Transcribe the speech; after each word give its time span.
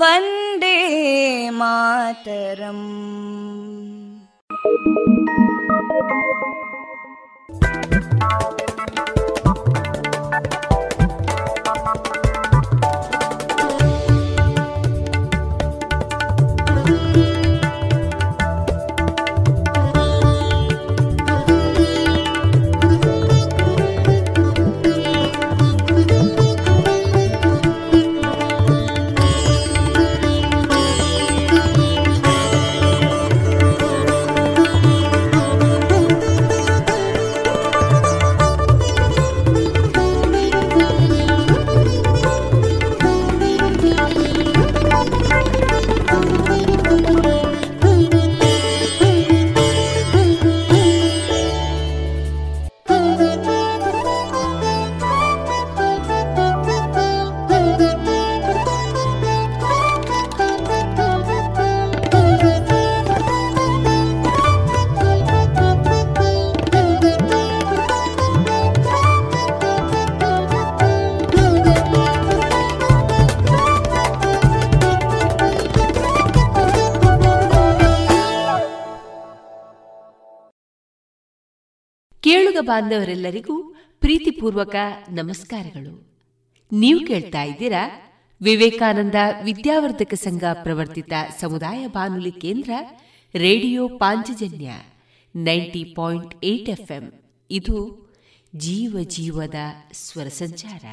वन्दे 0.00 0.76
मातरम् 1.60 2.86
ಬಾಂಧವರೆಲ್ಲರಿಗೂ 82.63 83.75
ಪ್ರೀತಿಪೂರ್ವಕ 83.99 84.75
ನಮಸ್ಕಾರಗಳು. 85.11 86.17
ನೀವು 86.71 87.05
ಕೇಳ್ತಾ 87.07 87.43
ಇದ್ದೀರಾ 87.43 88.11
ವಿವೇಕಾನಂದ 88.41 89.15
ವಿದ್ಯಾವರ್ಧಕ 89.43 90.13
ಸಂಘ 90.13 90.43
ಪ್ರವರ್ತಿತ 90.53 91.13
ಸಮುದಾಯ 91.39 91.87
ಬಾನುಲಿ 91.87 92.31
ಕೇಂದ್ರ 92.31 92.71
radio 93.35 93.87
Panchajanya 93.87 94.71
ninety 95.35 95.83
point 95.83 96.45
eight 96.45 96.69
FM. 96.69 97.13
ಇದು 97.51 98.03
ಜೀವ 98.55 98.97
ಜೀವದ 99.03 99.55
ಸ್ವರ 99.93 100.27
ಸಂಚಾರ. 100.27 100.85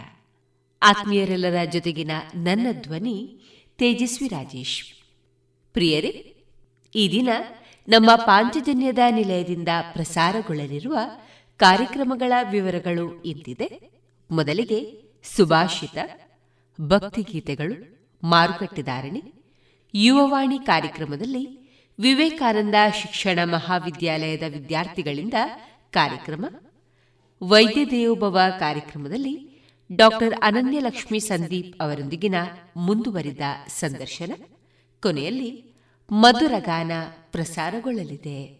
ಆತ್ಮೀಯರೆಲ್ಲರ 0.82 1.64
ಜೊತೆಗಿನ 1.64 2.10
ನನ್ನ 2.34 2.66
ಧ್ವನಿ 2.72 3.40
ತೇಜಸ್ವಿ 3.78 4.28
ರಾಜೇಶ್. 4.28 4.84
ಪ್ರಿಯರೇ, 5.72 6.36
ಈ 6.94 7.08
ದಿನ 7.12 7.28
ನಮ್ಮ 7.88 8.16
ಪಾಂಚಜನ್ಯದ 8.16 8.98
ನಿಲಯದಿಂದ 9.10 9.68
ಪ್ರಸಾರಗೊಳ್ಳಲಿರುವ 9.92 10.98
ಕಾರ್ಯಕ್ರಮಗಳ 11.60 12.32
ವಿವರಗಳು 12.50 13.22
ಇಂತಿದೆ. 13.22 13.90
ಮೊದಲಿಗೆ 14.30 15.02
ಸುಭಾಷಿತ, 15.36 15.98
ಭಕ್ತಿಗೀತೆಗಳು 16.80 18.00
ಮಾರುಕಟ್ಟೆದಾರಣಿ 18.24 19.22
ಯುವವಾಣಿ 19.94 20.58
ಕಾರ್ಯಕ್ರಮದಲ್ಲಿ 20.58 21.60
ವಿವೇಕಾನಂದ 22.00 22.74
ಶಿಕ್ಷಣ 23.02 23.38
ಮಹಾವಿದ್ಯಾಲಯದ 23.44 24.42
ವಿದ್ಯಾರ್ಥಿಗಳಿಂದ 24.48 25.34
ಕಾರ್ಯಕ್ರಮ, 25.90 26.46
ವೈದ್ಯ 27.42 27.84
ದೇವೋಭವ 27.84 28.38
ಕಾರ್ಯಕ್ರಮದಲ್ಲಿ 28.58 29.62
ಡಾಕ್ಟರ್ 29.96 30.34
ಅನನ್ಯಲಕ್ಷ್ಮಿ 30.42 31.20
ಸಂದೀಪ್ 31.20 31.82
ಅವರೊಂದಿಗಿನ 31.82 32.34
ಮುಂದುವರಿದ 32.76 33.40
ಸಂದರ್ಶನ. 33.68 34.32
ಕೊನೆಯಲ್ಲಿ 35.02 35.64
ಮಧುರಗಾನ 36.12 36.92
ಪ್ರಸಾರಗೊಳ್ಳಲಿದೆ. 37.32 38.59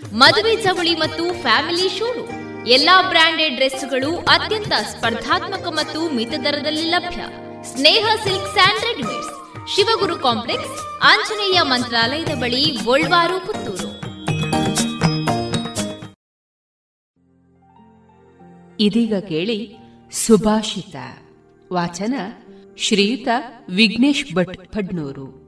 ಮದುವೆ 0.13 0.63
ಚವಳಿ 0.63 0.95
ಮತ್ತು 0.95 1.41
ಫ್ಯಾಮಿಲಿ 1.41 1.89
ಶೋರೂಮ್ 1.89 2.67
ಎಲ್ಲಾ 2.67 3.01
ಬ್ರಾಂಡೆಡ್ 3.01 3.55
ಡ್ರೆಸ್ಗಳು 3.55 4.17
ಅತ್ಯಂತ 4.17 4.67
ಸ್ಪರ್ಧಾತ್ಮಕ 4.67 5.67
ಮತ್ತು 5.67 6.15
ಮಿತ 6.15 6.29
ದರದಲ್ಲಿ 6.29 6.81
ಲಭ್ಯ. 6.81 7.21
Sneha 7.63 8.05
silk 8.23 8.53
and 8.53 8.81
readymades. 8.81 9.75
Shivaguru 9.75 10.19
complex, 10.19 10.99
Anjaneya 11.03 11.61
ಮಂತ್ರಾಲಯದ 11.61 12.27
ಬಳಿ 12.27 12.79
ಗೋಲ್ವಾರು, 12.83 13.45
ಪುತ್ತೂರು. 13.45 13.91
ಇದೀಗ 18.79 19.15
ಕೇಳಿ 19.19 19.75
ಸುಭಾಷಿತ. 20.11 20.95
ವಾಚನ 21.73 22.13
ಶ್ರೀಯುತ 22.77 23.27
ವಿಘ್ನೇಶ್ 23.69 24.35
ಭಟ್ 24.35 24.73
ಫಡ್ನೂರು 24.73 25.40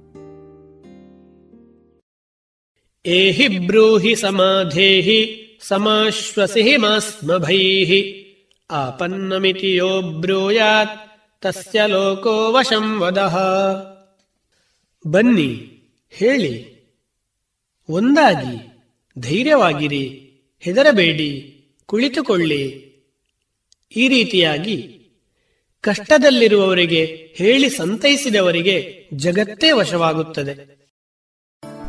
ಏಹಿ 3.06 3.48
ಬ್ರೂಹಿ 3.60 4.16
ಸಮಾಧೇಹಿ 4.16 5.40
ಸಮಾಶ್ವಸಿ 5.62 6.78
ಮಾಸ್ಮಭೈಃ 6.78 8.24
ಆಪನ್ನಮಿತಿ 8.72 9.76
ಯೋ 9.76 10.02
ಬ್ರೂಯಾತ್ 10.02 11.12
ತಸ್ಯ 11.42 11.88
ಲೋಕೋ 11.88 12.52
ವಶಂ 12.52 13.00
ವದಃ. 13.00 13.38
ಬನ್ನಿ, 15.08 15.68
ಹೇಳಿ. 16.12 16.74
ಒಂದಾಗಿ, 17.90 18.76
ಧೈರ್ಯವಾಗಿರಿ, 19.20 20.32
ಹೆದರಬೇಡಿ, 20.62 21.56
ಕುಳಿತುಕೊಳ್ಳಿ. 21.86 22.94
ಈ 23.96 24.08
ರೀತಿಯಾಗಿ, 24.08 25.00
ಕಷ್ಟದಲ್ಲಿರುವವರಿಗೆ 25.82 27.34
ಹೇಳಿ 27.36 27.70
ಸಂತೈಸಿದವರಿಗೆ 27.70 29.08
ಜಗತ್ತೇ 29.14 29.72
ವಶವಾಗುತ್ತದೆ. 29.72 30.83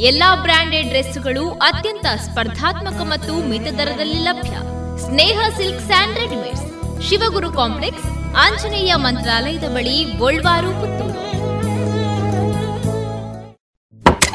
ಎಲ್ಲಾ 0.00 0.34
ಬ್ರಾಂಡೆಡ್ 0.34 0.88
ಡ್ರೆಸ್ಗಳು 0.88 1.50
ಅತ್ಯಂತ 1.50 2.06
ಸ್ಪರ್ಧಾತ್ಮಕ 2.24 3.00
ಮತ್ತು 3.00 3.48
ಮಿತ 3.48 3.62
ದರದಲ್ಲಿ 3.62 4.18
ಲಭ್ಯ. 4.24 4.56
Sneha 4.98 5.38
silk 5.56 5.80
and 5.80 6.18
readymades, 6.18 6.64
Shivaguru 7.08 7.52
complex, 7.52 8.04
Anjaneya 8.36 8.94
ಮಂತ್ರಾಲಯದ 8.94 9.62
ಬಳಿ 9.62 10.04
ಗೋಲ್ವಾರು, 10.18 10.66
ಪುತ್ತೂರು. 10.66 11.16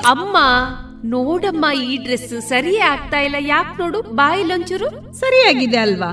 ಅಮ್ಮ, 0.05 0.38
ನೋಡಮ್ಮ, 1.03 1.66
ಈ 1.72 1.97
ಡ್ರೆಸ್ 1.97 2.49
ಸರಿಯೇ 2.49 2.80
ಆಗ್ತಾ 2.80 3.20
ಇಲ್ಲ. 3.20 3.36
ಯಾಕೆ 3.39 3.82
ನೋಡು 3.82 4.01
ಬಾಯಿಲೊಂಚೂರು 4.01 5.14
ಸರಿಯಾಗಿದೆ 5.20 5.78
ಅಲ್ವಾ? 5.78 6.12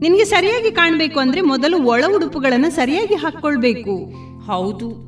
ನಿನ್ಗೆ 0.00 0.24
ಸರಿಯಾಗಿ 0.24 0.70
ಕಾಣ್ಬೇಕು 0.70 1.20
ಅಂದ್ರೆ 1.20 1.40
ಮೊದಲು 1.40 1.82
ಒಳ 1.82 2.04
ಉಡುಪುಗಳನ್ನ 2.16 2.64
ಸರಿಯಾಗಿ 2.68 3.14
ಹಾಕೊಳ್ಬೇಕು 3.14 4.04
ಹೌದು. 4.46 5.07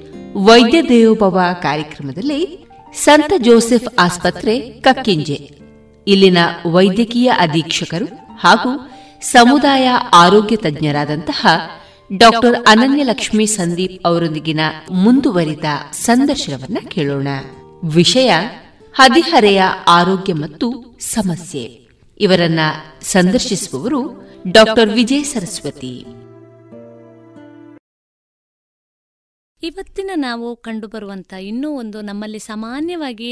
ವೈದ್ಯ 0.35 0.81
ದೇವೋಭವ 0.81 1.39
ಕಾರ್ಯಕ್ರಮದಲ್ಲಿ 1.61 2.67
ಸಂತ 2.93 3.33
ಜೋಸೆಫ್ 3.37 3.87
ಆಸ್ಪತ್ರೆ, 3.99 4.59
ಕಕ್ಕಿಂಜೆ. 4.59 5.49
ಇಲ್ಲಿನ 6.07 6.37
ವೈದ್ಯಕೀಯ 6.67 7.31
ಅಧೀಕ್ಷಕರು 7.39 8.05
ಹಾಗೂ 8.39 8.89
ಸಮುದಾಯ 9.21 9.89
ಆರೋಗ್ಯ 10.13 10.55
ತಜ್ಞರಾದಂತಹ 10.55 11.47
ಡಾಕ್ಟರ್ 12.17 12.65
ಅನನ್ಯಲಕ್ಷ್ಮಿ 12.67 13.45
ಸಂದೀಪ್ 13.45 14.07
ಅವರೊಂದಿಗಿನ 14.07 14.59
ಮುಂದುವರಿದ 14.91 15.65
ಸಂದರ್ಶನವನ್ನ 15.91 16.77
ಕೇಳೋಣ. 16.87 17.27
ವಿಷಯ, 17.83 18.33
ಹದಿಹರೆಯ 18.95 19.63
ಆರೋಗ್ಯ 19.87 20.33
ಮತ್ತು 20.33 20.97
ಸಮಸ್ಯೆ. 20.99 21.87
ಇವರನ್ನ 22.19 22.59
ಸಂದರ್ಶಿಸುವವರು 23.01 24.29
ಡಾಕ್ಟರ್ 24.51 24.89
ವಿಜಯ 24.89 25.23
ಸರಸ್ವತಿ. 25.23 26.05
ಇವತ್ತಿನ 29.63 30.11
ನಾವು 30.21 30.47
ಕಂಡುಬರುವಂಥ 30.61 31.19
ಇನ್ನೂ 31.45 31.69
ಒಂದು 31.75 32.01
ನಮ್ಮಲ್ಲಿ 32.01 32.39
ಸಾಮಾನ್ಯವಾಗಿ 32.47 33.29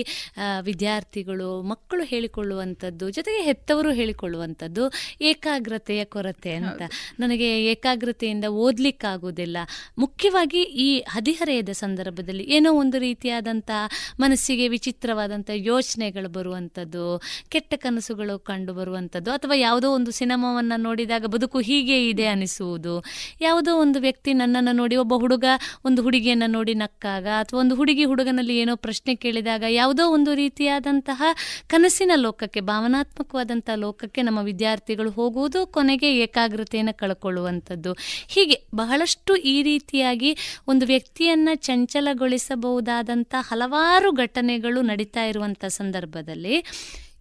ವಿದ್ಯಾರ್ಥಿಗಳು 0.64 1.50
ಮಕ್ಕಳು 1.64 2.04
ಹೇಳಿಕೊಳ್ಳುವಂಥದ್ದು 2.04 3.06
ಜೊತೆಗೆ 3.10 3.42
ಹೆತ್ತವರು 3.42 3.92
ಹೇಳಿಕೊಳ್ಳುವಂಥದ್ದು 3.92 4.84
ಏಕಾಗ್ರತೆಯ 5.24 6.02
ಕೊರತೆ 6.10 6.52
ಅಂತ. 6.60 6.82
ನನಗೆ 7.20 7.50
ಏಕಾಗ್ರತೆಯಿಂದ 7.72 8.46
ಓದಲಿಕ್ಕಾಗೋದಿಲ್ಲ 8.64 9.58
ಮುಖ್ಯವಾಗಿ 9.98 10.62
ಈ 10.80 10.88
ಹದಿಹರೆಯದ 11.10 11.72
ಸಂದರ್ಭದಲ್ಲಿ 11.80 12.44
ಏನೋ 12.56 12.74
ಒಂದು 12.76 12.98
ರೀತಿಯಾದಂಥ 13.00 13.72
ಮನಸ್ಸಿಗೆ 14.20 14.68
ವಿಚಿತ್ರವಾದಂಥ 14.70 15.50
ಯೋಚನೆಗಳು 15.68 16.30
ಬರುವಂಥದ್ದು 16.30 17.06
ಕೆಟ್ಟ 17.50 17.74
ಕನಸುಗಳು 17.80 18.36
ಕಂಡು 18.46 18.74
ಬರುವಂಥದ್ದು 18.74 19.32
ಅಥವಾ 19.32 19.56
ಯಾವುದೋ 19.60 19.90
ಒಂದು 19.92 20.12
ಸಿನಿಮಾವನ್ನು 20.14 20.78
ನೋಡಿದಾಗ 20.84 21.26
ಬದುಕು 21.30 21.60
ಹೀಗೆ 21.68 21.98
ಇದೆ 22.08 22.28
ಅನಿಸುವುದು 22.28 22.96
ಯಾವುದೋ 23.42 23.72
ಒಂದು 23.80 24.00
ವ್ಯಕ್ತಿ 24.00 24.32
ನನ್ನನ್ನು 24.36 24.74
ನೋಡಿ 24.80 24.96
ಒಬ್ಬ 25.00 25.14
ಹುಡುಗ 25.20 25.46
ಒಂದು 25.86 26.02
ಹುಡುಗಿಯನ್ನು 26.20 26.48
ನೋಡಿ 26.48 26.74
ನಕ್ಕಾಗ 26.74 27.28
ಅಥವಾ 27.40 27.60
ಒಂದು 27.60 27.76
ಹುಡುಗಿ 27.76 28.06
ಹುಡುಗನಲ್ಲಿ 28.06 28.56
ಏನೋ 28.58 28.76
ಪ್ರಶ್ನೆ 28.76 29.16
ಕೇಳಿದಾಗ 29.16 29.64
ಯಾವುದೋ 29.70 30.04
ಒಂದು 30.08 30.36
ರೀತಿಯಾದಂತಹ 30.36 31.22
ಕನಸಿನ 31.68 32.12
ಲೋಕಕ್ಕೆ 32.16 32.60
ಭಾವನಾತ್ಮಕವಾದಂತಹ 32.62 33.76
ಲೋಕಕ್ಕೆ 33.76 34.22
ನಮ್ಮ 34.22 34.40
ವಿದ್ಯಾರ್ಥಿಗಳು 34.40 35.12
ಹೋಗುವುದು 35.12 35.68
ಕೊನೆಗೆ 35.68 36.10
ಏಕಾಗ್ರತೆಯನ್ನು 36.18 36.94
ಕಳ್ಕೊಳ್ಳುವಂಥದ್ದು. 36.98 37.94
ಹೀಗೆ 38.28 38.58
ಬಹಳಷ್ಟು 38.76 39.36
ಈ 39.36 39.64
ರೀತಿಯಾಗಿ 39.64 40.32
ಒಂದು 40.68 40.86
ವ್ಯಕ್ತಿಯನ್ನು 40.86 41.56
ಚಂಚಲಗೊಳಿಸಬಹುದಾದಂಥ 41.68 43.36
ಹಲವಾರು 43.40 44.12
ಘಟನೆಗಳು 44.12 44.82
ನಡೀತಾ 44.82 45.26
ಇರುವಂಥ 45.26 45.66
ಸಂದರ್ಭದಲ್ಲಿ 45.66 46.56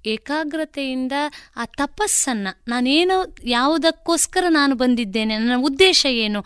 ಏಕಾಗ್ರತೆಯಿಂದ 0.07 1.13
ಆ 1.57 1.65
ತಪಸ್ಸನ್ನು 1.65 2.53
ನಾನೇನು 2.69 3.17
ಯಾವುದಕ್ಕೋಸ್ಕರ 3.47 4.45
ನಾನು 4.49 4.75
ಬಂದಿದ್ದೇನೆ 4.75 5.39
ನನ್ನ 5.39 5.57
ಉದ್ದೇಶ 5.63 6.07
ಏನು 6.11 6.41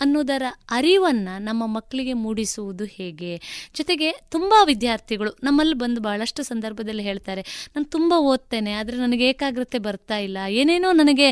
ಅನ್ನೋದರ 0.00 0.42
ಅರಿವನ್ನು 0.70 1.38
ನಮ್ಮ 1.44 1.66
ಮಕ್ಕಳಿಗೆ 1.66 2.12
ಮೂಡಿಸುವುದು 2.12 2.84
ಹೇಗೆ? 2.84 3.32
ಜೊತೆಗೆ 3.74 4.12
ತುಂಬ 4.30 4.52
ವಿದ್ಯಾರ್ಥಿಗಳು 4.64 5.36
ನಮ್ಮಲ್ಲಿ 5.42 5.74
ಬಂದು 5.74 6.00
ಭಾಳಷ್ಟು 6.00 6.42
ಸಂದರ್ಭದಲ್ಲಿ 6.42 7.02
ಹೇಳ್ತಾರೆ 7.02 7.42
ನಾನು 7.76 7.84
ತುಂಬ 7.84 8.12
ಓದ್ತೇನೆ 8.18 8.72
ಆದರೆ 8.72 8.96
ನನಗೆ 8.96 9.28
ಏಕಾಗ್ರತೆ 9.28 9.78
ಬರ್ತಾ 9.78 10.18
ಇಲ್ಲ 10.18 10.38
ಏನೇನೋ 10.48 10.92
ನನಗೆ 10.92 11.28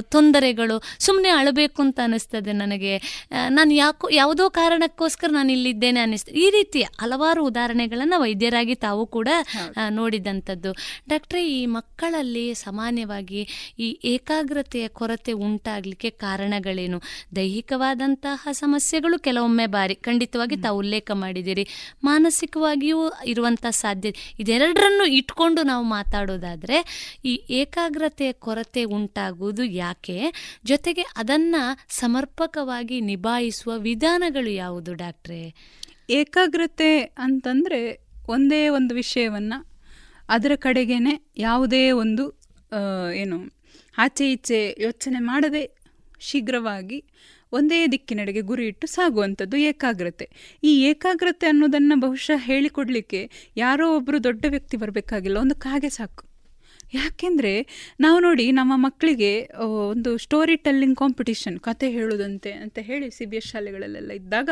ತೊಂದರೆಗಳು 0.00 0.82
ಸುಮ್ಮನೆ 0.98 1.28
ಅಳಬೇಕು 1.28 1.82
ಅಂತ 1.82 2.00
ಅನಿಸ್ತದೆ 2.02 2.52
ನನಗೆ. 2.52 2.94
ನಾನು 3.48 3.74
ಯಾಕೋ 3.74 4.08
ಯಾವುದೋ 4.12 4.50
ಕಾರಣಕ್ಕೋಸ್ಕರ 4.50 5.28
ನಾನು 5.30 5.52
ಇಲ್ಲಿದ್ದೇನೆ 5.52 6.00
ಅನ್ನಿಸ್ತದೆ 6.00 6.36
ಈ 6.38 6.50
ರೀತಿಯ 6.50 6.82
ಹಲವಾರು 7.00 7.44
ಉದಾಹರಣೆಗಳನ್ನು 7.44 8.20
ವೈದ್ಯರಾಗಿ 8.20 8.74
ತಾವು 8.74 9.06
ಕೂಡ 9.06 9.28
ನೋಡಿದಂಥದ್ದು. 9.90 10.72
ಡಾಕ್ಟ್ರೇ 11.08 11.16
ಈ 11.26 11.66
ಮಕ್ಕಳಲ್ಲಿ 11.66 12.54
ಸಾಮಾನ್ಯವಾಗಿ 12.54 13.48
ಈ 13.78 14.00
ಏಕಾಗ್ರತೆಯ 14.04 14.88
ಕೊರತೆ 14.88 15.32
ಉಂಟಾಗಲಿಕ್ಕೆ 15.32 16.10
ಕಾರಣಗಳೇನು? 16.10 17.02
ದೈಹಿಕವಾದಂತಹ 17.36 18.48
ಸಮಸ್ಯೆಗಳು 18.52 19.18
ಕೆಲವೊಮ್ಮೆ 19.18 19.66
ಬಾರಿ. 19.66 19.94
ಖಂಡಿತವಾಗಿ 19.94 20.56
ತಾವು 20.56 20.78
ಉಲ್ಲೇಖ 20.78 21.10
ಮಾಡಿದ್ದೀರಿ. 21.14 21.68
ಮಾನಸಿಕವಾಗಿಯೂ 22.04 23.12
ಇರುವಂತಹ 23.26 23.70
ಸಾಧ್ಯತೆ 23.70 24.34
ಇದೆರಡರನ್ನು 24.40 25.06
ಇಟ್ಕೊಂಡು 25.06 25.62
ನಾವು 25.62 25.84
ಮಾತಾಡೋದಾದರೆ 25.84 27.08
ಈ 27.24 27.42
ಏಕಾಗ್ರತೆಯ 27.50 28.32
ಕೊರತೆ 28.32 28.84
ಉಂಟಾಗುವುದು 28.84 29.64
ಯಾಕೆ? 29.64 30.32
ಜೊತೆಗೆ 30.64 31.02
ಅದನ್ನು 31.02 31.78
ಸಮರ್ಪಕವಾಗಿ 31.88 33.00
ನಿಭಾಯಿಸುವ 33.00 33.78
ವಿಧಾನಗಳು 33.78 34.50
ಯಾವುದು 34.50 34.94
ಡಾಕ್ಟ್ರೇ? 34.94 35.54
ಏಕಾಗ್ರತೆ 36.10 37.00
ಅಂತಂದರೆ 37.00 38.08
ಒಂದೇ 38.28 38.68
ಒಂದು 38.68 38.94
ವಿಷಯವನ್ನು 38.94 39.67
ಅದರ 40.28 40.52
ಕಡೆಗೇನೆ 40.56 41.14
ಯಾವುದೇ 41.36 41.90
ಒಂದು 41.90 42.24
ಏನು, 43.14 43.38
ಆಚೆ 43.98 44.32
ಈಚೆ 44.32 44.76
ಯೋಚನೆ 44.80 45.20
ಮಾಡದೆ 45.20 45.62
ಶೀಘ್ರವಾಗಿ 46.20 47.04
ಒಂದೇ 47.52 47.86
ದಿಕ್ಕಿನೆಡೆಗೆ 47.86 48.40
ಗುರಿ 48.40 48.66
ಇಟ್ಟು 48.66 48.86
ಸಾಗುವಂಥದ್ದು 48.86 49.56
ಏಕಾಗ್ರತೆ. 49.56 50.26
ಈ 50.64 50.72
ಏಕಾಗ್ರತೆ 50.84 51.46
ಅನ್ನೋದನ್ನು 51.46 52.00
ಬಹುಶಃ 52.00 52.40
ಹೇಳಿಕೊಡಲಿಕ್ಕೆ 52.44 53.20
ಯಾರೋ 53.56 53.96
ಒಬ್ಬರು 53.96 54.24
ದೊಡ್ಡ 54.24 54.44
ವ್ಯಕ್ತಿ 54.48 54.76
ಬರಬೇಕಾಗಿಲ್ಲ. 54.76 55.38
ಒಂದು 55.38 55.54
ಕಾಗೆ 55.54 55.88
ಸಾಕು. 55.88 56.27
ಯಾಕೆಂದರೆ 56.94 57.66
ನಾವು 58.00 58.20
ನೋಡಿ 58.20 58.50
ನಮ್ಮ 58.50 58.72
ಮಕ್ಕಳಿಗೆ 58.76 59.50
ಒಂದು 59.68 60.18
ಸ್ಟೋರಿ 60.18 60.56
ಟೆಲ್ಲಿಂಗ್ 60.56 60.98
ಕಾಂಪಿಟಿಷನ್ 60.98 61.58
ಕತೆ 61.58 61.90
ಹೇಳೋದಂತೆ 61.90 62.52
ಅಂತ 62.52 62.78
ಹೇಳಿ 62.82 63.10
ಸಿ 63.10 63.24
ಬಿ 63.24 63.36
ಎಸ್ 63.36 63.46
ಶಾಲೆಗಳಲ್ಲೆಲ್ಲ 63.46 64.10
ಇದ್ದಾಗ 64.10 64.50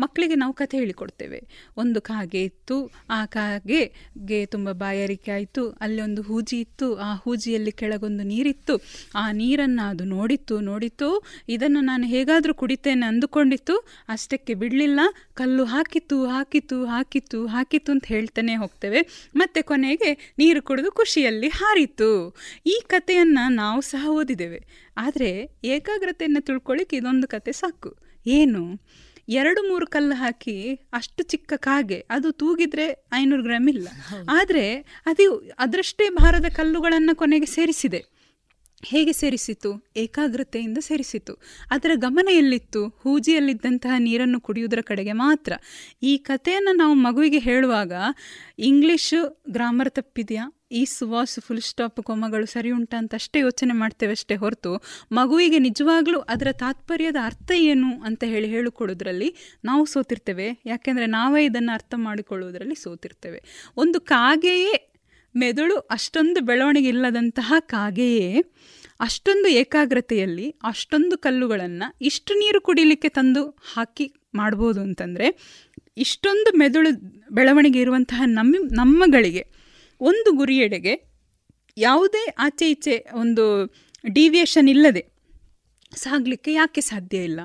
ಮಕ್ಕಳಿಗೆ 0.00 0.34
ನಾವು 0.34 0.52
ಕತೆ 0.52 0.78
ಹೇಳಿಕೊಡ್ತೇವೆ. 0.78 1.40
ಒಂದು 1.76 2.00
ಕಾಗೆ 2.00 2.44
ಇತ್ತು, 2.44 2.90
ಆ 3.10 3.24
ಕಾಗೆಗೆ 3.24 4.46
ತುಂಬ 4.46 4.72
ಬಾಯಾರಿಕೆ 4.72 5.30
ಆಯಿತು, 5.30 5.70
ಅಲ್ಲಿ 5.70 6.02
ಒಂದು 6.02 6.22
ಹೂಜಿ 6.22 6.60
ಇತ್ತು, 6.60 6.96
ಆ 6.96 7.14
ಹೂಜಿಯಲ್ಲಿ 7.14 7.72
ಕೆಳಗೊಂದು 7.72 8.22
ನೀರಿತ್ತು, 8.22 8.82
ಆ 9.14 9.32
ನೀರನ್ನು 9.32 9.90
ಅದು 9.90 10.04
ನೋಡಿತ್ತು 10.04 10.60
ನೋಡಿತ್ತು, 10.60 11.24
ಇದನ್ನು 11.48 11.80
ನಾನು 11.80 12.06
ಹೇಗಾದರೂ 12.06 12.54
ಕುಡಿತೇನೆ 12.54 13.06
ಅಂದುಕೊಂಡಿತ್ತು, 13.06 13.78
ಅಷ್ಟಕ್ಕೆ 14.08 14.54
ಬಿಡಲಿಲ್ಲ 14.54 15.00
ಕಲ್ಲು 15.34 15.64
ಹಾಕಿತು 15.64 16.26
ಹಾಕಿತು 16.26 16.84
ಹಾಕಿತ್ತು 16.86 17.46
ಹಾಕಿತು 17.46 17.92
ಅಂತ 17.92 18.04
ಹೇಳ್ತಾನೆ 18.06 18.54
ಹೋಗ್ತೇವೆ. 18.56 19.28
ಮತ್ತೆ 19.36 19.62
ಕೊನೆಗೆ 19.62 20.34
ನೀರು 20.38 20.62
ಕುಡಿದು 20.62 20.92
ಖುಷಿಯಲ್ಲಿ 20.92 21.48
ಹಾರಿತು. 21.48 22.36
ಈ 22.66 22.82
ಕಥೆಯನ್ನು 22.86 23.48
ನಾವು 23.48 23.80
ಸಹ 23.80 24.06
ಓದಿದ್ದೇವೆ. 24.10 24.64
ಆದರೆ 24.96 25.60
ಏಕಾಗ್ರತೆಯನ್ನು 25.64 26.40
ತಿಳ್ಕೊಳ್ಳಿಕ್ಕೆ 26.40 26.96
ಇದೊಂದು 26.96 27.28
ಕತೆ 27.28 27.52
ಸಾಕು. 27.52 27.96
ಏನು? 28.26 28.80
ಎರಡು 29.28 29.62
ಮೂರು 29.62 29.86
ಕಲ್ಲು 29.86 30.14
ಹಾಕಿ 30.14 30.74
ಅಷ್ಟು 30.92 31.22
ಚಿಕ್ಕ 31.22 31.52
ಕಾಗೆ 31.56 32.06
ಅದು 32.10 32.32
ತೂಗಿದ್ರೆ 32.32 33.06
ಐನೂರು 33.12 33.42
ಗ್ರಾಮ್ 33.42 33.68
ಇಲ್ಲ. 33.68 33.88
ಆದರೆ 34.30 34.78
ಅದು 35.06 35.50
ಅದರಷ್ಟೇ 35.58 36.08
ಭಾರದ 36.08 36.44
ಕಲ್ಲುಗಳನ್ನು 36.56 37.16
ಕೊನೆಗೆ 37.16 37.46
ಸೇರಿಸಿದೆ. 37.46 38.21
ಹೇಗೆ 38.84 39.12
ಸೇರಿಸಿತು? 39.12 39.86
ಏಕಾಗ್ರತೆಯಿಂದ 39.96 40.78
ಸೇರಿಸಿತು. 40.80 41.34
ಅದರ 41.70 41.90
ಗಮನ 41.94 42.28
ಎಲ್ಲಿತ್ತು? 42.30 42.86
ಹೂಜಿಯಲ್ಲಿದ್ದಂತಹ 42.86 43.94
ನೀರನ್ನು 43.98 44.40
ಕುಡಿಯುವುದರ 44.40 44.78
ಕಡೆಗೆ 44.80 45.12
ಮಾತ್ರ. 45.12 45.52
ಈ 46.02 46.16
ಕಥೆಯನ್ನು 46.16 46.72
ನಾವು 46.76 46.94
ಮಗುವಿಗೆ 46.94 47.38
ಹೇಳುವಾಗ, 47.38 47.92
ಇಂಗ್ಲೀಷು 48.58 49.42
ಗ್ರಾಮರ್ 49.50 49.90
ತಪ್ಪಿದೆಯಾ? 49.90 50.52
ಈ 50.72 50.84
ಸುವಾಸು 50.84 51.40
ಫುಲ್ 51.40 51.60
ಸ್ಟಾಪ್ 51.60 52.02
ಕೊಮ್ಮಗಳು 52.02 52.46
ಸರಿ 52.46 52.70
ಉಂಟಾ 52.70 52.98
ಅಂತ 52.98 53.14
ಅಷ್ಟೇ 53.14 53.38
ಯೋಚನೆ 53.38 53.72
ಮಾಡ್ತೇವೆ 53.72 54.12
ಅಷ್ಟೇ 54.12 54.34
ಹೊರತು, 54.34 54.82
ಮಗುವಿಗೆ 55.12 55.58
ನಿಜವಾಗ್ಲೂ 55.58 56.20
ಅದರ 56.20 56.48
ತಾತ್ಪರ್ಯದ 56.52 57.16
ಅರ್ಥ 57.24 57.50
ಏನು? 57.54 58.02
ಅಂತ 58.02 58.24
ಹೇಳಿ 58.24 58.48
ಹೇಳಿಕೊಡೋದ್ರಲ್ಲಿ 58.48 59.34
ನಾವು 59.64 59.84
ಸೋತಿರ್ತೇವೆ. 59.84 60.62
ಯಾಕೆಂದರೆ 60.66 61.06
ನಾವೇ 61.06 61.44
ಇದನ್ನು 61.44 61.72
ಅರ್ಥ 61.72 61.94
ಮಾಡಿಕೊಳ್ಳುವುದರಲ್ಲಿ 61.96 62.74
ಸೋತಿರ್ತೇವೆ. 62.74 63.42
ಒಂದು 63.76 64.00
ಕಾಗೆಯೇ 64.00 64.91
ಮೆದುಳು 65.34 65.76
ಅಷ್ಟೊಂದು 65.90 66.40
ಬೆಳವಣಿಗೆ 66.40 66.88
ಇಲ್ಲದಂತಹ 66.88 67.52
ಕಾಗೆಯೇ 67.66 68.26
ಅಷ್ಟೊಂದು 69.00 69.48
ಏಕಾಗ್ರತೆಯಲ್ಲಿ 69.54 70.48
ಅಷ್ಟೊಂದು 70.62 71.18
ಕಲ್ಲುಗಳನ್ನು 71.18 71.96
ಇಷ್ಟು 72.00 72.34
ನೀರು 72.34 72.60
ಕುಡಿಲಿಕ್ಕೆ 72.60 73.08
ತಂದು 73.08 73.42
ಹಾಕಿ 73.74 74.06
ಮಾಡ್ಬೋದು 74.34 74.80
ಅಂತಂದರೆ 74.80 75.26
ಇಷ್ಟೊಂದು 75.96 76.58
ಮೆದುಳು 76.58 76.90
ಬೆಳವಣಿಗೆ 77.30 77.80
ಇರುವಂತಹ 77.80 78.22
ನಮ್ಮ 78.28 78.56
ನಮ್ಮಗಳಿಗೆ 78.72 79.42
ಒಂದು 80.00 80.32
ಗುರಿಯೆಡೆಗೆ 80.32 80.94
ಯಾವುದೇ 81.76 82.22
ಆಚೆ 82.38 82.70
ಈಚೆ 82.70 82.94
ಒಂದು 83.12 83.44
ಡಿವಿಯೇಷನ್ 84.04 84.68
ಇಲ್ಲದೆ 84.68 85.02
ಸಾಗಲಿಕ್ಕೆ 85.92 86.52
ಯಾಕೆ 86.52 86.80
ಸಾಧ್ಯ 86.80 87.18
ಇಲ್ಲ? 87.24 87.40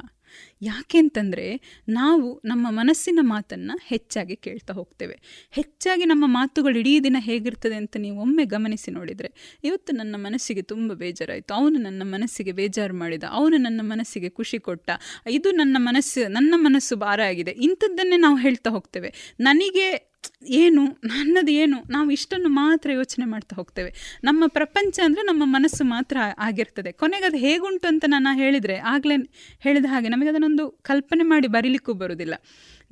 ಯಾಕೆ 0.61 0.97
ಅಂತಂದರೆ 0.97 1.61
ನಾವು 1.89 2.41
ನಮ್ಮ 2.45 2.67
ಮನಸ್ಸಿನ 2.69 3.19
ಮಾತನ್ನು 3.21 3.79
ಹೆಚ್ಚಾಗಿ 3.83 4.35
ಕೇಳ್ತಾ 4.35 4.73
ಹೋಗ್ತೇವೆ. 4.73 5.47
ಹೆಚ್ಚಾಗಿ 5.51 6.05
ನಮ್ಮ 6.05 6.23
ಮಾತುಗಳು 6.27 6.79
ಇಡೀ 6.79 6.99
ದಿನ 6.99 7.17
ಹೇಗಿರ್ತದೆ 7.19 7.75
ಅಂತ 7.75 7.97
ನೀವು 7.99 8.21
ಒಮ್ಮೆ 8.21 8.45
ಗಮನಿಸಿ 8.45 8.91
ನೋಡಿದರೆ, 8.91 9.59
ಇವತ್ತು 9.63 9.95
ನನ್ನ 9.95 10.15
ಮನಸ್ಸಿಗೆ 10.17 10.61
ತುಂಬ 10.61 10.93
ಬೇಜಾರಾಯಿತು. 10.93 11.53
ಅವನು 11.53 11.79
ನನ್ನ 11.79 12.03
ಮನಸ್ಸಿಗೆ 12.05 12.51
ಬೇಜಾರು 12.51 12.95
ಮಾಡಿದ, 12.95 13.23
ಅವನು 13.31 13.57
ನನ್ನ 13.57 13.81
ಮನಸ್ಸಿಗೆ 13.83 14.29
ಖುಷಿ 14.29 14.59
ಕೊಟ್ಟ, 14.59 14.89
ಇದು 15.29 15.51
ನನ್ನ 15.51 15.77
ಮನಸ್ಸು 15.79 16.31
ನನ್ನ 16.31 16.53
ಮನಸ್ಸು 16.57 16.95
ಭಾರ 16.95 17.21
ಆಗಿದೆ. 17.25 17.51
ಇಂಥದ್ದನ್ನೇ 17.51 18.17
ನಾವು 18.17 18.37
ಹೇಳ್ತಾ 18.37 18.69
ಹೋಗ್ತೇವೆ. 18.69 19.35
ನನಗೆ 19.39 20.16
ಏನು 20.49 20.83
ನನ್ನದು 21.05 21.51
ಏನು 21.51 21.77
ನಾವು 21.89 22.11
ಇಷ್ಟನ್ನು 22.11 22.49
ಮಾತ್ರ 22.49 22.91
ಯೋಚನೆ 22.91 23.25
ಮಾಡ್ತಾ 23.25 23.55
ಹೋಗ್ತೇವೆ. 23.55 24.19
ನಮ್ಮ 24.23 24.43
ಪ್ರಪಂಚ 24.47 24.99
ಅಂದರೆ 25.03 25.21
ನಮ್ಮ 25.21 25.43
ಮನಸ್ಸು 25.45 25.83
ಮಾತ್ರ 25.83 26.17
ಆಗಿರ್ತದೆ. 26.37 26.91
ಕೊನೆಗೆ 26.91 27.25
ಅದು 27.25 27.37
ಹೇಗುಂಟು 27.37 27.87
ಅಂತ 27.87 28.05
ನಾನು 28.07 28.37
ಹೇಳಿದರೆ 28.37 28.77
ಆಗಲೇ 28.77 29.15
ಹೇಳಿದ 29.59 29.85
ಹಾಗೆ 29.89 30.07
ನಮಗೆ 30.07 30.29
ಅದನ್ನೊಂದು 30.29 30.69
ಕಲ್ಪನೆ 30.69 31.23
ಮಾಡಿ 31.23 31.47
ಬರೀಲಿಕ್ಕೂ 31.47 31.93
ಬರೋದಿಲ್ಲ 31.93 32.33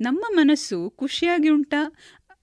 ನಮ್ಮ 0.00 0.24
ಮನಸ್ಸು 0.28 0.90
ಖುಷಿಯಾಗಿ 0.90 1.48
ಉಂಟಾ 1.48 1.82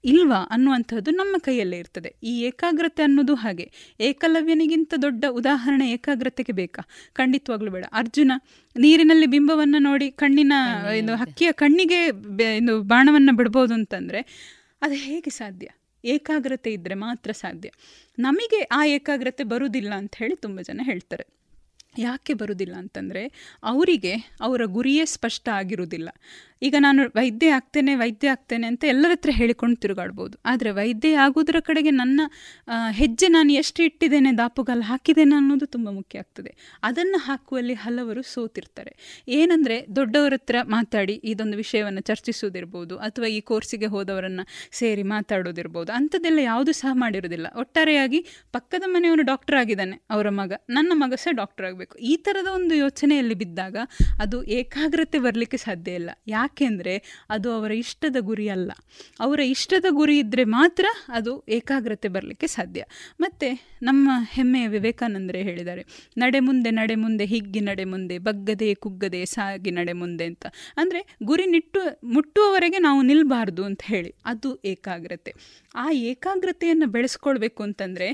ಇಲ್ವಾ 0.04 0.38
ಅನ್ನುವಂಥದ್ದು 0.50 1.10
ನಮ್ಮ 1.10 1.36
ಕೈಯಲ್ಲೇ 1.38 1.78
ಇರ್ತದೆ. 1.78 2.16
ಈ 2.22 2.40
ಏಕಾಗ್ರತೆ 2.42 3.02
ಅನ್ನೋದು 3.02 3.34
ಹಾಗೆ. 3.34 3.96
ಏಕಲವ್ಯನಿಗಿಂತ 4.00 4.94
ದೊಡ್ಡ 5.02 5.24
ಉದಾಹರಣೆ 5.30 5.90
ಏಕಾಗ್ರತೆಗೆ 5.90 6.52
ಬೇಕಾ? 6.52 6.82
ಖಂಡಿತವಾಗ್ಲೂ 7.12 7.70
ಬೇಡ. 7.70 7.84
ಅರ್ಜುನ 7.92 8.32
ನೀರಿನಲ್ಲಿ 8.76 9.26
ಬಿಂಬವನ್ನು 9.26 9.78
ನೋಡಿ 9.78 10.10
ಕಣ್ಣಿನ 10.10 10.52
ಇದು 10.98 11.16
ಹಕ್ಕಿಯ 11.16 11.52
ಕಣ್ಣಿಗೆ 11.52 12.00
ಇದು 12.56 12.82
ಬಾಣವನ್ನು 12.82 13.36
ಬಿಡ್ಬೋದು 13.36 13.74
ಅಂತಂದರೆ 13.74 14.22
ಅದು 14.84 14.94
ಹೇಗೆ 14.94 15.30
ಸಾಧ್ಯ? 15.30 15.68
ಏಕಾಗ್ರತೆ 16.04 16.72
ಇದ್ದರೆ 16.72 16.94
ಮಾತ್ರ 16.94 17.32
ಸಾಧ್ಯ. 17.32 17.70
ನಮಗೆ 18.18 18.62
ಆ 18.62 18.84
ಏಕಾಗ್ರತೆ 18.84 19.44
ಬರುವುದಿಲ್ಲ 19.44 19.94
ಅಂತ 19.94 20.14
ಹೇಳಿ 20.16 20.36
ತುಂಬ 20.36 20.60
ಜನ 20.60 20.80
ಹೇಳ್ತಾರೆ. 20.84 21.26
ಯಾಕೆ 21.98 22.34
ಬರುವುದಿಲ್ಲ 22.34 22.74
ಅಂತಂದರೆ, 22.74 23.54
ಅವರಿಗೆ 23.62 24.14
ಅವರ 24.40 24.64
ಗುರಿಯೇ 24.64 25.04
ಸ್ಪಷ್ಟ 25.04 25.48
ಆಗಿರುವುದಿಲ್ಲ 25.48 26.08
ಈಗ 26.66 26.74
ನಾನು 26.86 27.02
ವೈದ್ಯ 27.18 27.56
ಆಗ್ತೇನೆ 27.58 27.92
ವೈದ್ಯ 28.02 28.32
ಆಗ್ತೇನೆ 28.34 28.66
ಅಂತ 28.70 28.82
ಎಲ್ಲರ 28.92 29.10
ಹತ್ರ 29.16 29.30
ಹೇಳಿಕೊಂಡು 29.38 29.76
ತಿರುಗಾಡ್ಬೋದು. 29.82 30.34
ಆದರೆ 30.50 30.70
ವೈದ್ಯ 30.78 31.10
ಆಗೋದ್ರ 31.24 31.58
ಕಡೆಗೆ 31.68 31.92
ನನ್ನ 32.00 32.20
ಹೆಜ್ಜೆ 33.00 33.28
ನಾನು 33.36 33.52
ಎಷ್ಟು 33.60 33.80
ಇಟ್ಟಿದ್ದೇನೆ, 33.88 34.30
ದಾಪುಗಾಲ 34.40 34.82
ಹಾಕಿದ್ದೇನೆ 34.90 35.34
ಅನ್ನೋದು 35.40 35.66
ತುಂಬ 35.74 35.88
ಮುಖ್ಯ 35.98 36.22
ಆಗ್ತದೆ. 36.24 36.50
ಅದನ್ನು 36.88 37.18
ಹಾಕುವಲ್ಲಿ 37.26 37.76
ಹಲವರು 37.84 38.22
ಸೋತಿರ್ತಾರೆ. 38.34 38.92
ಏನಂದರೆ 39.38 39.76
ದೊಡ್ಡವರ 39.98 40.38
ಹತ್ರ 40.40 40.56
ಮಾತಾಡಿ 40.76 41.16
ಇದೊಂದು 41.32 41.58
ವಿಷಯವನ್ನು 41.62 42.02
ಚರ್ಚಿಸೋದಿರ್ಬೋದು 42.10 42.94
ಅಥವಾ 43.08 43.28
ಈ 43.36 43.40
ಕೋರ್ಸಿಗೆ 43.50 43.90
ಹೋದವರನ್ನು 43.94 44.44
ಸೇರಿ 44.80 45.04
ಮಾತಾಡೋದಿರ್ಬೋದು, 45.14 45.90
ಅಂಥದ್ದೆಲ್ಲ 45.98 46.40
ಯಾವುದು 46.50 46.74
ಸಹ 46.82 46.92
ಮಾಡಿರೋದಿಲ್ಲ 47.04 47.46
ಒಟ್ಟಾರೆಯಾಗಿ 47.64 48.20
ಪಕ್ಕದ 48.56 48.84
ಮನೆಯವನು 48.94 49.26
ಡಾಕ್ಟರ್ 49.32 49.58
ಆಗಿದ್ದಾನೆ, 49.62 49.96
ಅವರ 50.14 50.28
ಮಗ. 50.40 50.52
ನನ್ನ 50.76 50.92
ಮಗ 51.02 51.12
ಸಹ 51.24 51.34
ಡಾಕ್ಟರ್ 51.42 51.66
ಆಗಬೇಕು. 51.70 51.94
ಈ 52.10 52.14
ಥರದ 52.24 52.48
ಒಂದು 52.58 52.74
ಯೋಚನೆಯಲ್ಲಿ 52.84 53.38
ಬಿದ್ದಾಗ 53.42 53.76
ಅದು 54.24 54.38
ಏಕಾಗ್ರತೆ 54.58 55.18
ಬರಲಿಕ್ಕೆ 55.26 55.58
ಸಾಧ್ಯ 55.66 56.00
ಇಲ್ಲ. 56.00 56.10
ಯಾಕೆಂದರೆ 56.54 56.94
ಅದು 57.30 57.48
ಅವರ 57.52 57.72
ಇಷ್ಟದ 57.72 58.16
ಗುರಿ 58.20 58.48
ಅಲ್ಲ. 58.48 58.70
ಅವರ 59.20 59.40
ಇಷ್ಟದ 59.40 59.86
ಗುರಿ 59.90 60.18
ಇದ್ದರೆ 60.18 60.44
ಮಾತ್ರ 60.44 60.86
ಅದು 61.08 61.32
ಏಕಾಗ್ರತೆ 61.48 62.08
ಬರಲಿಕ್ಕೆ 62.08 62.46
ಸಾಧ್ಯ. 62.46 62.82
ಮತ್ತು 63.20 63.48
ನಮ್ಮ 63.82 64.08
ಹೆಮ್ಮೆಯ 64.30 64.66
ವಿವೇಕಾನಂದರೇ 64.68 65.42
ಹೇಳಿದ್ದಾರೆ, 65.42 65.82
ನಡೆ 66.18 66.40
ಮುಂದೆ 66.40 66.70
ನಡೆ 66.70 66.94
ಮುಂದೆ, 66.94 67.24
ಹಿಗ್ಗಿ 67.24 67.60
ನಡೆ 67.60 67.84
ಮುಂದೆ, 67.84 68.18
ಬಗ್ಗದೆ, 68.18 68.74
ಕುಗ್ಗದೆ, 68.74 69.24
ಸಾಗಿ 69.24 69.70
ನಡೆ 69.70 69.92
ಮುಂದೆ 69.92 70.24
ಅಂತ. 70.24 70.46
ಅಂದರೆ 70.76 71.00
ಗುರಿ 71.22 71.46
ನಿಟ್ಟು, 71.46 71.82
ಮುಟ್ಟುವವರೆಗೆ 72.04 72.78
ನಾವು 72.78 73.02
ನಿಲ್ಲಬಾರ್ದು 73.02 73.64
ಅಂತ 73.64 73.82
ಹೇಳಿ, 73.84 74.12
ಅದು 74.24 74.50
ಏಕಾಗ್ರತೆ. 74.64 75.34
ಆ 75.74 75.90
ಏಕಾಗ್ರತೆಯನ್ನು 75.90 76.86
ಬೆಳೆಸ್ಕೊಳ್ಬೇಕು 76.86 77.62
ಅಂತಂದರೆ 77.62 78.10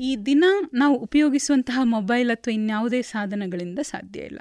ಈ 0.00 0.10
ದಿನ 0.26 0.44
ನಾವು 0.74 0.94
ಉಪಯೋಗಿಸುವಂತಹ 0.96 1.80
ಮೊಬೈಲ್ 1.84 2.30
ಅಥವಾ 2.30 2.52
ಇನ್ಯಾವುದೇ 2.52 3.02
ಸಾಧನಗಳಿಂದ 3.02 3.78
ಸಾಧ್ಯ 3.82 4.20
ಇಲ್ಲ. 4.20 4.40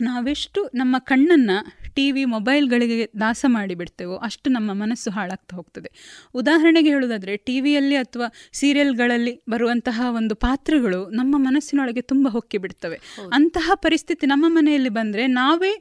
ನಾವೆಷ್ಟು 0.00 0.70
ನಮ್ಮ 0.74 0.96
ಕಣ್ಣನ್ನು 0.98 1.84
ಟಿ 1.94 2.12
ವಿ 2.12 2.24
ಮೊಬೈಲ್ಗಳಿಗೆ 2.24 3.10
ದಾಸ 3.20 3.44
ಮಾಡಿಬಿಡ್ತೇವೋ 3.48 4.16
ಅಷ್ಟು 4.16 4.50
ನಮ್ಮ 4.50 4.72
ಮನಸ್ಸು 4.72 5.10
ಹಾಳಾಗ್ತಾ 5.10 5.56
ಹೋಗ್ತದೆ. 5.56 5.90
ಉದಾಹರಣೆಗೆ 6.34 6.90
ಹೇಳೋದಾದರೆ 6.90 7.36
ಟಿ 7.36 7.60
ವಿಯಲ್ಲಿ 7.60 7.96
ಅಥವಾ 7.96 8.26
ಸೀರಿಯಲ್ಗಳಲ್ಲಿ 8.52 9.42
ಬರುವಂತಹ 9.50 10.06
ಒಂದು 10.10 10.34
ಪಾತ್ರಗಳು 10.34 11.10
ನಮ್ಮ 11.10 11.34
ಮನಸ್ಸಿನೊಳಗೆ 11.38 12.00
ತುಂಬ 12.00 12.28
ಹೊಕ್ಕಿಬಿಡ್ತವೆ 12.28 13.00
ಅಂತಹ 13.32 13.70
ಪರಿಸ್ಥಿತಿ 13.74 14.26
ನಮ್ಮ 14.26 14.44
ಮನೆಯಲ್ಲಿ 14.48 14.88
ಬಂದರೆ 14.88 15.26
ನಾವೇ 15.26 15.72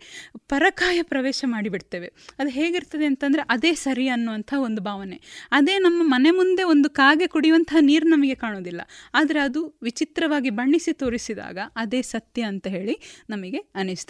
ಪರಕಾಯ 0.48 1.02
ಪ್ರವೇಶ 1.02 1.44
ಮಾಡಿಬಿಡ್ತೇವೆ. 1.48 2.08
ಅದು 2.40 2.50
ಹೇಗಿರ್ತದೆ 2.50 3.06
ಅಂತಂದರೆ 3.06 3.42
ಅದೇ 3.50 3.74
ಸರಿ 3.74 4.08
ಅನ್ನುವಂಥ 4.08 4.54
ಒಂದು 4.58 4.82
ಭಾವನೆ. 4.82 5.22
ಅದೇ 5.52 5.78
ನಮ್ಮ 5.80 6.02
ಮನೆ 6.06 6.32
ಮುಂದೆ 6.32 6.64
ಒಂದು 6.64 6.90
ಕಾಗೆ 6.90 7.28
ಕುಡಿಯುವಂತಹ 7.28 7.78
ನೀರು 7.82 8.08
ನಮಗೆ 8.08 8.36
ಕಾಣೋದಿಲ್ಲ. 8.36 8.82
ಆದರೆ 9.14 9.40
ಅದು 9.40 9.80
ವಿಚಿತ್ರವಾಗಿ 9.84 10.50
ಬಣ್ಣಿಸಿ 10.50 10.94
ತೋರಿಸಿದಾಗ 10.94 11.60
ಅದೇ 11.76 12.02
ಸತ್ಯ 12.02 12.42
ಅಂತ 12.42 12.68
ಹೇಳಿ 12.68 12.98
ನಮಗೆ 13.30 13.58
ಅನಿಸ್ತದೆ 13.58 14.03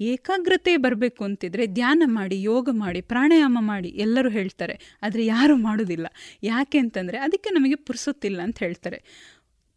ಏಕಾಗ್ರತೆ 0.00 0.76
ಬರಬೇಕು 0.76 1.24
ಅಂತಿದ್ರೆ 1.24 1.66
ಧ್ಯಾನ 1.66 2.02
ಮಾಡಿ, 2.06 2.42
ಯೋಗ 2.42 2.68
ಮಾಡಿ, 2.72 3.00
ಪ್ರಾಣಾಯಾಮ 3.00 3.58
ಮಾಡಿ 3.60 3.88
ಎಲ್ಲರೂ 3.88 4.30
ಹೇಳ್ತಾರೆ. 4.30 4.98
ಆದರೆ 5.02 5.26
ಯಾರೂ 5.26 5.56
ಮಾಡೋದಿಲ್ಲ. 5.56 6.06
ಯಾಕೆ 6.42 6.78
ಅಂತಂದರೆ 6.78 7.18
ಅದಕ್ಕೆ 7.18 7.50
ನಮಗೆ 7.50 7.74
ಪುರ್ಸೊತ್ತಿಲ್ಲ 7.74 8.42
ಅಂತ 8.42 8.58
ಹೇಳ್ತಾರೆ. 8.58 9.02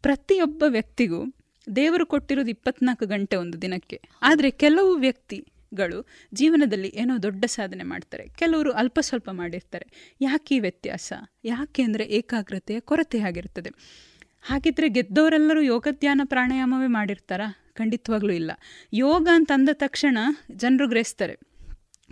ಪ್ರತಿಯೊಬ್ಬ 0.02 0.64
ವ್ಯಕ್ತಿಗೂ 0.68 1.34
ದೇವರು 1.76 2.06
ಕೊಟ್ಟಿರೋದು 2.06 2.50
ಇಪ್ಪತ್ನಾಲ್ಕು 2.50 3.06
ಗಂಟೆ 3.06 3.36
ಒಂದು 3.36 3.62
ದಿನಕ್ಕೆ. 3.62 4.00
ಆದರೆ 4.22 4.50
ಕೆಲವು 4.50 4.94
ವ್ಯಕ್ತಿಗಳು 4.94 6.06
ಜೀವನದಲ್ಲಿ 6.34 6.88
ಏನೋ 6.94 7.22
ದೊಡ್ಡ 7.22 7.44
ಸಾಧನೆ 7.44 7.84
ಮಾಡ್ತಾರೆ. 7.84 8.28
ಕೆಲವರು 8.28 8.72
ಅಲ್ಪ 8.72 8.98
ಸ್ವಲ್ಪ 9.00 9.30
ಮಾಡಿರ್ತಾರೆ. 9.30 10.16
ಯಾಕೆ 10.20 10.56
ಈ 10.56 10.58
ವ್ಯತ್ಯಾಸ? 10.58 11.12
ಯಾಕೆ 11.44 11.82
ಅಂದರೆ 11.82 12.04
ಏಕಾಗ್ರತೆಯ 12.04 12.80
ಕೊರತೆ 12.80 13.20
ಆಗಿರ್ತದೆ 13.20 13.70
ಹಾಗಿದ್ರೆ 14.42 14.88
ಗೆದ್ದವರೆಲ್ಲರೂ 14.88 15.60
ಯೋಗ, 15.60 15.86
ಧ್ಯಾನ, 15.90 16.20
ಪ್ರಾಣಾಯಾಮವೇ 16.24 16.86
ಮಾಡಿರ್ತಾರಾ? 16.86 17.67
ಖಂಡಿತವಾಗ್ಲೂ 17.78 18.32
ಇಲ್ಲ. 18.32 18.52
ಯೋಗ 18.92 19.28
ಅಂತ 19.32 19.52
ಅಂದ 19.54 19.68
ತಕ್ಷಣ 19.72 20.18
ಜನರು 20.56 20.88
ಗ್ರಹಿಸ್ತಾರೆ. 20.88 21.36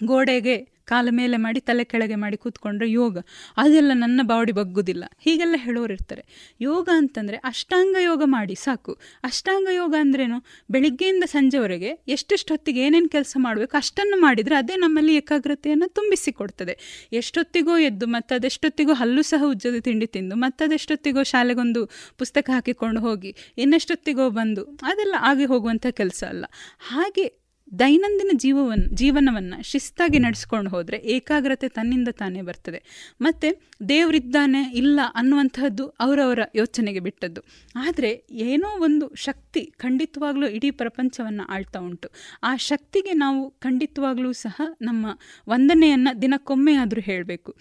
ಗೋಡೆಗೆ 0.05 0.76
ಕಾಲ 0.87 1.09
ಮೇಲೆ 1.11 1.37
ಮಾಡಿ 1.37 1.61
ತಲೆ 1.61 1.85
ಕೆಳಗೆ 1.85 2.15
ಮಾಡಿ 2.15 2.37
ಕೂತ್ಕೊಂಡ್ರೆ 2.37 2.91
ಯೋಗ. 2.91 3.19
ಅದೆಲ್ಲ 3.57 3.93
ನನ್ನ 3.95 4.21
ಬಾಡಿ 4.23 4.53
ಬಗ್ಗುದಿಲ್ಲ. 4.53 5.05
ಹೀಗೆಲ್ಲ 5.19 5.55
ಹೇಳೋರು 5.59 5.93
ಇರ್ತಾರೆ. 5.93 6.55
ಯೋಗ 6.61 6.89
ಅಂತಂದರೆ 6.93 7.37
ಅಷ್ಟಾಂಗ 7.37 7.97
ಯೋಗ 8.01 8.23
ಮಾಡಿ, 8.25 8.55
ಸಾಕು. 8.55 8.93
ಅಷ್ಟಾಂಗ 9.25 9.69
ಯೋಗ 9.73 9.95
ಅಂದ್ರೇನು? 10.01 10.45
ಬೆಳಿಗ್ಗೆಯಿಂದ 10.71 11.25
ಸಂಜೆವರೆಗೆ 11.25 12.05
ಎಷ್ಟೆಷ್ಟು 12.09 12.55
ಹೊತ್ತಿಗೆ 12.55 12.81
ಏನೇನು 12.81 13.09
ಕೆಲಸ 13.09 13.37
ಮಾಡಬೇಕು 13.39 13.77
ಅಷ್ಟನ್ನು 13.77 14.21
ಮಾಡಿದರೆ 14.21 14.55
ಅದೇ 14.55 14.77
ನಮ್ಮಲ್ಲಿ 14.77 15.17
ಏಕಾಗ್ರತೆಯನ್ನು 15.17 15.89
ತುಂಬಿಸಿಕೊಡ್ತದೆ. 15.89 16.77
ಎಷ್ಟೊತ್ತಿಗೋ 17.13 17.79
ಎದ್ದು 17.79 18.07
ಮತ್ತು 18.07 18.35
ಅದೆಷ್ಟೊತ್ತಿಗೋ 18.35 18.93
ಹಲ್ಲು 18.93 19.23
ಸಹ 19.23 19.43
ಉಜ್ಜದ 19.47 19.81
ತಿಂಡಿ 19.81 20.07
ತಿಂದು 20.07 20.37
ಮತ್ತು 20.37 20.65
ಅದೆಷ್ಟೊತ್ತಿಗೋ 20.65 21.23
ಶಾಲೆಗೊಂದು 21.23 21.87
ಪುಸ್ತಕ 22.19 22.51
ಹಾಕಿಕೊಂಡು 22.53 23.01
ಹೋಗಿ, 23.01 23.37
ಇನ್ನೆಷ್ಟೊತ್ತಿಗೋ 23.59 24.31
ಬಂದು, 24.31 24.65
ಅದೆಲ್ಲ 24.83 25.15
ಆಗಿ 25.21 25.45
ಹೋಗುವಂಥ 25.45 25.87
ಕೆಲಸ 25.91 26.25
ಅಲ್ಲ. 26.29 26.45
ಹಾಗೆ 26.89 27.46
ದೈನಂದಿನ 27.79 28.31
ಜೀವವನ್ನು 28.35 28.89
ಜೀವನವನ್ನು 28.95 29.63
ಶಿಸ್ತಾಗಿ 29.63 30.19
ನಡೆಸ್ಕೊಂಡು 30.19 30.71
ಹೋದರೆ 30.71 30.97
ಏಕಾಗ್ರತೆ 30.97 31.69
ತನ್ನಿಂದ 31.69 32.09
ತಾನೇ 32.09 32.43
ಬರ್ತದೆ. 32.43 33.11
ಮತ್ತು 33.21 33.63
ದೇವರಿದ್ದಾನೆ 33.89 34.73
ಇಲ್ಲ 34.73 35.01
ಅನ್ನುವಂಥದ್ದು 35.15 35.87
ಅವರವರ 35.87 36.39
ಯೋಚನೆಗೆ 36.55 37.01
ಬಿಟ್ಟದ್ದು. 37.01 37.41
ಆದರೆ 37.75 38.27
ಏನೋ 38.31 38.79
ಒಂದು 38.79 39.15
ಶಕ್ತಿ 39.15 39.73
ಖಂಡಿತವಾಗಲೂ 39.77 40.47
ಇಡೀ 40.47 40.71
ಪ್ರಪಂಚವನ್ನು 40.71 41.43
ಆಳ್ತಾ 41.43 41.79
ಉಂಟು. 41.79 42.09
ಆ 42.43 42.57
ಶಕ್ತಿಗೆ 42.57 43.13
ನಾವು 43.13 43.51
ಖಂಡಿತವಾಗಲೂ 43.51 44.33
ಸಹ 44.33 44.61
ನಮ್ಮ 44.83 45.07
ವಂದನೆಯನ್ನು 45.49 46.23
ದಿನಕ್ಕೊಮ್ಮೆ 46.23 46.75
ಆದರೂ 46.75 47.01
ಹೇಳಬೇಕು. 47.01 47.57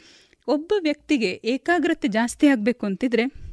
ಒಬ್ಬ 0.48 0.74
ವ್ಯಕ್ತಿಗೆ 0.80 1.42
ಏಕಾಗ್ರತೆ 1.46 2.08
ಜಾಸ್ತಿ 2.08 2.48
ಆಗಬೇಕು 2.48 2.86
ಅಂತಿದ್ರೆ 2.86 3.45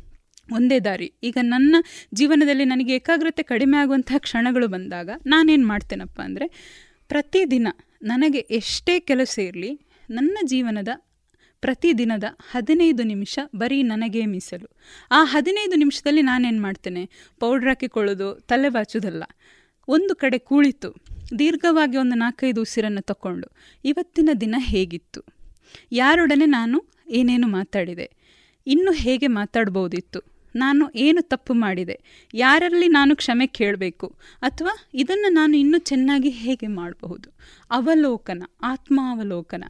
ಒಂದೇ 0.52 0.80
ದಾರಿ. 0.80 1.08
ಈಗ 1.22 1.38
ನನ್ನ 1.42 1.76
ಜೀವನದಲ್ಲಿ 2.14 2.64
ನನಗೆ 2.64 2.94
ಏಕಾಗ್ರತೆ 2.94 3.42
ಕಡಿಮೆ 3.42 3.76
ಆಗುವಂತಹ 3.76 4.18
ಕ್ಷಣಗಳು 4.18 4.68
ಬಂದಾಗ 4.68 5.10
ನಾನೇನು 5.26 5.66
ಮಾಡ್ತೇನಪ್ಪ 5.66 6.20
ಅಂದರೆ, 6.20 6.46
ಪ್ರತಿದಿನ 7.08 7.68
ನನಗೆ 8.02 8.38
ಎಷ್ಟೇ 8.38 9.00
ಕೆಲಸ 9.00 9.38
ಇರಲಿ, 9.38 9.72
ನನ್ನ 10.10 10.38
ಜೀವನದ 10.44 10.88
ಪ್ರತಿದಿನದ 11.60 12.24
ಹದಿನೈದು 12.50 13.02
ನಿಮಿಷ 13.02 13.38
ಬರೀ 13.56 13.82
ನನಗೇ 13.82 14.26
ಮೀಸಲು. 14.26 14.68
ಆ 15.10 15.24
ಹದಿನೈದು 15.24 15.76
ನಿಮಿಷದಲ್ಲಿ 15.76 16.22
ನಾನೇನು 16.22 16.62
ಮಾಡ್ತೇನೆ? 16.62 17.10
ಪೌಡ್ರ್ 17.40 17.68
ಹಾಕಿಕೊಳ್ಳೋದು, 17.68 18.34
ತಲೆ 18.34 18.68
ಬಾಚೋದಲ್ಲ 18.68 19.24
ಒಂದು 19.88 20.14
ಕಡೆ 20.16 20.38
ಕೂಳಿತು, 20.38 20.90
ದೀರ್ಘವಾಗಿ 21.38 21.96
ಒಂದು 21.96 22.14
ನಾಲ್ಕೈದು 22.14 22.60
ಉಸಿರನ್ನು 22.60 23.02
ತಗೊಂಡು 23.02 23.48
ಇವತ್ತಿನ 23.84 24.30
ದಿನ 24.40 24.54
ಹೇಗಿತ್ತು? 24.58 25.20
ಯಾರೊಡನೆ 25.92 26.46
ನಾನು 26.46 26.78
ಏನೇನು 27.08 27.46
ಮಾತಾಡಿದೆ? 27.46 28.06
ಇನ್ನು 28.66 28.92
ಹೇಗೆ 28.92 29.26
ಮಾತಾಡ್ಬೋದಿತ್ತು? 29.26 30.31
ನಾನು 30.56 30.90
ಏನು 30.94 31.22
ತಪ್ಪು 31.22 31.54
ಮಾಡಿದೆ? 31.54 32.28
ಯಾರಲ್ಲಿ 32.34 32.88
ನಾನು 32.88 33.16
ಕ್ಷಮೆ 33.16 33.46
ಕೇಳಬೇಕು? 33.46 34.18
ಅಥವಾ 34.42 34.88
ಇದನ್ನು 34.94 35.32
ನಾನು 35.32 35.56
ಇನ್ನೂ 35.56 35.78
ಚೆನ್ನಾಗಿ 35.78 36.28
ಹೇಗೆ 36.28 36.66
ಮಾಡಬಹುದು? 36.66 37.30
ಅವಲೋಕನ, 37.70 38.42
ಆತ್ಮಾವಲೋಕನ. 38.62 39.64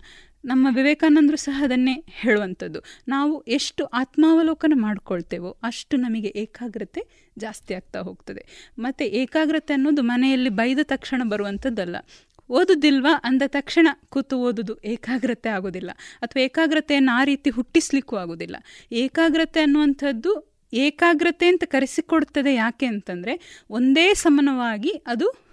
ನಮ್ಮ 0.44 0.66
ವಿವೇಕಾನಂದರು 0.74 1.36
ಸಹ 1.36 1.60
ಅದನ್ನೇ 1.64 2.04
ಹೇಳುವಂಥದ್ದು. 2.08 2.80
ನಾವು 3.08 3.40
ಎಷ್ಟು 3.40 3.84
ಆತ್ಮಾವಲೋಕನ 3.84 4.72
ಮಾಡ್ಕೊಳ್ತೇವೋ 4.76 5.56
ಅಷ್ಟು 5.62 5.96
ನಮಗೆ 5.96 6.32
ಏಕಾಗ್ರತೆ 6.36 7.28
ಜಾಸ್ತಿ 7.38 7.74
ಆಗ್ತಾ 7.74 8.00
ಹೋಗ್ತದೆ. 8.00 8.72
ಮತ್ತು 8.78 9.04
ಏಕಾಗ್ರತೆ 9.04 9.74
ಅನ್ನೋದು 9.74 10.02
ಮನೆಯಲ್ಲಿ 10.02 10.48
ಬೈದ 10.48 10.78
ತಕ್ಷಣ 10.82 11.22
ಬರುವಂಥದ್ದಲ್ಲ. 11.24 11.96
ಓದುದಿಲ್ವಾ? 12.50 13.20
ಅಂದ 13.24 13.42
ತಕ್ಷಣ 13.46 13.88
ಕೂತು 14.08 14.38
ಓದುದು 14.38 14.82
ಏಕಾಗ್ರತೆ 14.84 15.48
ಆಗೋದಿಲ್ಲ. 15.48 15.90
ಅಥವಾ 16.16 16.42
ಏಕಾಗ್ರತೆಯನ್ನು 16.42 17.16
ಆ 17.16 17.24
ರೀತಿ 17.24 17.50
ಹುಟ್ಟಿಸ್ಲಿಕ್ಕೂ 17.50 18.16
ಆಗೋದಿಲ್ಲ. 18.16 18.56
ಏಕಾಗ್ರತೆ 18.92 19.60
ಅನ್ನುವಂಥದ್ದು 19.60 20.51
ಏಕಾಗ್ರತೆ 20.72 21.46
ಅಂತ 21.46 21.64
ಕರೆಸಿಕೊಡ್ತದೆ 21.64 22.54
ಯಾಕೆ 22.54 22.86
ಅಂತಂದ್ರೆ 22.86 23.64
ಒಂದೇ 23.70 24.14
ಸಮನವಾಗಿ 24.14 24.90
ಅದು 25.06 25.52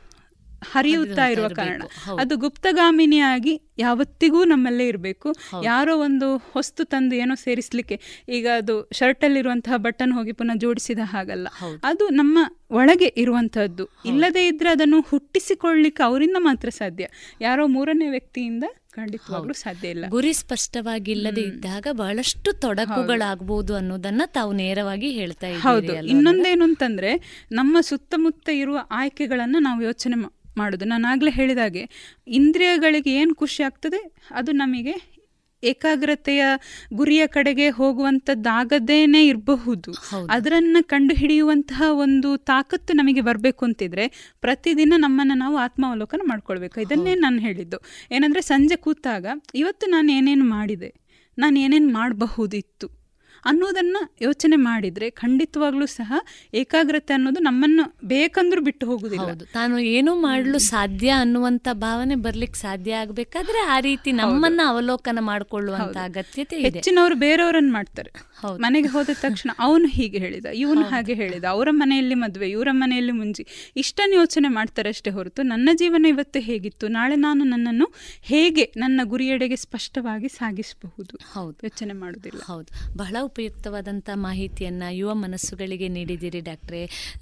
ಹರಿಯುತ್ತಾ 0.72 1.28
ಇರುವ 1.28 1.48
ಕಾರಣ. 1.48 1.84
ಅದು 2.20 2.38
ಗುಪ್ತಗಾಮಿನಿಯಾಗಿ 2.38 3.62
ಯಾವತ್ತಿಗೂ 3.78 4.44
ನಮ್ಮಲ್ಲೇ 4.44 4.88
ಇರಬೇಕು. 4.88 5.36
ಯಾರೋ 5.64 5.98
ಒಂದು 5.98 6.38
ಹೊಸ್ತು 6.38 6.84
ತಂದು 6.84 7.16
ಏನೋ 7.16 7.36
ಸೇರಿಸ್ಲಿಕ್ಕೆ 7.36 8.00
ಈಗ 8.30 8.48
ಅದು 8.56 8.90
ಶರ್ಟಲ್ಲಿರುವಂತಹ 8.94 9.74
ಬಟನ್ 9.78 10.14
ಹೋಗಿ 10.14 10.32
ಪುನಃ 10.32 10.54
ಜೋಡಿಸಿದ 10.56 11.00
ಹಾಗಲ್ಲ. 11.04 11.48
ಅದು 11.84 12.10
ನಮ್ಮ 12.10 12.40
ಒಳಗೆ 12.72 13.06
ಇರುವಂತಹದ್ದು. 13.06 13.86
ಇಲ್ಲದೇ 14.06 14.48
ಇದ್ರೆ 14.48 14.70
ಅದನ್ನು 14.70 15.02
ಹುಟ್ಟಿಸಿಕೊಳ್ಳಿಕ್ಕೆ 15.02 16.04
ಅವರಿಂದ 16.04 16.36
ಮಾತ್ರ 16.40 16.70
ಸಾಧ್ಯ. 16.70 17.08
ಯಾರೋ 17.42 17.68
ಮೂರನೇ 17.68 18.10
ವ್ಯಕ್ತಿಯಿಂದ 18.10 18.64
ಖಂಡಿತವಾಗ್ಲೂ 18.94 19.54
ಸಾಧ್ಯ 19.54 19.88
ಇಲ್ಲ. 19.90 20.06
ಗುರಿ 20.08 20.34
ಸ್ಪಷ್ಟವಾಗಿ 20.34 21.12
ಇಲ್ಲದೆ 21.12 21.42
ಇದ್ದಾಗ 21.42 21.88
ಬಹಳಷ್ಟು 21.92 22.54
ತೊಡಕುಗಳಾಗಬಹುದು 22.54 23.76
ಅನ್ನೋದನ್ನ 23.76 24.22
ತಾವು 24.26 24.52
ನೇರವಾಗಿ 24.54 25.12
ಹೇಳ್ತಾ 25.12 25.48
ಹೌದು. 25.60 25.94
ಇನ್ನೊಂದೇನು 26.08 26.64
ಅಂತಂದ್ರೆ 26.64 27.12
ನಮ್ಮ 27.52 27.78
ಸುತ್ತಮುತ್ತ 27.82 28.50
ಇರುವ 28.54 28.78
ಆಯ್ಕೆಗಳನ್ನ 28.92 29.56
ನಾವು 29.60 29.82
ಯೋಚನೆ 29.82 30.16
ಮಾಡುದು. 30.58 30.86
ನಾನು 30.86 31.08
ಆಗ್ಲೇ 31.08 31.32
ಹೇಳಿದಾಗೆ 31.32 31.84
ಇಂದ್ರಿಯಗಳಿಗೆ 32.28 33.14
ಏನು 33.14 33.36
ಖುಷಿ 33.36 33.64
ಆಗ್ತದೆ 33.64 34.00
ಅದು 34.32 34.52
ನಮಗೆ 34.52 35.19
ಏಕಾಗ್ರತೆಯ 35.64 36.46
ಗುರಿಯ 36.94 37.28
ಕಡೆಗೆ 37.28 37.70
ಹೋಗುವಂಥದ್ದಾಗದೇನೆ 37.70 39.28
ಇರಬಹುದು. 39.28 39.94
ಅದರನ್ನ 40.30 40.78
ಕಂಡು 40.82 41.16
ಹಿಡಿಯುವಂತಹ 41.16 41.84
ಒಂದು 41.92 42.38
ತಾಕತ್ತು 42.38 42.94
ನಮಗೆ 42.94 43.22
ಬರಬೇಕು 43.22 43.66
ಅಂತಿದ್ರೆ 43.66 44.34
ಪ್ರತಿದಿನ 44.42 44.94
ನಮ್ಮನ್ನು 44.98 45.34
ನಾವು 45.34 45.58
ಆತ್ಮಾವಲೋಕನ 45.58 46.22
ಮಾಡ್ಕೊಳ್ಬೇಕು. 46.24 46.82
ಇದನ್ನೇ 46.82 47.16
ನಾನು 47.16 47.40
ಹೇಳಿದ್ದು. 47.40 47.78
ಏನಂದ್ರೆ 48.12 48.42
ಸಂಜೆ 48.42 48.76
ಕೂತಾಗ 48.76 49.26
ಇವತ್ತು 49.56 49.88
ನಾನು 49.88 50.12
ಏನೇನು 50.12 50.46
ಮಾಡಿದೆ? 50.46 50.94
ನಾನು 51.38 51.60
ಏನೇನು 51.60 51.94
ಮಾಡಬಹುದಿತ್ತು? 51.94 52.99
ಅನ್ನೋದನ್ನು 53.46 54.16
ಯೋಚನೆ 54.22 54.56
ಮಾಡಿದರೆ 54.56 55.10
ಖಂಡಿತವಾಗ್ಲೂ 55.10 55.86
ಸಹ 55.86 56.14
ಏಕಾಗ್ರತೆ 56.54 57.14
ಅನ್ನೋದು 57.14 57.40
ನಮ್ಮನ್ನು 57.40 57.98
ಬೇಕಂದ್ರೂ 58.04 58.62
ಬಿಟ್ಟು 58.62 58.86
ಹೋಗುದಿಲ್ಲ. 58.86 59.26
ತಾನು 59.54 59.80
ಏನೂ 59.80 60.16
ಮಾಡಲು 60.16 60.58
ಸಾಧ್ಯ 60.58 61.10
ಅನ್ನುವಂತ 61.10 61.68
ಭಾವನೆ 61.74 62.16
ಬರ್ಲಿಕ್ಕೆ 62.16 62.60
ಸಾಧ್ಯ 62.60 62.94
ಆಗಬೇಕಾದ್ರೆ 62.94 63.60
ಆ 63.68 63.80
ರೀತಿ 63.80 64.12
ನಮ್ಮನ್ನ 64.12 64.62
ಅವಲೋಕನ 64.68 65.18
ಮಾಡಿಕೊಳ್ಳುವಂಥ 65.22 65.98
ಅಗತ್ಯತೆ 65.98 66.56
ಹೆಚ್ಚಿನವರು 66.60 67.16
ಬೇರೆಯವರನ್ನ 67.16 67.74
ಮಾಡ್ತಾರೆ. 67.74 68.29
ಮನೆಗೆ 68.46 68.88
ಹೋದ 68.88 69.10
ತಕ್ಷಣ 69.14 69.50
ಅವನು 69.60 69.88
ಹೀಗೆ 69.88 70.18
ಹೇಳಿದ 70.18 70.46
ಇವನು 70.46 70.82
ಹಾಗೆ 70.82 71.14
ಹೇಳಿದ 71.14 71.44
ಅವರ 71.44 71.68
ಮನೆಯಲ್ಲಿ 71.72 72.16
ಮದುವೆ 72.16 72.50
ಇವರ 72.50 72.68
ಮನೆಯಲ್ಲಿ 72.72 73.12
ಮುಂಜಿ 73.12 73.46
ಇಷ್ಟನ್ನು 73.76 74.16
ಯೋಚನೆ 74.16 74.48
ಮಾಡ್ತಾರೆ 74.48 74.90
ಅಷ್ಟೇ 74.90 75.10
ಹೊರತು 75.10 75.42
ನನ್ನ 75.42 75.70
ಜೀವನ 75.74 76.06
ಇವತ್ತು 76.10 76.40
ಹೇಗಿತ್ತು? 76.40 76.88
ನಾಳೆ 76.88 77.16
ನಾನು 77.16 77.44
ನನ್ನನ್ನು 77.44 77.94
ಹೇಗೆ 78.22 78.74
ನನ್ನ 78.78 79.02
ಗುರಿಯೆಡೆಗೆ 79.04 79.56
ಸ್ಪಷ್ಟವಾಗಿ 79.56 80.28
ಸಾಗಿಸಬಹುದು? 80.28 81.20
ಹೌದು. 81.34 81.58
ಯೋಚನೆ 81.64 81.94
ಮಾಡೋದಿಲ್ಲ 81.94 82.40
ಹೌದು. 82.46 82.98
ಬಹಳ 82.98 83.16
ಉಪಯುಕ್ತವಾದಂಥ 83.24 84.10
ಮಾಹಿತಿಯನ್ನ 84.14 84.84
ಯುವ 84.90 85.14
ಮನಸ್ಸುಗಳಿಗೆ 85.14 85.88
ನೀಡಿದಿರಿ 85.88 86.40
ಡಾಕ್ಟ್ರೆ. 86.40 87.14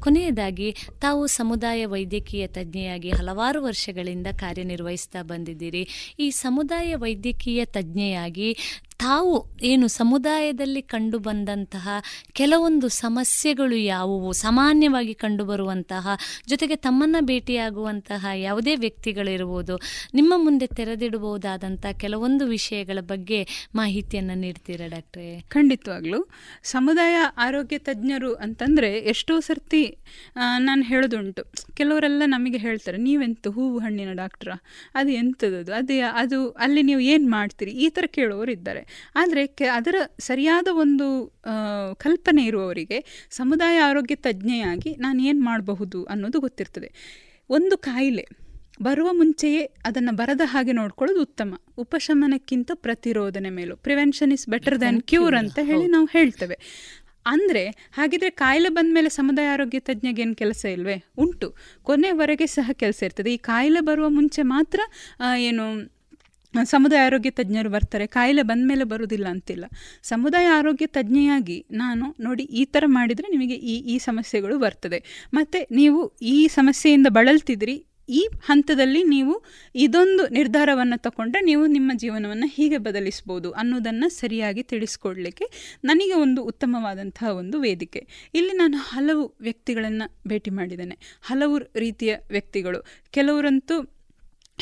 ಕೊನೆಯದಾಗಿ 0.00 0.74
ತಾವು 1.00 1.26
ಸಮುದಾಯ 1.26 1.86
ವೈದ್ಯಕೀಯ 1.86 2.46
ತಜ್ಞೆಯಾಗಿ 2.46 3.10
ಹಲವಾರು 3.10 3.62
ವರ್ಷಗಳಿಂದ 3.62 4.26
ಕಾರ್ಯನಿರ್ವಹಿಸ್ತಾ 4.26 5.22
ಬಂದಿದ್ದೀರಿ. 5.22 5.88
ಈ 6.18 6.30
ಸಮುದಾಯ 6.30 6.94
ವೈದ್ಯಕೀಯ 6.94 7.64
ತಜ್ಞೆಯಾಗಿ 7.64 8.56
ತಾವು 9.00 9.34
ಏನು 9.62 9.86
ಸಮುದಾಯದಲ್ಲಿ 9.88 10.80
ಕಂಡು 10.92 11.18
ಬಂದಂತಹ 11.26 11.88
ಕೆಲವೊಂದು 12.38 12.86
ಸಮಸ್ಯೆಗಳು 13.02 13.76
ಯಾವುವು? 13.94 14.30
ಸಾಮಾನ್ಯವಾಗಿ 14.42 15.14
ಕಂಡುಬರುವಂತಹ 15.22 16.14
ಜೊತೆಗೆ 16.50 16.76
ತಮ್ಮನ್ನ 16.86 17.16
ಭೇಟಿಯಾಗುವಂತಹ 17.30 18.32
ಯಾವುದೇ 18.46 18.74
ವ್ಯಕ್ತಿಗಳಿರ್ಬೋದು, 18.84 19.74
ನಿಮ್ಮ 20.18 20.32
ಮುಂದೆ 20.44 20.66
ತೆರೆದಿಡಬಹುದಾದಂಥ 20.78 21.84
ಕೆಲವೊಂದು 22.02 22.46
ವಿಷಯಗಳ 22.46 22.98
ಬಗ್ಗೆ 23.12 23.40
ಮಾಹಿತಿಯನ್ನು 23.74 24.36
ನೀಡ್ತೀರಾ 24.42 24.88
ಡಾಕ್ಟ್ರೇ? 24.94 25.28
ಖಂಡಿತವಾಗ್ಲೂ. 25.54 26.20
ಸಮುದಾಯ 26.72 27.16
ಆರೋಗ್ಯ 27.46 27.78
ತಜ್ಞರು 27.88 28.32
ಅಂತಂದರೆ 28.46 28.92
ಎಷ್ಟೋ 29.14 29.36
ಸರ್ತಿ 29.48 29.82
ನಾನು 30.68 30.82
ಹೇಳೋದುಂಟು. 30.90 31.44
ಕೆಲವರೆಲ್ಲ 31.80 32.22
ನಮಗೆ 32.26 32.60
ಹೇಳ್ತಾರೆ, 32.66 33.00
ನೀವೆಂತ 33.08 33.48
ಹೂವು 33.56 33.78
ಹಣ್ಣಿನ 33.86 34.12
ಡಾಕ್ಟ್ರಾ? 34.22 34.56
ಅದು 34.94 35.10
ಎಂಥದ್ದು 35.22 35.74
ಅದು 35.80 35.96
ಅದು 36.22 36.38
ಅಲ್ಲಿ 36.64 36.82
ನೀವು 36.90 37.02
ಏನು 37.12 37.26
ಮಾಡ್ತೀರಿ? 37.30 37.74
ಈ 37.84 37.88
ಥರ 37.88 38.04
ಕೇಳೋರು 38.18 38.50
ಇದ್ದಾರೆ. 38.58 38.84
ಆದರೆ 39.14 39.42
ಕೆ 39.58 39.66
ಅದರ 39.68 39.96
ಸರಿಯಾದ 40.20 40.68
ಒಂದು 40.72 41.06
ಕಲ್ಪನೆ 41.96 42.44
ಇರುವವರಿಗೆ 42.44 42.98
ಸಮುದಾಯ 43.30 43.78
ಆರೋಗ್ಯ 43.80 44.16
ತಜ್ಞೆಯಾಗಿ 44.16 44.92
ನಾನು 44.96 45.20
ಏನು 45.22 45.40
ಮಾಡಬಹುದು 45.40 46.00
ಅನ್ನೋದು 46.04 46.40
ಗೊತ್ತಿರ್ತದೆ. 46.40 46.90
ಒಂದು 47.50 47.76
ಕಾಯಿಲೆ 47.78 48.26
ಬರುವ 48.82 49.08
ಮುಂಚೆಯೇ 49.12 49.62
ಅದನ್ನು 49.84 50.12
ಬರದ 50.16 50.44
ಹಾಗೆ 50.44 50.72
ನೋಡ್ಕೊಳ್ಳೋದು 50.72 51.22
ಉತ್ತಮ. 51.22 51.50
ಉಪಶಮನಕ್ಕಿಂತ 51.78 52.70
ಪ್ರತಿರೋಧನೆ 52.74 53.50
ಮೇಲು. 53.50 53.74
Prevention 53.76 54.32
is 54.32 54.46
better 54.48 54.78
than 54.80 55.00
cure 55.02 55.34
ಅಂತ 55.34 55.58
ಹೇಳಿ 55.62 55.86
ನಾವು 55.86 56.06
ಹೇಳ್ತೇವೆ. 56.06 56.56
ಅಂದರೆ 57.26 57.62
ಹಾಗಿದ್ರೆ 57.92 58.30
ಕಾಯಿಲೆ 58.30 58.68
ಬಂದ 58.68 58.90
ಮೇಲೆ 58.94 59.08
ಸಮುದಾಯ 59.08 59.46
ಆರೋಗ್ಯ 59.46 59.80
ತಜ್ಞಗೆ 59.80 60.22
ಏನು 60.22 60.34
ಕೆಲಸ 60.34 60.62
ಇಲ್ವೇ? 60.64 60.96
ಉಂಟು. 61.18 61.48
ಕೊನೆವರೆಗೆ 61.82 62.46
ಸಹ 62.46 62.70
ಕೆಲಸ 62.72 63.00
ಇರ್ತದೆ. 63.02 63.30
ಈ 63.34 63.40
ಕಾಯಿಲೆ 63.50 63.80
ಬರುವ 63.80 64.06
ಮುಂಚೆ 64.08 64.42
ಮಾತ್ರ 64.54 64.80
ಏನು 65.38 65.64
ಸಮುದಾಯ 66.72 67.02
ಆರೋಗ್ಯ 67.08 67.30
ತಜ್ಞರು 67.38 67.70
ಬರ್ತಾರೆ, 67.76 68.06
ಕಾಯಿಲೆ 68.16 68.42
ಬಂದ 68.50 68.64
ಮೇಲೆ 68.70 68.84
ಬರುವುದಿಲ್ಲ 68.92 69.26
ಅಂತಿಲ್ಲ. 69.34 69.64
ಸಮುದಾಯ 70.10 70.46
ಆರೋಗ್ಯ 70.60 70.86
ತಜ್ಞೆಯಾಗಿ 70.96 71.58
ನಾನು 71.82 72.06
ನೋಡಿ 72.26 72.44
ಈ 72.60 72.64
ಥರ 72.64 72.84
ಮಾಡಿದರೆ 72.98 73.28
ನಿಮಗೆ 73.36 73.58
ಈ 73.72 73.76
ಈ 73.92 73.98
ಸಮಸ್ಯೆಗಳು 74.08 74.56
ಬರ್ತದೆ. 74.58 75.00
ಮತ್ತು 75.34 75.60
ನೀವು 75.80 76.00
ಈ 76.34 76.36
ಸಮಸ್ಯೆಯಿಂದ 76.58 77.08
ಬಳಲ್ತಿದ್ರಿ, 77.18 77.76
ಈ 78.08 78.20
ಹಂತದಲ್ಲಿ 78.48 79.00
ನೀವು 79.12 79.34
ಇದೊಂದು 79.74 80.22
ನಿರ್ಧಾರವನ್ನು 80.36 80.96
ತಗೊಂಡ್ರೆ 81.04 81.40
ನೀವು 81.48 81.64
ನಿಮ್ಮ 81.74 81.90
ಜೀವನವನ್ನು 82.02 82.48
ಹೀಗೆ 82.56 82.78
ಬದಲಿಸ್ಬೋದು 82.86 83.48
ಅನ್ನೋದನ್ನು 83.60 84.08
ಸರಿಯಾಗಿ 84.20 84.62
ತಿಳಿಸ್ಕೊಡ್ಲಿಕ್ಕೆ 84.72 85.46
ನನಗೆ 85.90 86.16
ಒಂದು 86.24 86.42
ಉತ್ತಮವಾದಂತಹ 86.42 87.30
ಒಂದು 87.42 87.58
ವೇದಿಕೆ. 87.60 88.02
ಇಲ್ಲಿ 88.34 88.52
ನಾನು 88.52 88.78
ಹಲವು 88.90 89.24
ವ್ಯಕ್ತಿಗಳನ್ನು 89.40 90.08
ಭೇಟಿ 90.28 90.50
ಮಾಡಿದ್ದೇನೆ. 90.50 90.96
ಹಲವು 91.30 91.58
ರೀತಿಯ 91.84 92.14
ವ್ಯಕ್ತಿಗಳು. 92.36 92.80
ಕೆಲವರಂತೂ 93.10 93.76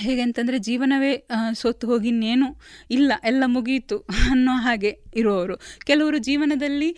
ಹೇಗೆ 0.04 0.22
ಅಂತಂದರೆ 0.22 0.58
ಜೀವನವೇ 0.58 1.12
ಸೋತು 1.52 1.86
ಹೋಗಿ 1.86 2.08
ಇನ್ನೇನು 2.08 2.48
ಇಲ್ಲ, 2.90 3.10
ಎಲ್ಲ 3.24 3.42
ಮುಗಿಯಿತು 3.56 3.96
ಅನ್ನೋ 4.32 4.54
ಹಾಗೆ 4.66 4.92
ಇರುವವರು 5.16 5.54
ಕೆಲವರು 5.86 6.18
ಜೀವನದಲ್ಲಿ 6.18 6.88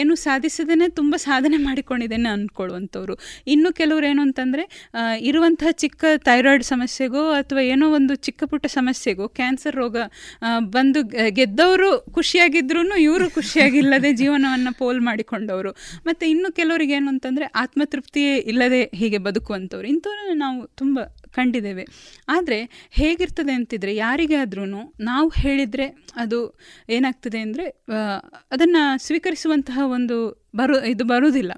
ಏನು 0.00 0.14
ಸಾಧಿಸದೇ 0.24 0.88
ತುಂಬ 0.90 1.14
ಸಾಧನೆ 1.26 1.58
ಮಾಡಿಕೊಂಡಿದ್ದೇನೆ 1.66 2.28
ಅಂದ್ಕೊಳ್ಳುವಂಥವ್ರು 2.28 3.14
ಇನ್ನು 3.46 3.70
ಕೆಲವರು 3.72 4.06
ಏನು 4.06 4.22
ಅಂತಂದರೆ 4.22 4.64
ಇರುವಂತಹ 5.20 5.70
ಚಿಕ್ಕ 5.82 6.04
ಥೈರಾಯ್ಡ್ 6.28 6.64
ಸಮಸ್ಯೆಗೋ 6.64 7.22
ಅಥವಾ 7.32 7.62
ಏನೋ 7.72 7.88
ಒಂದು 7.98 8.14
ಚಿಕ್ಕ 8.26 8.42
ಪುಟ್ಟ 8.50 8.66
ಸಮಸ್ಯೆಗೋ 8.78 9.26
ಕ್ಯಾನ್ಸರ್ 9.38 9.76
ರೋಗ 9.76 9.96
ಬಂದು 10.76 11.02
ಗೆದ್ದವರು 11.38 11.90
ಖುಷಿಯಾಗಿದ್ರೂ 12.14 12.82
ಇವರು 13.06 13.26
ಖುಷಿಯಾಗಿಲ್ಲದೆ 13.30 14.12
ಜೀವನವನ್ನು 14.12 14.72
ಪೋಲ್ 14.78 15.00
ಮಾಡಿಕೊಂಡವರು. 15.00 15.72
ಮತ್ತು 16.06 16.24
ಇನ್ನು 16.26 16.48
ಕೆಲವರಿಗೆ 16.52 16.94
ಏನು 16.98 17.08
ಅಂತಂದರೆ, 17.08 17.46
ಆತ್ಮತೃಪ್ತಿಯೇ 17.62 18.34
ಇಲ್ಲದೆ 18.52 18.82
ಹೀಗೆ 19.00 19.18
ಬದುಕುವಂಥವ್ರು. 19.26 19.86
ಇಂಥವ್ರನ್ನ 19.94 20.36
ನಾವು 20.44 20.60
ತುಂಬ 20.76 20.96
ಕಂಡಿದ್ದೇವೆ. 21.36 21.84
ಆದರೆ 22.28 22.58
ಹೇಗಿರ್ತದೆ 22.90 23.52
ಅಂತಿದ್ರೆ 23.52 23.94
ಯಾರಿಗಾದ್ರೂ 23.96 24.64
ನಾವು 25.10 25.28
ಹೇಳಿದರೆ 25.36 25.86
ಅದು 26.16 26.40
ಏನಾಗ್ತದೆ 26.96 27.38
ಅಂದರೆ 27.38 27.66
ಅದನ್ನು 28.52 28.82
ಸ್ವೀಕರಿಸುವಂತಹ 29.06 29.78
ಒಂದು 29.96 30.18
ಬರು 30.56 30.76
ಇದು 30.86 31.04
ಬರುವುದಿಲ್ಲ. 31.04 31.52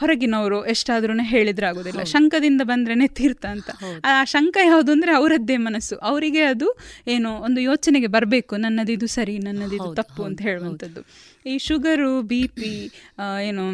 ಹೊರಗಿನವರು 0.00 0.56
ಎಷ್ಟಾದ್ರೂ 0.66 1.14
ಹೇಳಿದ್ರೆ 1.32 1.66
ಆಗೋದಿಲ್ಲ 1.66 2.02
ಶಂಕದಿಂದ 2.12 2.62
ಬಂದ್ರೆ 2.64 2.94
ತೀರ್ಥ 3.18 3.44
ಅಂತ. 3.46 3.70
ಆ 4.04 4.12
ಶಂಕ 4.32 4.56
ಯಾವುದು 4.64 4.90
ಅಂದ್ರೆ 4.92 5.12
ಅವರದ್ದೇ 5.12 5.56
ಮನಸ್ಸು. 5.66 5.96
ಅವರಿಗೆ 6.10 6.42
ಅದು 6.52 6.68
ಏನು 7.08 7.30
ಒಂದು 7.46 7.60
ಯೋಚನೆಗೆ 7.60 8.08
ಬರಬೇಕು. 8.16 8.54
ನನ್ನದು 8.56 8.92
ಇದು 8.92 9.08
ಸರಿ 9.16 9.36
ನನ್ನದು 9.38 9.76
ಇದು 9.80 9.90
ತಪ್ಪು 10.00 10.24
ಅಂತ 10.28 10.40
ಹೇಳುವಂಥದ್ದು. 10.48 11.02
ಈ 11.46 11.54
ಶುಗರು 11.58 12.12
ಬಿ 12.22 12.42
ಪಿ 12.56 12.72
ಏನು 13.48 13.66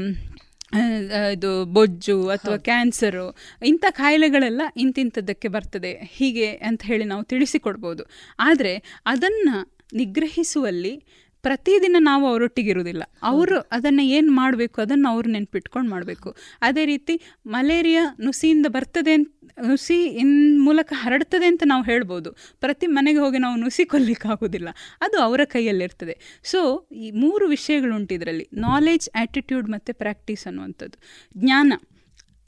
ಇದು 1.33 1.65
ಬೊಜ್ಜು 1.65 2.29
ಅಥವಾ 2.29 2.57
ಕ್ಯಾನ್ಸರು 2.57 3.37
ಇಂಥ 3.67 3.85
ಕಾಯಿಲೆಗಳೆಲ್ಲ 3.91 4.63
ಇಂತಿಂಥದ್ದಕ್ಕೆ 4.77 5.49
ಬರ್ತದೆ. 5.49 5.93
ಹೀಗೆ 6.13 6.49
ಅಂತ 6.53 6.83
ಹೇಳಿ 6.83 7.05
ನಾವು 7.05 7.23
ತಿಳಿಸಿಕೊಡ್ಬೋದು. 7.23 8.05
ಆದರೆ 8.39 9.03
ಅದನ್ನು 9.07 9.57
ನಿಗ್ರಹಿಸುವಲ್ಲಿ 9.95 10.95
ಪ್ರತಿದಿನ 11.43 11.97
ನಾವು 11.99 12.27
ಅವರೊಟ್ಟಿಗಿರುವುದಿಲ್ಲ. 12.27 13.03
ಅವರು 13.23 13.59
ಅದನ್ನು 13.73 14.03
ಏನು 14.03 14.33
ಮಾಡಬೇಕು 14.33 14.81
ಅದನ್ನು 14.81 15.09
ಅವರು 15.09 15.29
ನೆನ್ಪಿಟ್ಕೊಂಡು 15.31 15.91
ಮಾಡಬೇಕು. 15.91 16.37
ಅದೇ 16.63 16.85
ರೀತಿ 16.85 17.21
ಮಲೇರಿಯಾ 17.47 18.17
ನುಸಿಯಿಂದ 18.21 18.67
ಬರ್ತದೆ 18.69 19.13
ಅಂತ 19.13 19.29
ನುಸಿ 19.67 20.05
ಇನ್ 20.05 20.61
ಮೂಲಕ 20.61 20.93
ಹರಡ್ತದೆ 20.97 21.47
ಅಂತ 21.47 21.63
ನಾವು 21.67 21.83
ಹೇಳ್ಬೋದು. 21.83 22.31
ಪ್ರತಿ 22.61 22.87
ಮನೆಗೆ 22.87 23.19
ಹೋಗಿ 23.19 23.39
ನಾವು 23.39 23.57
ನುಸಿ 23.57 23.85
ಕೊಲ್ಲಿಕ್ಕಾಗೋದಿಲ್ಲ 23.85 24.69
ಅದು 25.01 25.19
ಅವರ 25.19 25.41
ಕೈಯಲ್ಲಿರ್ತದೆ. 25.45 26.41
ಸೊ 26.45 26.89
ಈ 26.93 27.11
ಮೂರು 27.11 27.47
ವಿಷಯಗಳುಂಟು 27.49 28.15
ಇದರಲ್ಲಿ. 28.15 28.49
ನಾಲೆಜ್ 28.53 29.11
ಆ್ಯಟಿಟ್ಯೂಡ್ 29.15 29.69
ಮತ್ತು 29.71 29.99
ಪ್ರಾಕ್ಟೀಸ್ 29.99 30.47
ಅನ್ನುವಂಥದ್ದು. 30.47 30.99
ಜ್ಞಾನ 31.37 31.73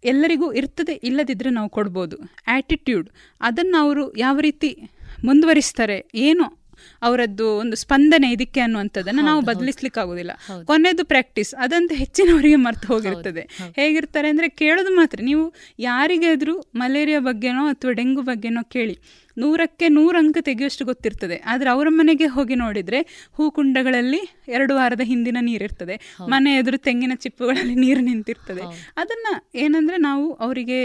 ಎಲ್ಲರಿಗೂ 0.05 0.53
ಇರ್ತದೆ 0.53 0.93
ಇಲ್ಲದಿದ್ದರೆ 0.93 1.51
ನಾವು 1.51 1.69
ಕೊಡ್ಬೋದು. 1.69 2.17
ಆ್ಯಟಿಟ್ಯೂಡ್ 2.47 3.09
ಅದನ್ನು 3.41 3.77
ಅವರು 3.79 4.17
ಯಾವ 4.17 4.39
ರೀತಿ 4.41 4.91
ಮುಂದುವರಿಸ್ತಾರೆ, 5.25 6.11
ಏನು 6.15 6.63
ಅವರದ್ದು 7.09 7.47
ಒಂದು 7.63 7.77
ಸ್ಪಂದನೆ 7.83 8.29
ಇದಕ್ಕೆ 8.37 8.61
ಅನ್ನುವಂಥದ್ದನ್ನು 8.67 9.25
ನಾವು 9.31 9.41
ಬದಲಿಸ್ಲಿಕ್ಕೆ 9.51 10.01
ಆಗೋದಿಲ್ಲ 10.03 10.35
ಕೊನೆಯದು 10.71 11.05
ಪ್ರಾಕ್ಟೀಸ್ 11.13 11.53
ಅದಂತೂ 11.65 11.97
ಹೆಚ್ಚಿನವರಿಗೆ 12.03 12.61
ಮರ್ತು 12.67 12.89
ಹೋಗಿರ್ತದೆ. 12.93 13.45
ಹೇಗಿರ್ತಾರೆ 13.81 14.31
ಅಂದರೆ 14.35 14.49
ಕೇಳೋದು 14.63 14.93
ಮಾತ್ರ 15.01 15.19
ನೀವು 15.31 15.47
ಯಾರಿಗಾದರೂ 15.89 16.57
ಮಲೇರಿಯಾ 16.83 17.23
ಬಗ್ಗೆನೋ 17.31 17.65
ಅಥವಾ 17.75 17.93
ಡೆಂಗು 18.01 18.25
ಬಗ್ಗೆನೋ 18.31 18.65
ಕೇಳಿ 18.77 18.97
ನೂರಕ್ಕೆ 19.37 19.87
ನೂರು 19.97 20.17
ಅಂಕ 20.21 20.39
ತೆಗೆಯುವಷ್ಟು 20.47 20.85
ಗೊತ್ತಿರ್ತದೆ. 20.89 21.37
ಆದರೆ 21.51 21.69
ಅವರ 21.75 21.89
ಮನೆಗೆ 21.99 22.27
ಹೋಗಿ 22.35 22.57
ನೋಡಿದರೆ 22.63 22.99
ಹೂಕುಂಡಗಳಲ್ಲಿ 23.37 24.21
ಎರಡು 24.57 24.73
ವಾರದ 24.79 25.03
ಹಿಂದಿನ 25.11 25.39
ನೀರಿರ್ತದೆ. 25.47 25.95
ಮನೆ 26.33 26.51
ಎದುರು 26.61 26.79
ತೆಂಗಿನ 26.87 27.15
ಚಿಪ್ಪುಗಳಲ್ಲಿ 27.25 27.77
ನೀರು 27.85 28.03
ನಿಂತಿರ್ತದೆ. 28.09 28.65
ಅದನ್ನ 29.03 29.29
ಏನಂದ್ರೆ 29.63 29.99
ನಾವು 30.09 30.27
ಅವರಿಗೆ 30.47 30.81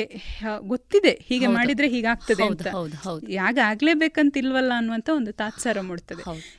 ಗೊತ್ತಿದೆ 0.72 1.14
ಹೀಗೆ 1.30 1.50
ಮಾಡಿದ್ರೆ 1.58 1.90
ಹೀಗಾಗ್ತದೆ 1.96 2.46
ಅಂತ. 2.52 2.68
ಯಾಗ 3.40 3.58
ಆಗಲೇಬೇಕಂತಿಲ್ವಲ್ಲ 3.72 4.72
ಅನ್ನುವಂಥ 4.82 5.10
ಒಂದು 5.20 5.34
ತಾತ್ಸಾರ 5.42 5.78
ಮೂಡ್ತದೆ. 5.90 6.07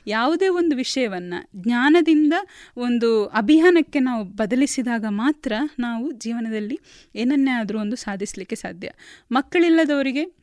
ಯಾವುದೇ 0.07 0.47
ಒಂದು 0.47 0.75
ವಿಷಯವನ್ನ 0.75 1.33
ಜ್ಞಾನದಿಂದ 1.55 2.33
ಒಂದು 2.77 3.25
ಅಭಿಯಾನಕ್ಕೆ 3.25 3.99
ನಾವು 3.99 4.23
ಬದಲಿಸಿದಾಗ 4.23 5.05
ಮಾತ್ರ 5.09 5.53
ನಾವು 5.79 6.11
ಜೀವನದಲ್ಲಿ 6.11 6.79
ಏನನ್ನೇ 7.15 7.51
ಆದರೂ 7.51 7.79
ಒಂದು 7.79 7.95
ಸಾಧಿಸಲಿಕ್ಕೆ 7.95 8.55
ಸಾಧ್ಯ. 8.55 8.89
ಮಕ್ಕಳಿಲ್ಲದವರಿಗೆ 9.31 10.38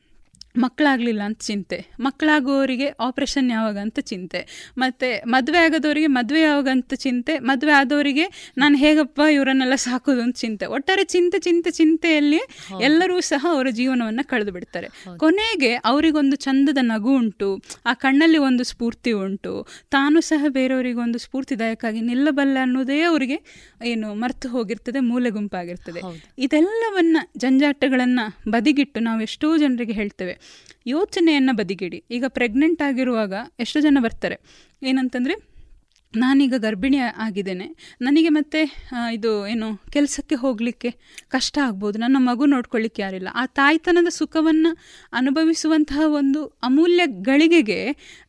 ಮಕ್ಕಳಾಗಲಿಲ್ಲ 0.59 1.22
ಅಂತ 1.22 1.38
ಚಿಂತೆ. 1.38 1.90
ಮಕ್ಕಳಾಗೋರಿಗೆ 2.00 2.88
ಆಪ್ರೇಷನ್ 2.88 3.50
ಯಾವಾಗ 3.50 3.78
ಅಂತ 3.78 3.98
ಚಿಂತೆ. 4.00 4.72
ಮತ್ತು 4.78 5.28
ಮದುವೆ 5.28 5.59
ಆಗೋದವರಿಗೆ 5.59 6.07
ಮದುವೆ 6.07 6.40
ಯಾವಾಗ 6.40 6.68
ಅಂತ 6.68 6.94
ಚಿಂತೆ. 6.94 7.38
ಮದುವೆ 7.38 7.72
ಆದವರಿಗೆ 7.72 8.54
ನಾನು 8.59 8.76
ಹೇಗಪ್ಪ 8.76 9.20
ಇವರನ್ನೆಲ್ಲ 9.32 9.74
ಸಾಕೋದು 9.74 10.22
ಅಂತ 10.22 10.36
ಚಿಂತೆ. 10.36 10.66
ಒಟ್ಟಾರೆ 10.66 11.04
ಚಿಂತೆ 11.04 11.38
ಚಿಂತೆ 11.38 11.70
ಚಿಂತೆಯಲ್ಲಿ 11.70 12.40
ಎಲ್ಲರೂ 12.80 13.20
ಸಹ 13.20 13.46
ಅವರ 13.50 13.66
ಜೀವನವನ್ನು 13.70 14.28
ಕಳೆದು 14.28 14.52
ಬಿಡ್ತಾರೆ 14.52 14.88
ಕೊನೆಗೆ 15.16 15.74
ಅವರಿಗೊಂದು 15.74 16.36
ಚಂದದ 16.36 16.78
ನಗು 16.80 17.14
ಉಂಟು. 17.16 17.62
ಆ 17.86 17.94
ಕಣ್ಣಲ್ಲಿ 17.94 18.38
ಒಂದು 18.38 18.64
ಸ್ಫೂರ್ತಿ 18.64 19.12
ಉಂಟು. 19.12 19.66
ತಾನು 19.90 20.20
ಸಹ 20.20 20.44
ಬೇರೆಯವರಿಗೆ 20.48 20.98
ಒಂದು 20.98 21.18
ಸ್ಫೂರ್ತಿದಾಯಕವಾಗಿ 21.18 22.00
ನಿಲ್ಲಬಲ್ಲ 22.00 22.59
ಅನ್ನೋದೇ 22.62 23.00
ಅವರಿಗೆ 23.00 23.38
ಏನು 23.84 24.14
ಮರ್ತು 24.14 24.48
ಹೋಗಿರ್ತದೆ 24.48 25.00
ಮೂಲೆ 25.00 25.30
ಗುಂಪಾಗಿರ್ತದೆ. 25.30 26.00
ಇದೆಲ್ಲವನ್ನ 26.38 27.16
ಜಂಜಾಟಗಳನ್ನು 27.36 28.50
ಬದಿಗಿಟ್ಟು 28.50 29.00
ನಾವು 29.00 29.20
ಎಷ್ಟೋ 29.20 29.57
ಜನರಿಗೆ 29.57 29.92
ಹೇಳ್ತೇವೆ. 29.92 30.45
ಯೋಚನೆಯನ್ನು 30.86 31.53
ಬದಿಗಿಡಿ. 31.57 32.05
ಈಗ 32.11 32.24
ಪ್ರೆಗ್ನೆಂಟ್ 32.28 32.82
ಆಗಿರುವಾಗ 32.82 33.34
ಎಷ್ಟೋ 33.61 33.80
ಜನ 33.80 33.99
ಬರ್ತಾರೆ. 34.01 34.38
ಏನಂತಂದರೆ 34.82 35.57
ನಾನೀಗ 36.16 36.55
ಗರ್ಭಿಣಿ 36.57 36.97
ಆಗಿದ್ದೇನೆ. 36.97 37.97
ನನಗೆ 38.01 38.28
ಮತ್ತೆ 38.28 38.61
ಇದು 39.12 39.47
ಏನು 39.47 39.66
ಕೆಲಸಕ್ಕೆ 39.92 40.34
ಹೋಗಲಿಕ್ಕೆ 40.34 40.90
ಕಷ್ಟ 41.28 41.59
ಆಗ್ಬೋದು. 41.62 41.99
ನನ್ನ 41.99 42.16
ಮಗು 42.18 42.44
ನೋಡ್ಕೊಳ್ಳಿಕ್ಕೆ 42.47 43.03
ಯಾರಿಲ್ಲ. 43.03 43.28
ಆ 43.34 43.47
ತಾಯ್ತನದ 43.47 44.09
ಸುಖವನ್ನು 44.09 44.70
ಅನುಭವಿಸುವಂತಹ 45.12 46.01
ಒಂದು 46.07 46.47
ಅಮೂಲ್ಯ 46.47 47.07
ಗಳಿಗೆಗೆ 47.07 47.80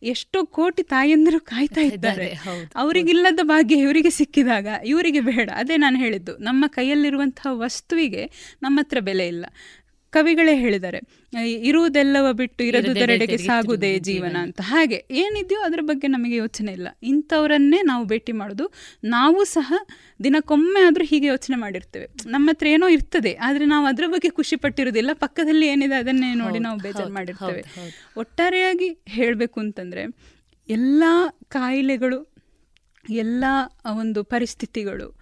ಎಷ್ಟೋ 0.04 0.46
ಕೋಟಿ 0.46 0.84
ತಾಯಂದಿರು 0.84 1.40
ಕಾಯ್ತಾ 1.40 1.82
ಇದ್ದಾರೆ. 1.82 2.30
ಅವರಿಗಿಲ್ಲದ 2.76 3.40
ಭಾಗ್ಯ 3.44 3.78
ಇವರಿಗೆ 3.78 4.10
ಸಿಕ್ಕಿದಾಗ 4.10 4.68
ಇವರಿಗೆ 4.86 5.20
ಬೇಡ. 5.20 5.50
ಅದೇ 5.56 5.78
ನಾನು 5.78 5.98
ಹೇಳಿದ್ದು. 5.98 6.38
ನಮ್ಮ 6.38 6.66
ಕೈಯಲ್ಲಿರುವಂತಹ 6.68 7.54
ವಸ್ತುವಿಗೆ 7.54 8.26
ನಮ್ಮ 8.62 8.80
ಹತ್ರ 8.80 9.00
ಬೆಲೆ 9.00 9.28
ಇಲ್ಲ. 9.28 9.46
ಕವಿಗಳೇ 10.10 10.56
ಹೇಳಿದ್ದಾರೆ 10.56 11.00
ಇರುವುದೆಲ್ಲವ 11.34 12.34
ಬಿಟ್ಟು 12.34 12.64
ಇರದುದರೆಡೆಗೆ 12.64 13.38
ಸಾಗುದೇ 13.38 14.00
ಜೀವನ. 14.00 14.36
ಅಂತ. 14.38 14.62
ಹಾಗೆ 14.64 15.06
ಏನಿದೆಯೋ 15.12 15.62
ಅದರ 15.62 15.80
ಬಗ್ಗೆ 15.82 16.08
ನಮಗೆ 16.08 16.36
ಯೋಚನೆ 16.36 16.72
ಇಲ್ಲ. 16.72 16.88
ಇಂಥವರನ್ನೇ 17.04 17.82
ನಾವು 17.82 18.06
ಭೇಟಿ 18.06 18.32
ಮಾಡೋದು. 18.32 18.74
ನಾವು 19.04 19.44
ಸಹ 19.44 19.74
ದಿನಕ್ಕೊಮ್ಮೆ 20.24 20.88
ಆದರೂ 20.88 21.06
ಹೀಗೆ 21.06 21.28
ಯೋಚನೆ 21.28 21.56
ಮಾಡಿರ್ತೇವೆ. 21.56 22.08
ನಮ್ಮ 22.26 22.50
ಹತ್ರ 22.50 22.68
ಏನೋ 22.68 22.88
ಇರ್ತದೆ 22.88 23.34
ಆದರೆ 23.34 23.66
ನಾವು 23.66 23.86
ಅದರ 23.86 24.04
ಬಗ್ಗೆ 24.08 24.30
ಖುಷಿ 24.30 24.56
ಪಟ್ಟಿರೋದಿಲ್ಲ 24.56 25.10
ಪಕ್ಕದಲ್ಲಿ 25.14 25.68
ಏನಿದೆ 25.68 25.96
ಅದನ್ನೇ 25.96 26.34
ನೋಡಿ 26.34 26.60
ನಾವು 26.60 26.80
ಬೇಜಾರು 26.80 27.14
ಮಾಡಿರ್ತೇವೆ. 27.14 27.64
ಒಟ್ಟಾರೆಯಾಗಿ 28.18 28.98
ಹೇಳಬೇಕು 29.08 29.60
ಅಂತಂದರೆ 29.60 30.06
ಎಲ್ಲ 30.70 31.04
ಕಾಯಿಲೆಗಳು 31.48 32.38
ಎಲ್ಲ 33.10 33.44
ಒಂದು 34.00 34.24
ಪರಿಸ್ಥಿತಿಗಳು 34.24 35.20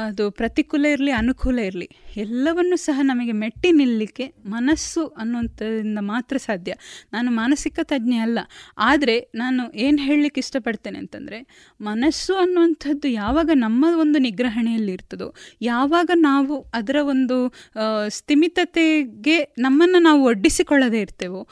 ಅದು 0.00 0.24
ಪ್ರತಿಕೂಲ 0.30 0.84
ಇರಲಿ, 0.94 1.12
ಅನುಕೂಲ 1.12 1.58
ಇರಲಿ, 1.58 1.88
ಎಲ್ಲವನ್ನು 2.16 2.76
ಸಹ 2.84 2.98
ನಮಗೆ 3.02 3.32
ಮೆಟ್ಟಿ 3.32 3.70
ನಿಲ್ಲಲಿಕ್ಕೆ 3.72 4.26
ಮನಸ್ಸು 4.46 5.02
ಅನ್ನುವಂಥದ್ದರಿಂದ 5.06 6.00
ಮಾತ್ರ 6.10 6.36
ಸಾಧ್ಯ. 6.36 6.72
ನಾನು 7.12 7.30
ಮಾನಸಿಕ 7.30 7.78
ತಜ್ಞೆ 7.82 8.18
ಅಲ್ಲ, 8.18 8.38
ಆದರೆ 8.78 9.16
ನಾನು 9.34 9.62
ಏನು 9.84 9.98
ಹೇಳಲಿಕ್ಕೆ 9.98 10.40
ಇಷ್ಟಪಡ್ತೇನೆ 10.40 10.98
ಅಂತಂದರೆ, 10.98 11.40
ಮನಸ್ಸು 11.80 12.34
ಅನ್ನುವಂಥದ್ದು 12.34 13.08
ಯಾವಾಗ 13.08 13.50
ನಮ್ಮ 13.54 13.84
ಒಂದು 14.04 14.18
ನಿಗ್ರಹಣೆಯಲ್ಲಿ 14.18 14.92
ಇರ್ತದೋ, 14.92 15.28
ಯಾವಾಗ 15.62 16.10
ನಾವು 16.14 16.56
ಅದರ 16.74 16.96
ಒಂದು 17.14 17.38
ಸ್ಥಿಮಿತತೆಗೆ 18.08 19.38
ನಮ್ಮನ್ನು 19.58 19.98
ನಾವು 19.98 20.22
ಒಡ್ಡಿಸಿಕೊಳ್ಳದೇ 20.24 21.00
ಇರ್ತೇವೋ, 21.00 21.42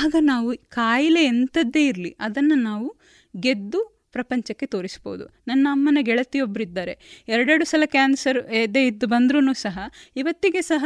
ಆಗ 0.00 0.14
ನಾವು 0.32 0.50
ಕಾಯಿಲೆ 0.70 1.24
ಎಂಥದ್ದೇ 1.24 1.84
ಇರಲಿ, 1.86 2.12
ಅದನ್ನು 2.20 2.58
ನಾವು 2.70 2.88
ಗೆದ್ದು 3.34 3.80
ಪ್ರಪಂಚಕ್ಕೆ 4.12 4.66
ತೋರಿಸ್ಬೋದು. 4.66 5.24
ನನ್ನ 5.48 5.66
ಅಮ್ಮನ 5.70 5.98
ಗೆಳತಿಯೊಬ್ಬರಿದ್ದಾರೆ 6.00 6.94
ಎರಡೆರಡು 7.28 7.64
ಸಲ 7.64 7.82
ಕ್ಯಾನ್ಸರ್ 7.86 8.38
ಎದೆ 8.52 8.86
ಇದ್ದು 8.86 9.06
ಬಂದ್ರೂ 9.06 9.54
ಸಹ 9.54 9.78
ಇವತ್ತಿಗೆ 10.16 10.62
ಸಹ 10.62 10.84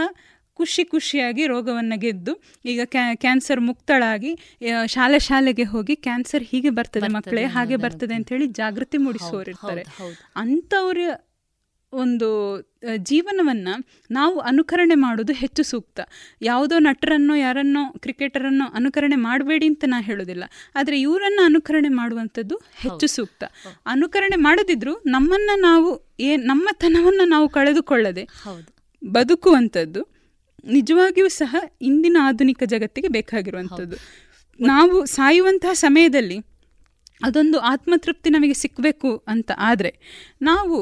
ಖುಷಿ 0.59 0.85
ಖುಷಿಯಾಗಿ 0.85 1.47
ರೋಗವನ್ನು 1.47 2.01
ಗೆದ್ದು 2.01 2.33
ಈಗ 2.64 2.81
ಕ್ಯಾ 2.85 3.14
ಕ್ಯಾನ್ಸರ್ 3.14 3.61
ಮುಕ್ತಳಾಗಿ 3.61 4.33
ಶಾಲೆ 4.87 5.18
ಶಾಲೆಗೆ 5.18 5.64
ಹೋಗಿ 5.64 5.97
ಕ್ಯಾನ್ಸರ್ 5.97 6.43
ಹೀಗೆ 6.43 6.70
ಬರ್ತದೆ 6.70 7.09
ಮಕ್ಕಳೇ 7.09 7.45
ಹಾಗೆ 7.47 7.77
ಬರ್ತದೆ 7.77 8.14
ಅಂತ 8.14 8.29
ಹೇಳಿ 8.29 8.47
ಜಾಗೃತಿ 8.53 8.99
ಮೂಡಿಸುವವರು 8.99 9.51
ಇರ್ತಾರೆ 9.51 9.85
ಅಂಥವ್ರ 10.37 10.99
ಒಂದು 11.93 12.28
ಜೀವನವನ್ನ 12.97 13.68
ನಾವು 14.11 14.38
ಅನುಕರಣೆ 14.38 14.95
ಮಾಡೋದು 14.95 15.32
ಹೆಚ್ಚು 15.32 15.62
ಸೂಕ್ತ. 15.62 16.01
ಯಾವುದೋ 16.43 16.78
ನಟರನ್ನೋ 16.78 17.34
ಯಾರನ್ನೋ 17.34 17.93
ಕ್ರಿಕೆಟರನ್ನೋ 17.99 18.64
ಅನುಕರಣೆ 18.74 19.16
ಮಾಡಬೇಡಿ 19.16 19.66
ಅಂತ 19.66 19.84
ನಾ 19.86 20.01
ಹೇಳೋದಿಲ್ಲ. 20.01 20.45
ಆದರೆ 20.74 21.01
ಇವರನ್ನು 21.01 21.43
ಅನುಕರಣೆ 21.43 21.88
ಮಾಡುವಂಥದ್ದು 21.88 22.57
ಹೆಚ್ಚು 22.74 23.07
ಸೂಕ್ತ. 23.07 23.45
ಅನುಕರಣೆ 23.86 24.36
ಮಾಡದಿದ್ರು 24.36 25.03
ನಮ್ಮನ್ನ 25.07 25.51
ನಾವು 25.57 26.16
ಏ 26.20 26.36
ನಮ್ಮತನವನ್ನು 26.36 27.24
ನಾವು 27.24 27.49
ಕಳೆದುಕೊಳ್ಳದೆ 27.49 28.28
ಬದುಕುವಂಥದ್ದು 29.09 30.03
ನಿಜವಾಗಿಯೂ 30.64 31.28
ಸಹ 31.28 31.57
ಇಂದಿನ 31.82 32.16
ಆಧುನಿಕ 32.22 32.62
ಜಗತ್ತಿಗೆ 32.64 33.09
ಬೇಕಾಗಿರುವಂಥದ್ದು. 33.09 33.97
ನಾವು 34.61 35.07
ಸಾಯುವಂತಹ 35.07 35.72
ಸಮಯದಲ್ಲಿ 35.72 36.38
ಅದೊಂದು 37.23 37.59
ಆತ್ಮತೃಪ್ತಿ 37.59 38.31
ನಮಗೆ 38.31 38.55
ಸಿಕ್ಕಬೇಕು 38.55 39.25
ಅಂತ 39.29 39.51
ಆದರೆ 39.59 39.93
ನಾವು 40.43 40.77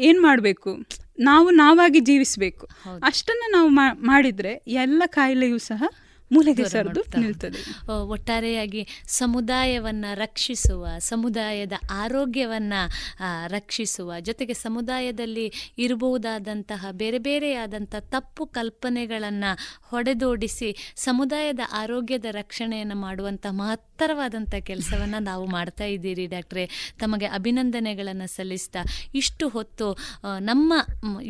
ಏನು 0.00 0.22
ಮಾಡಬೇಕು? 0.22 0.72
ನಾವು 1.20 1.50
ನಾವಾಗಿ 1.50 2.00
ಜೀವಿಸಬೇಕು. 2.00 2.64
ಅಷ್ಟನ್ನು 3.02 3.48
ನಾವು 3.52 3.70
ಮಾಡಿದರೆ 4.06 4.52
ಎಲ್ಲ 4.66 5.02
ಕಾಯಿಲೆಯೂ 5.06 5.58
ಸಹ 5.58 5.82
ಮೂಲೆಗೆ 6.30 6.64
ಸರಿದು 6.64 7.02
ನಿಲ್ತದೆ. 7.20 7.60
ಒಟ್ಟಾರೆಯಾಗಿ 8.08 8.82
ಸಮುದಾಯವನ್ನು 9.06 10.14
ರಕ್ಷಿಸುವ 10.14 10.86
ಸಮುದಾಯದ 10.98 11.72
ಆರೋಗ್ಯವನ್ನು 11.90 12.80
ರಕ್ಷಿಸುವ 13.46 14.18
ಜೊತೆಗೆ 14.20 14.54
ಸಮುದಾಯದಲ್ಲಿ 14.54 15.46
ಇರಬಹುದಾದಂತಹ 15.78 16.90
ಬೇರೆ 16.92 17.18
ಬೇರೆಯಾದಂಥ 17.18 17.94
ತಪ್ಪು 18.10 18.46
ಕಲ್ಪನೆಗಳನ್ನು 18.46 19.52
ಹೊಡೆದೋಡಿಸಿ 19.90 20.70
ಸಮುದಾಯದ 20.96 21.60
ಆರೋಗ್ಯದ 21.72 22.24
ರಕ್ಷಣೆಯನ್ನು 22.32 22.94
ಮಾಡುವಂಥ 22.94 23.46
ಮಹತ್ತರವಾದಂಥ 23.98 24.54
ಕೆಲಸವನ್ನು 24.66 25.18
ನಾವು 25.22 25.44
ಮಾಡ್ತಾ 25.46 25.86
ಇದ್ದೀರಿ 25.92 26.24
ಡಾಕ್ಟ್ರೆ. 26.26 26.64
ತಮಗೆ 26.98 27.26
ಅಭಿನಂದನೆಗಳನ್ನು 27.36 28.26
ಸಲ್ಲಿಸ್ತಾ 28.34 28.80
ಇಷ್ಟು 29.14 29.44
ಹೊತ್ತು 29.48 29.86
ನಮ್ಮ 30.40 30.72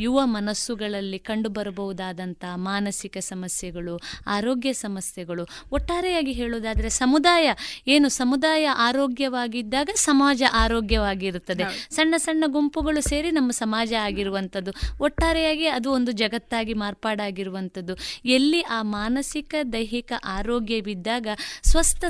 ಯುವ 0.05 0.21
ಮನಸ್ಸುಗಳಲ್ಲಿ 0.25 1.19
ಕಂಡುಬರಬಹುದಾದಂಥ 1.29 2.45
ಮಾನಸಿಕ 2.65 3.17
ಸಮಸ್ಯೆಗಳು 3.29 3.95
ಆರೋಗ್ಯ 4.27 4.73
ಸಮಸ್ಯೆಗಳು 4.73 5.47
ಒಟ್ಟಾರೆಯಾಗಿ 5.73 6.35
ಹೇಳೋದಾದರೆ 6.41 6.91
ಸಮುದಾಯ 6.99 7.47
ಏನು 7.87 8.11
ಸಮುದಾಯ 8.19 8.67
ಆರೋಗ್ಯವಾಗಿದ್ದಾಗ 8.89 9.89
ಸಮಾಜ 10.05 10.43
ಆರೋಗ್ಯವಾಗಿರುತ್ತದೆ. 10.65 11.65
ಸಣ್ಣ 11.91 12.15
ಸಣ್ಣ 12.27 12.45
ಗುಂಪುಗಳು 12.57 13.03
ಸೇರಿ 13.09 13.33
ನಮ್ಮ 13.39 13.51
ಸಮಾಜ 13.63 13.93
ಆಗಿರುವಂಥದ್ದು 14.03 14.75
ಒಟ್ಟಾರೆಯಾಗಿ 15.01 15.67
ಅದು 15.79 15.89
ಒಂದು 15.93 16.13
ಜಗತ್ತಾಗಿ 16.23 16.77
ಮಾರ್ಪಾಡಾಗಿರುವಂಥದ್ದು. 16.85 17.97
ಎಲ್ಲಿ 18.37 18.63
ಆ 18.77 18.81
ಮಾನಸಿಕ 18.99 19.55
ದೈಹಿಕ 19.73 20.13
ಆರೋಗ್ಯವಿದ್ದಾಗ 20.37 21.27
ಸ್ವಸ್ಥ 21.71 22.05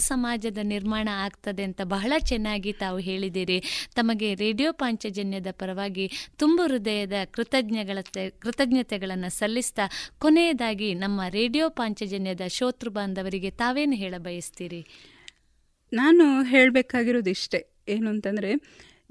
ಸಮಾಜದ 0.48 0.66
ನಿರ್ಮಾಣ 0.66 1.08
ಆಗ್ತದೆ 1.12 1.62
ಅಂತ 1.62 1.80
ಬಹಳ 1.84 2.12
ಚೆನ್ನಾಗಿ 2.18 2.72
ತಾವು 2.72 2.98
ಹೇಳಿದ್ದೀರಿ 2.98 3.62
ತಮಗೆ 3.94 4.34
ರೇಡಿಯೋ 4.34 4.72
ಪಾಂಚಜನ್ಯದ 4.72 5.46
ಪರವಾಗಿ 5.50 6.10
ತುಂಬ 6.36 6.60
ಹೃದಯದ 6.66 7.12
ಕೃತಜ್ಞಗಳ 7.30 7.98
ಕೃತಜ್ಞತೆಗಳನ್ನು 8.38 9.30
ಸಲ್ಲಿಸ್ತಾ 9.30 9.82
ಕೊನೆಯದಾಗಿ 10.18 10.94
ನಮ್ಮ 10.94 11.20
ರೇಡಿಯೋ 11.28 11.68
ಪಾಂಚಜನ್ಯದ 11.68 12.40
ಶೋತೃ 12.48 12.88
ಬಾಂಧವರಿಗೆ 12.88 13.50
ತಾವೇನು 13.50 13.92
ಹೇಳ 13.92 14.14
ಬಯಸ್ತೀರಿ? 14.18 14.86
ನಾನು 15.92 16.42
ಹೇಳಬೇಕಾಗಿರೋದು 16.42 17.30
ಇಷ್ಟೇ. 17.30 17.66
ಏನು 17.88 18.10
ಅಂತಂದರೆ, 18.10 18.54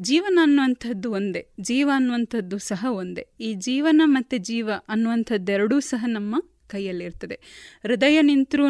ಜೀವನ 0.01 0.39
ಅನ್ನುವಂಥದ್ದು 0.41 1.11
ಒಂದೇ, 1.11 1.47
ಜೀವ 1.59 1.91
ಅನ್ನುವಂಥದ್ದು 1.95 2.57
ಸಹ 2.57 2.85
ಒಂದೇ. 2.89 3.27
ಈ 3.39 3.53
ಜೀವನ 3.53 4.01
ಮತ್ತು 4.05 4.37
ಜೀವ 4.37 4.69
ಅನ್ನುವಂಥದ್ದೆರಡೂ 4.89 5.79
ಸಹ 5.79 6.05
ನಮ್ಮ 6.07 6.35
ಕೈಯಲ್ಲಿರ್ತದೆ. 6.67 7.39
ಹೃದಯ 7.83 8.21
ನಿಂತರೂ 8.21 8.69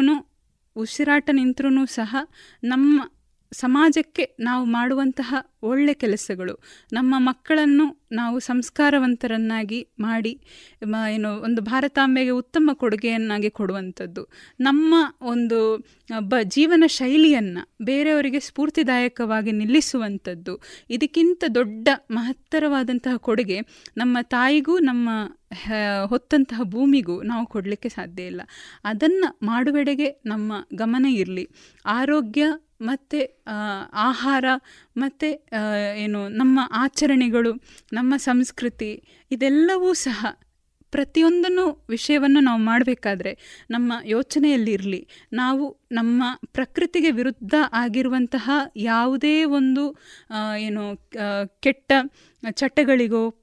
ಉಸಿರಾಟ 0.78 1.30
ನಿಂತರೂ 1.32 1.84
ಸಹ 1.90 2.12
ನಮ್ಮ 2.62 2.96
ಸಮಾಜಕ್ಕೆ 3.52 4.36
ನಾವು 4.40 4.64
ಮಾಡುವಂತಹ 4.64 5.34
ಒಳ್ಳೆ 5.62 5.94
ಕೆಲಸಗಳು, 5.94 6.62
ನಮ್ಮ 6.92 7.14
ಮಕ್ಕಳನ್ನು 7.18 8.06
ನಾವು 8.12 8.38
ಸಂಸ್ಕಾರವಂತರನ್ನಾಗಿ 8.38 9.88
ಮಾಡಿ 10.00 10.40
ಏನು, 11.10 11.28
ಒಂದು 11.28 11.62
ಭಾರತಾಂಬೆಗೆ 11.62 12.30
ಉತ್ತಮ 12.30 12.70
ಕೊಡುಗೆಯನ್ನಾಗಿ 12.74 13.50
ಕೊಡುವಂಥದ್ದು, 13.50 14.28
ನಮ್ಮ 14.60 14.94
ಒಂದು, 15.22 15.76
ಬ, 16.18 16.34
ಜೀವನ 16.42 16.84
ಶೈಲಿಯನ್ನು 16.86 17.84
ಬೇರೆಯವರಿಗೆ 17.84 18.40
ಸ್ಫೂರ್ತಿದಾಯಕವಾಗಿ 18.40 19.52
ನಿಲ್ಲಿಸುವಂಥದ್ದು, 19.52 20.60
ಇದಕ್ಕಿಂತ 20.90 21.44
ದೊಡ್ಡ 21.54 21.88
ಮಹತ್ತರವಾದಂತಹ 22.10 23.16
ಕೊಡುಗೆ 23.16 23.60
ನಮ್ಮ 23.96 24.18
ತಾಯಿಗೂ, 24.22 24.78
ನಮ್ಮ 24.78 25.10
ಹೊತ್ತಂತಹ 26.04 26.60
ಭೂಮಿಗೂ 26.62 27.22
ನಾವು 27.22 27.46
ಕೊಡಲಿಕ್ಕೆ 27.46 27.88
ಸಾಧ್ಯ 27.88 28.22
ಇಲ್ಲ. 28.22 28.40
ಅದನ್ನು 28.84 29.38
ಮಾಡುವೆಡೆಗೆ 29.42 30.08
ನಮ್ಮ 30.26 30.52
ಗಮನ 30.74 31.06
ಇರಲಿ. 31.06 31.48
ಆರೋಗ್ಯ 31.86 32.46
ಮತ್ತು 32.80 33.18
ಆಹಾರ, 33.92 34.44
ಮತ್ತು 34.96 35.28
ಏನು 35.96 36.28
ನಮ್ಮ 36.28 36.60
ಆಚರಣೆಗಳು, 36.72 37.52
ನಮ್ಮ 37.92 38.14
ಸಂಸ್ಕೃತಿ, 38.16 39.02
ಇದೆಲ್ಲವೂ 39.30 39.94
ಸಹ 39.94 40.26
ಪ್ರತಿಯೊಂದನ್ನು 40.90 41.86
ವಿಷಯವನ್ನು 41.88 42.40
ನಾವು 42.40 42.60
ಮಾಡಬೇಕಾದ್ರೆ 42.60 43.64
ನಮ್ಮ 43.70 43.92
ಯೋಚನೆಯಲ್ಲಿರಲಿ. 44.04 45.08
ನಾವು 45.32 45.80
ನಮ್ಮ 45.92 46.22
ಪ್ರಕೃತಿಗೆ 46.52 47.10
ವಿರುದ್ಧ 47.10 47.54
ಆಗಿರುವಂತಹ 47.72 48.50
ಯಾವುದೇ 48.76 49.44
ಒಂದು 49.44 49.96
ಏನು 50.58 50.84
ಕೆಟ್ಟ 51.60 51.92
ಚಟಗಳಿಗೋ 52.50 53.34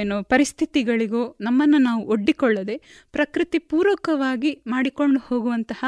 ಏನು 0.00 0.24
ಪರಿಸ್ಥಿತಿಗಳಿಗೂ 0.24 1.36
ನಮ್ಮನ್ನು 1.40 1.78
ನಾವು 1.78 2.06
ಒಡ್ಡಿಕೊಳ್ಳದೆ 2.06 2.80
ಪ್ರಕೃತಿ 3.12 3.58
ಪೂರಕವಾಗಿ 3.58 4.62
ಮಾಡಿಕೊಂಡು 4.66 5.20
ಹೋಗುವಂತಹ 5.20 5.84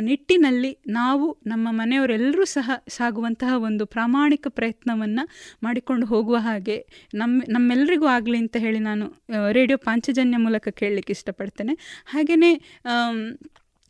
ನಿಟ್ಟಿನಲ್ಲಿ 0.00 0.78
ನಾವು 0.86 1.38
ನಮ್ಮ 1.46 1.68
ಮನೆಯವರೆಲ್ಲರೂ 1.70 2.44
ಸಹ 2.44 2.70
ಸಾಗುವಂತಹ 2.88 3.58
ಒಂದು 3.58 3.86
ಪ್ರಾಮಾಣಿಕ 3.86 4.46
ಪ್ರಯತ್ನವನ್ನು 4.48 5.28
ಮಾಡಿಕೊಂಡು 5.62 6.06
ಹೋಗುವ 6.06 6.36
ಹಾಗೆ 6.36 6.86
ನಮ್ಮ 7.14 7.42
ನಮ್ಮೆಲ್ಲರಿಗೂ 7.48 8.06
ಆಗಲಿ 8.06 8.38
ಅಂತ 8.38 8.56
ಹೇಳಿ 8.56 8.78
ನಾನು 8.78 9.14
ರೇಡಿಯೋ 9.52 9.78
ಪಾಂಚಜನ್ಯ 9.78 10.36
ಮೂಲಕ 10.36 10.68
ಕೇಳಲಿಕ್ಕೆ 10.68 11.12
ಇಷ್ಟಪಡ್ತೇನೆ. 11.12 12.04
ಹಾಗೆಯೇ 12.06 12.60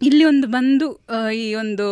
ಇಲ್ಲಿ 0.02 0.24
ಒಂದು 0.24 0.46
ಬಂದು 0.46 1.06
ಈ 1.34 1.54
ಒಂದು 1.54 1.86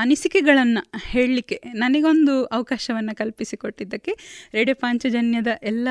ಅನಿಸಿಕೆಗಳನ್ನು 0.00 0.90
ಹೇಳಲಿಕ್ಕೆ 1.06 1.62
ನನಗೊಂದು 1.74 2.44
ಅವಕಾಶವನ್ನು 2.44 3.16
ಕಲ್ಪಿಸಿಕೊಟ್ಟಿದ್ದಕ್ಕೆ 3.16 4.12
ರೇಡಿಯೋ 4.54 4.74
ಪಾಂಚಜನ್ಯದ 4.74 5.46
ಎಲ್ಲ 5.62 5.88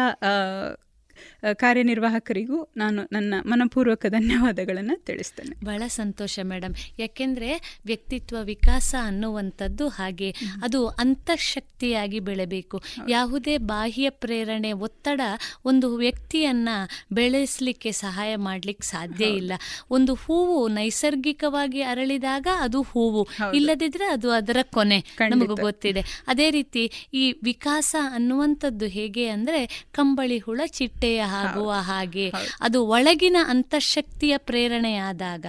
ಕಾರ್ಯನಿರ್ವಾಹಕರಿಗೂ 1.54 2.68
ನಾನು 2.78 3.10
ನನ್ನ 3.12 3.34
ಮನಪೂರ್ವಕ 3.46 4.06
ಧನ್ಯವಾದಗಳನ್ನು 4.10 5.04
ತಿಳಿಸ್ತೇನೆ. 5.04 5.66
ಬಹಳ 5.66 5.84
ಸಂತೋಷ 5.88 6.40
ಮೇಡಮ್ 6.44 6.76
ಯಾಕೆಂದ್ರೆ 7.00 7.80
ವ್ಯಕ್ತಿತ್ವ 7.86 8.38
ವಿಕಾಸ 8.44 8.96
ಅನ್ನುವಂಥದ್ದು 9.02 9.88
ಹಾಗೆ 9.88 10.32
ಅದು 10.64 10.88
ಅಂತಃಶಕ್ತಿಯಾಗಿ 10.88 12.20
ಬೆಳೆಬೇಕು. 12.20 12.82
ಯಾವುದೇ 13.10 13.58
ಬಾಹ್ಯ 13.58 14.10
ಪ್ರೇರಣೆ 14.10 14.72
ಒತ್ತಡ 14.72 15.22
ಒಂದು 15.66 15.96
ವ್ಯಕ್ತಿಯನ್ನ 15.96 16.70
ಬೆಳೆಸಲಿಕ್ಕೆ 17.12 17.92
ಸಹಾಯ 17.92 18.36
ಮಾಡಲಿಕ್ಕೆ 18.36 18.88
ಸಾಧ್ಯ 18.88 19.26
ಇಲ್ಲ. 19.26 19.54
ಒಂದು 19.90 20.14
ಹೂವು 20.14 20.68
ನೈಸರ್ಗಿಕವಾಗಿ 20.68 21.82
ಅರಳಿದಾಗ 21.82 22.48
ಅದು 22.60 22.82
ಹೂವು. 22.82 23.28
ಇಲ್ಲದಿದ್ರೆ 23.54 24.06
ಅದು 24.06 24.32
ಅದರ 24.32 24.58
ಕೊನೆ 24.74 25.04
ನಮಗೆ 25.30 25.62
ಗೊತ್ತಿದೆ. 25.62 26.02
ಅದೇ 26.28 26.50
ರೀತಿ 26.50 26.92
ಈ 27.14 27.32
ವಿಕಾಸ 27.44 27.96
ಅನ್ನುವಂಥದ್ದು 28.12 28.86
ಹೇಗೆ 28.86 29.28
ಅಂದ್ರೆ 29.28 29.86
ಕಂಬಳಿ 29.92 30.38
ಹುಳ 30.38 30.62
ಚಿಟ್ಟೆಯ 30.68 31.24
ಆಗುವ 31.28 31.72
ಹಾಗೆ 31.72 32.32
ಅದು 32.62 32.86
ಒಳಗಿನ 32.86 33.38
ಅಂತಃಶಕ್ತಿಯ 33.46 34.38
ಪ್ರೇರಣೆಯಾದಾಗ 34.38 35.46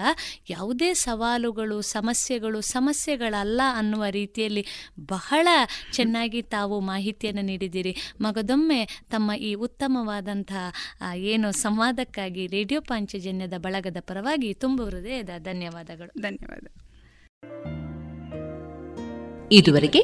ಯಾವುದೇ 0.51 0.95
ಸವಾಲುಗಳು 0.95 1.81
ಸಮಸ್ಯೆಗಳು 1.81 2.61
ಸಮಸ್ಯೆಗಳಲ್ಲ 2.61 3.61
ಅನ್ನುವ 3.77 4.05
ರೀತಿಯಲ್ಲಿ 4.11 4.67
ಬಹಳ 5.01 5.49
ಚೆನ್ನಾಗಿ 5.93 6.43
ತಾವು 6.43 6.81
ಮಾಹಿತಿಯನ್ನು 6.81 7.43
ನೀಡಿದ್ದೀರಿ. 7.43 7.97
ಮಗದೊಮ್ಮೆ 8.21 8.85
ತಮ್ಮ 9.11 9.33
ಈ 9.33 9.55
ಉತ್ತಮವಾದಂತಹ 9.55 10.73
ಏನು 11.15 11.53
ಸಂವಾದಕ್ಕಾಗಿ 11.53 12.47
ರೇಡಿಯೋ 12.47 12.81
ಪಾಂಚಜನ್ಯದ 12.81 13.55
ಬಳಗದ 13.57 13.97
ಪರವಾಗಿ 14.01 14.55
ತುಂಬ 14.55 14.83
ಹೃದಯದ 14.83 15.31
ಧನ್ಯವಾದಗಳು. 15.39 16.21
ಧನ್ಯವಾದ. 16.21 16.67
ಇದುವರೆಗೆ 19.53 20.01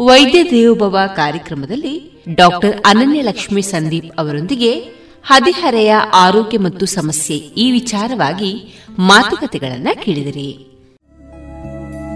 ವೈದ್ಯ 0.00 0.44
ದೇವೋಭವ 0.44 0.98
ಕಾರ್ಯಕ್ರಮದಲ್ಲಿ 1.16 2.24
ಡಾಕ್ಟರ್ 2.34 2.80
ಅನನ್ಯಲಕ್ಷ್ಮಿ 2.86 3.62
ಸಂದೀಪ್ 3.62 4.12
ಅವರೊಂದಿಗೆ 4.18 5.01
ಹದಿಹರೆಯ 5.24 5.94
ಆರೋಗ್ಯ 6.14 6.58
ಮತ್ತು 6.58 6.86
ಸಮಸ್ಯೆ 6.86 7.36
ಈ 7.36 7.72
ವಿಚಾರವಾಗಿ 7.72 8.80
ಮಾತುಕತೆಗಳನ್ನ 8.98 9.88
ಕೇಳಿದಿರಿ. 10.04 10.68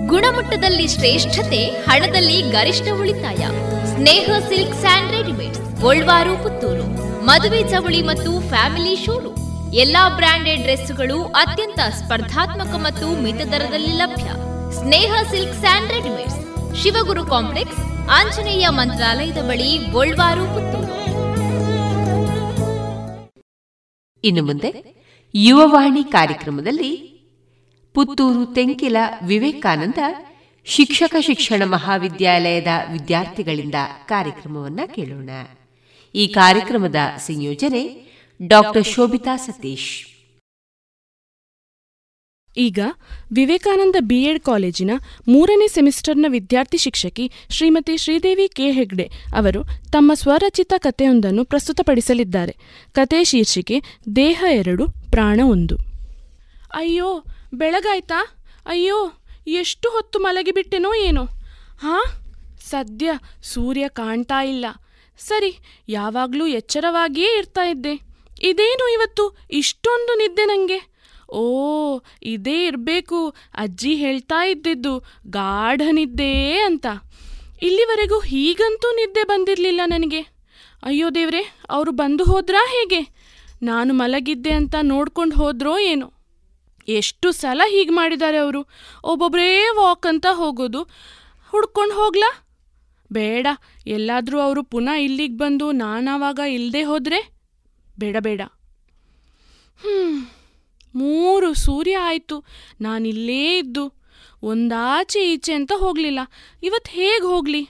ಗುಣಮಟ್ಟದಲ್ಲಿ 0.06 0.88
ಶ್ರೇಷ್ಠತೆ, 0.88 1.64
ಹಣದಲ್ಲಿ 1.64 2.42
ಗರಿಷ್ಠ 2.42 2.88
ಉಳಿತಾಯ. 3.00 3.46
Sneha 3.94 4.30
silk 4.48 4.74
and 4.74 5.12
readymade 5.12 5.80
Golwaru, 5.80 6.42
Puttur. 6.42 6.86
ಮದುವೆ 7.24 7.62
ಚವಳಿ 7.62 8.02
ಮತ್ತು 8.02 8.48
ಫ್ಯಾಮಿಲಿ 8.48 9.04
ಶೋರೂಮ್. 9.04 9.74
ಎಲ್ಲಾ 9.74 10.08
ಬ್ರಾಂಡೆಡ್ 10.08 10.62
ಡ್ರೆಸ್ಗಳು 10.62 11.24
ಅತ್ಯಂತ 11.24 11.78
ಸ್ಪರ್ಧಾತ್ಮಕ 11.78 12.74
ಮತ್ತು 12.74 13.22
ಮಿತ 13.22 13.36
ದರದಲ್ಲಿ 13.36 13.92
ಲಭ್ಯ. 13.92 14.24
Sneha 14.80 15.12
silk 15.30 15.54
and 15.54 15.92
readymades. 15.92 16.82
Shivaguru 16.82 17.26
complex, 17.26 17.78
Anjaneya 18.10 18.68
ಮಂತ್ರಾಲಯದ 18.68 19.38
ಬಳಿ 19.38 19.78
ಗೋಲ್ವಾರು, 19.92 20.44
ಪುತ್ತೂರು. 20.44 21.05
ಇನ್ನು 24.26 24.42
ಮುಂದೆ 24.44 24.96
ಯುವವಾಣಿ 25.34 26.04
ಕಾರ್ಯಕ್ರಮದಲ್ಲಿ 26.04 27.16
ಪುತ್ತೂರು 27.94 28.54
ತೆಂಕಿಲ 28.54 28.96
ವಿವೇಕಾನಂದ 29.26 29.98
ಶಿಕ್ಷಕ 30.64 31.14
ಶಿಕ್ಷಣ 31.20 31.62
ಮಹಾವಿದ್ಯಾಲಯದ 31.64 32.66
ವಿದ್ಯಾರ್ಥಿಗಳಿಂದ 32.92 33.74
ಕಾರ್ಯಕ್ರಮವನ್ನ 34.06 34.80
ಕೇಳೋಣ. 34.86 35.30
ಈ 36.14 36.26
ಕಾರ್ಯಕ್ರಮದ 36.26 36.96
ಸಂಯೋಜನೆ 37.18 38.06
ಡಾಕ್ಟರ್ 38.46 38.86
ಶೋಭಿತಾ 38.86 39.36
ಸತೀಶ್. 39.36 40.15
ಈಗ 42.56 42.78
ವಿವೇಕಾನಂದ 43.32 43.96
ಬಿಎಡ್ 44.00 44.40
ಕಾಲೇಜಿನ 44.40 44.90
ಮೂರನೇ 45.28 45.68
ಸೆಮಿಸ್ಟರ್ನ 45.68 46.26
ವಿದ್ಯಾರ್ಥಿ 46.28 46.78
ಶಿಕ್ಷಕಿ 46.78 47.32
ಶ್ರೀಮತಿ 47.50 47.96
ಶ್ರೀದೇವಿ 47.96 48.48
ಕೆ 48.48 48.72
ಹೆಗ್ಡೆ 48.72 49.10
ಅವರು 49.36 49.64
ತಮ್ಮ 49.64 50.14
ಸ್ವರಚಿತ 50.14 50.72
ಕಥೆಯೊಂದನ್ನು 50.78 51.44
ಪ್ರಸ್ತುತಪಡಿಸಲಿದ್ದಾರೆ. 51.44 52.56
ಕತೆ 52.92 53.24
ಶೀರ್ಷಿಕೆ 53.24 53.80
ದೇಹ 54.16 54.44
ಎರಡು, 54.52 54.86
ಪ್ರಾಣ 55.10 55.40
ಒಂದು. 55.44 55.76
ಅಯ್ಯೋ, 56.74 57.24
ಬೆಳಗಾಯ್ತಾ? 57.54 58.26
ಅಯ್ಯೋ, 58.66 59.12
ಎಷ್ಟು 59.46 59.90
ಹೊತ್ತು 59.90 60.18
ಮಲಗಿಬಿಟ್ಟೆನೋ 60.18 60.94
ಏನೋ? 60.94 61.24
ಹಾ? 61.80 62.04
ಸದ್ಯ 62.70 63.10
ಸೂರ್ಯ 63.42 63.88
ಕಾಣ್ತಾ 63.88 64.44
ಇಲ್ಲ. 64.44 64.66
ಸರಿ, 65.18 65.58
ಯಾವಾಗಲೂ 65.88 66.46
ಎಚ್ಚರವಾಗಿಯೇ 66.46 67.38
ಇರ್ತಾ 67.38 67.68
ಇದ್ದೆ. 67.68 67.94
ಇದೇನು 68.42 68.92
ಇವತ್ತು 68.92 69.38
ಇಷ್ಟೊಂದು 69.50 70.14
ನಿದ್ದೆ 70.14 70.44
ನನಗೆ 70.44 70.95
ಓ, 71.28 72.00
ಇದೇ 72.22 72.66
ಇರಬೇಕು. 72.66 73.34
ಅಜ್ಜಿ 73.54 73.94
ಹೇಳ್ತಾ 73.94 74.44
ಇದ್ದಿದ್ದು 74.44 74.98
ಗಾಢ 75.26 75.82
ನಿದ್ದೆ 75.90 76.60
ಅಂತ. 76.60 76.86
ಇಲ್ಲಿವರೆಗೂ 77.62 78.20
ಹೀಗಂತೂ 78.20 78.90
ನಿದ್ದೆ 78.90 79.24
ಬಂದಿರಲಿಲ್ಲ 79.24 79.80
ನನಗೆ. 79.84 80.20
ಅಯ್ಯೋ 80.82 81.10
ದೇವ್ರೆ, 81.10 81.60
ಅವರು 81.70 81.90
ಬಂದು 81.90 82.24
ಹೋದ್ರಾ 82.24 82.66
ಹೇಗೆ? 82.68 83.00
ನಾನು 83.62 83.94
ಮಲಗಿದ್ದೆ 83.94 84.50
ಅಂತ 84.50 84.74
ನೋಡ್ಕೊಂಡು 84.82 85.36
ಹೋದ್ರೋ 85.36 85.78
ಏನೋ? 85.78 86.12
ಎಷ್ಟು 86.88 87.32
ಸಲ 87.32 87.62
ಹೀಗೆ 87.68 87.90
ಮಾಡಿದ್ದಾರೆ 87.90 88.36
ಅವರು? 88.36 88.66
ಒಬ್ಬೊಬ್ಬರೇ 89.04 89.68
ವಾಕ್ 89.76 90.06
ಅಂತ 90.06 90.26
ಹೋಗೋದು. 90.30 90.82
ಹುಡ್ಕೊಂಡು 91.48 91.94
ಹೋಗ್ಲಾ? 91.94 92.46
ಬೇಡ, 93.12 93.46
ಎಲ್ಲಾದರೂ 93.86 94.40
ಅವರು 94.40 94.62
ಪುನಃ 94.62 94.90
ಇಲ್ಲಿಗೆ 94.90 95.36
ಬಂದು 95.36 95.72
ನಾನಾವಾಗ 95.72 96.38
ಇಲ್ಲದೆ 96.38 96.82
ಹೋದರೆ? 96.82 97.30
ಬೇಡ 97.98 98.16
ಬೇಡ. 98.20 98.40
ಹ್ಞೂ 99.80 100.35
ಮೂರು 100.96 101.54
ಸೂರ್ಯ 101.54 101.96
ಆಯಿತು. 101.96 102.44
ನಾನಿಲ್ಲೇ 102.80 103.58
ಇದ್ದು. 103.58 103.92
ಒಂದಾಚೆ 104.42 105.32
ಈಚೆ 105.32 105.52
ಅಂತ 105.52 105.72
ಹೋಗಲಿಲ್ಲ. 105.76 106.18
ಇವತ್ತು 106.62 106.92
ಹೇಗೆ 106.92 107.26
ಹೋಗಲಿ? 107.26 107.68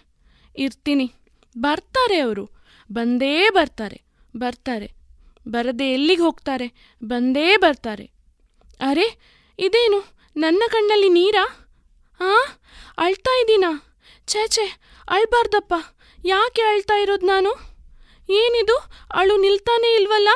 ಇರ್ತೀನಿ. 0.56 1.12
ಬರ್ತಾರೆ 1.58 2.18
ಅವರು. 2.18 2.50
ಬಂದೇ 2.92 3.50
ಬರ್ತಾರೆ. 3.50 4.02
ಬರ್ತಾರೆ. 4.36 4.90
ಬರದೆ 5.48 5.84
ಎಲ್ಲಿಗೆ 5.84 6.22
ಹೋಗ್ತಾರೆ? 6.22 6.72
ಬಂದೇ 7.04 7.56
ಬರ್ತಾರೆ. 7.56 8.10
ಅರೆ, 8.80 9.18
ಇದೇನು? 9.58 10.14
ನನ್ನ 10.36 10.62
ಕಣ್ಣಲ್ಲಿ 10.68 11.08
ನೀರಾ? 11.08 11.46
ಹಾಂ? 12.20 12.58
ಅಳ್ತಾ 12.98 13.40
ಇದ್ದೀನಾ? 13.40 13.96
ಛೇ 14.26 14.46
ಛೇ, 14.48 14.80
ಅಳ್ಬಾರ್ದಪ್ಪ. 15.08 15.74
ಯಾಕೆ 16.24 16.62
ಅಳ್ತಾ 16.62 16.94
ಇರೋದು 16.98 17.26
ನಾನು? 17.26 17.50
ಏನಿದು? 18.30 18.90
ಅಳು 19.14 19.36
ನಿಲ್ತಾನೇ 19.36 19.94
ಇಲ್ವಲ್ಲ? 19.94 20.28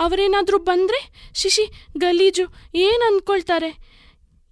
ಅವರೇನಾದರೂ 0.00 0.58
ಬಂದರೆ? 0.58 1.30
ಶಿಶಿ, 1.34 1.64
ಗಲೀಜು, 1.98 2.44
ಏನು 2.74 3.06
ಅಂದ್ಕೊಳ್ತಾರೆ 3.06 3.70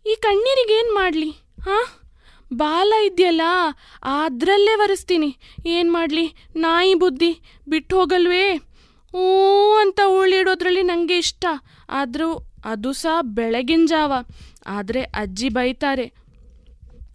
ಈ 0.06 0.14
ಕಣ್ಣೀರಿಗೇನು 0.20 0.94
ಮಾಡಲಿ, 0.94 1.30
ಹಾಂ? 1.62 1.86
ಬಾಲ 2.52 2.92
ಇದೆಯಲ್ಲ 3.04 3.40
ಅದರಲ್ಲೇ 4.02 4.74
ಒರೆಸ್ತೀನಿ. 4.74 5.36
ಏನು 5.66 5.92
ಮಾಡಲಿ? 5.92 6.34
ನಾಯಿ 6.56 6.94
ಬುದ್ಧಿ 6.94 7.32
ಬಿಟ್ಟು 7.68 7.98
ಹೋಗಲ್ವೇ 7.98 8.60
ಓ 9.14 9.24
ಅಂತ 9.76 10.00
ಉಳಿಡೋದ್ರಲ್ಲಿ 10.06 10.82
ನನಗೆ 10.82 11.18
ಇಷ್ಟ. 11.18 11.44
ಆದರೂ 11.90 12.30
ಅದು 12.64 12.92
ಸಹ 12.92 13.18
ಬೆಳಗಿನ 13.22 13.84
ಜಾವ. 13.86 14.12
ಆದರೆ 14.66 15.02
ಅಜ್ಜಿ 15.02 15.48
ಬೈತಾರೆ. 15.48 16.06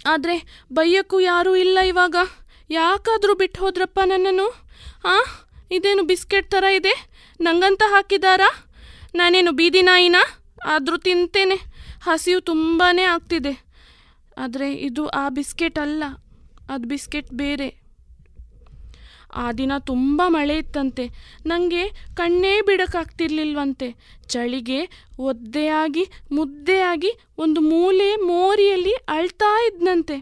ಆದರೆ 0.06 0.66
ಬೈಯಕ್ಕೂ 0.74 1.20
ಯಾರೂ 1.20 1.56
ಇಲ್ಲ 1.56 1.80
ಇವಾಗ. 1.80 2.16
ಯಾಕಾದರೂ 2.70 3.36
ಬಿಟ್ಟು 3.36 3.60
ಹೋದ್ರಪ್ಪ 3.60 4.00
ನನ್ನನ್ನು? 4.06 4.48
ಹಾಂ? 5.04 5.24
ಇದೇನು 5.72 6.04
ಬಿಸ್ಕೆಟ್ 6.04 6.52
ಥರ 6.52 6.64
ಇದೆ? 6.64 7.13
ನಂಗಂತ 7.42 7.82
ಹಾಕಿದಾರಾ? 7.86 8.66
ನಾನೇನು 9.16 9.52
ಬೀದಿ 9.52 9.82
ನಾಯಿನ? 9.82 10.16
ಆದರೂ 10.66 10.98
ತಿಂತೇನೆ. 10.98 11.56
ಹಸಿವು 12.04 12.42
ತುಂಬಾ 12.42 13.00
ಆಗ್ತಿದೆ. 13.14 13.66
ಆದರೆ 14.38 14.74
ಇದು 14.74 15.08
ಆ 15.08 15.30
ಬಿಸ್ಕೆಟ್ 15.30 15.80
ಅಲ್ಲ. 15.80 16.04
ಅದು 16.70 16.88
ಬಿಸ್ಕೆಟ್ 16.88 17.34
ಬೇರೆ. 17.34 17.84
ಆ 19.36 19.52
ದಿನ 19.52 19.78
ತುಂಬ 19.80 20.22
ಮಳೆ 20.28 20.58
ಇತ್ತಂತೆ. 20.58 21.10
ನನಗೆ 21.46 21.90
ಕಣ್ಣೇ 22.16 22.62
ಬಿಡೋಕ್ಕಾಗ್ತಿರ್ಲಿಲ್ವಂತೆ. 22.62 23.96
ಚಳಿಗೆ 24.28 25.08
ಒದ್ದೆಯಾಗಿ, 25.20 26.08
ಮುದ್ದೆಯಾಗಿ 26.32 27.14
ಒಂದು 27.38 27.62
ಮೂಲೆ 27.62 28.16
ಮೋರಿಯಲ್ಲಿ 28.16 28.94
ಅಳ್ತಾ 28.94 29.66
ಇದ್ನಂತೆ. 29.66 30.18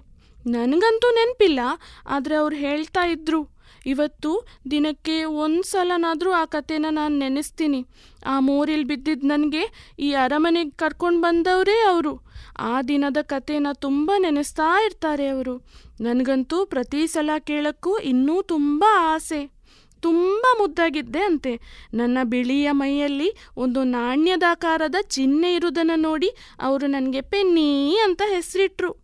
ನನಗಂತೂ 0.47 1.13
ನೆನಪಿಲ್ಲ. 1.13 1.59
ಆದರೆ 2.07 2.35
ಅವ್ರು 2.35 2.55
ಹೇಳ್ತಾ 2.55 3.07
ಇದ್ರು. 3.07 3.50
ಇವತ್ತು 3.85 4.47
ದಿನಕ್ಕೆ 4.71 5.23
ಒಂದು 5.23 5.63
ಸಲನಾದರೂ 5.63 6.31
ಆ 6.31 6.45
ಕಥೆನ 6.45 6.85
ನಾನು 6.89 7.17
ನೆನೆಸ್ತೀನಿ. 7.17 7.85
ಆ 8.25 8.39
ಮೋರಿಲ್ 8.39 8.85
ಬಿದ್ದಿದ್ದು 8.85 9.27
ನನಗೆ 9.27 9.93
ಈ 9.99 10.13
ಅರಮನೆಗೆ 10.13 10.69
ಕರ್ಕೊಂಡು 10.69 11.21
ಬಂದವರೇ 11.21 11.83
ಅವರು. 11.87 12.31
ಆ 12.59 12.81
ದಿನದ 12.81 13.17
ಕಥೆನ 13.21 13.67
ತುಂಬ 13.73 14.11
ನೆನೆಸ್ತಾ 14.17 14.85
ಇರ್ತಾರೆ 14.85 15.27
ಅವರು. 15.27 15.65
ನನಗಂತೂ 16.01 16.65
ಪ್ರತಿ 16.65 17.07
ಸಲ 17.07 17.29
ಕೇಳೋಕ್ಕೂ 17.39 17.97
ಇನ್ನೂ 17.97 18.41
ತುಂಬ 18.41 18.83
ಆಸೆ. 18.89 19.61
ತುಂಬ 19.99 20.45
ಮುದ್ದಾಗಿದ್ದೆ 20.57 21.19
ಅಂತೆ. 21.19 21.59
ನನ್ನ 21.93 22.17
ಬಿಳಿಯ 22.23 22.71
ಮೈಯಲ್ಲಿ 22.71 23.33
ಒಂದು 23.57 23.83
ನಾಣ್ಯದಾಕಾರದ 23.83 24.95
ಚಿಹ್ನೆ 25.01 25.53
ಇರುವುದನ್ನು 25.53 25.99
ನೋಡಿ 25.99 26.29
ಅವರು 26.61 26.87
ನನಗೆ 26.87 27.21
ಪೆನ್ನಿ 27.21 27.99
ಅಂತ 28.03 28.21
ಹೆಸರಿಟ್ರು. 28.25 28.95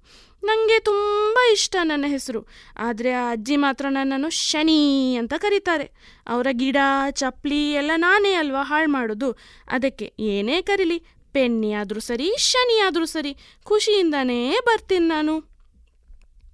ನನಗೆ 0.43 0.79
ತುಂಬ 0.79 1.37
ಇಷ್ಟ 1.51 1.75
ನನ್ನ 1.83 2.05
ಹೆಸರು. 2.07 2.47
ಆದರೆ 2.77 3.11
ಆ 3.11 3.31
ಅಜ್ಜಿ 3.31 3.55
ಮಾತ್ರ 3.55 3.85
ನನ್ನನ್ನು 3.89 4.29
ಶನಿ 4.29 5.15
ಅಂತ 5.15 5.33
ಕರೀತಾರೆ. 5.37 5.91
ಅವರ 6.27 6.47
ಗಿಡ 6.51 6.77
ಚಪ್ಪಲಿ 7.11 7.71
ಎಲ್ಲ 7.71 7.91
ನಾನೇ 7.95 8.33
ಅಲ್ವಾ 8.33 8.63
ಹಾಳು 8.63 8.89
ಮಾಡೋದು? 8.89 9.37
ಅದಕ್ಕೆ 9.71 10.13
ಏನೇ 10.19 10.61
ಕರೀಲಿ 10.61 11.03
ಪೆನ್ನಿ 11.33 11.73
ಆದರೂ 11.73 11.99
ಸರಿ 11.99 12.35
ಶನಿ 12.37 12.79
ಆದರೂ 12.79 13.05
ಸರಿ, 13.05 13.37
ಖುಷಿಯಿಂದನೇ 13.63 14.57
ಬರ್ತೀನಿ 14.65 15.07
ನಾನು. 15.07 15.57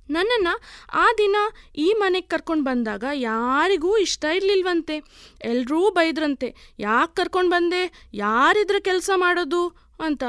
ನನ್ನನ್ನು 0.09 0.61
ಆ 0.93 1.07
ದಿನ 1.17 1.35
ಈ 1.75 1.93
ಮನೆಗೆ 1.97 2.27
ಕರ್ಕೊಂಡು 2.27 2.63
ಬಂದಾಗ 2.63 3.03
ಯಾರಿಗೂ 3.13 3.97
ಇಷ್ಟ 3.97 4.25
ಇರಲಿಲ್ವಂತೆ. 4.35 5.03
ಎಲ್ಲರೂ 5.41 5.89
ಬೈದ್ರಂತೆ, 5.89 6.55
ಯಾಕೆ 6.79 7.15
ಕರ್ಕೊಂಡು 7.15 7.49
ಬಂದೆ, 7.49 8.07
ಯಾರಿದ್ರ 8.13 8.75
ಕೆಲಸ 8.79 9.09
ಮಾಡೋದು? 9.15 9.67
ಅಂತ. 9.99 10.23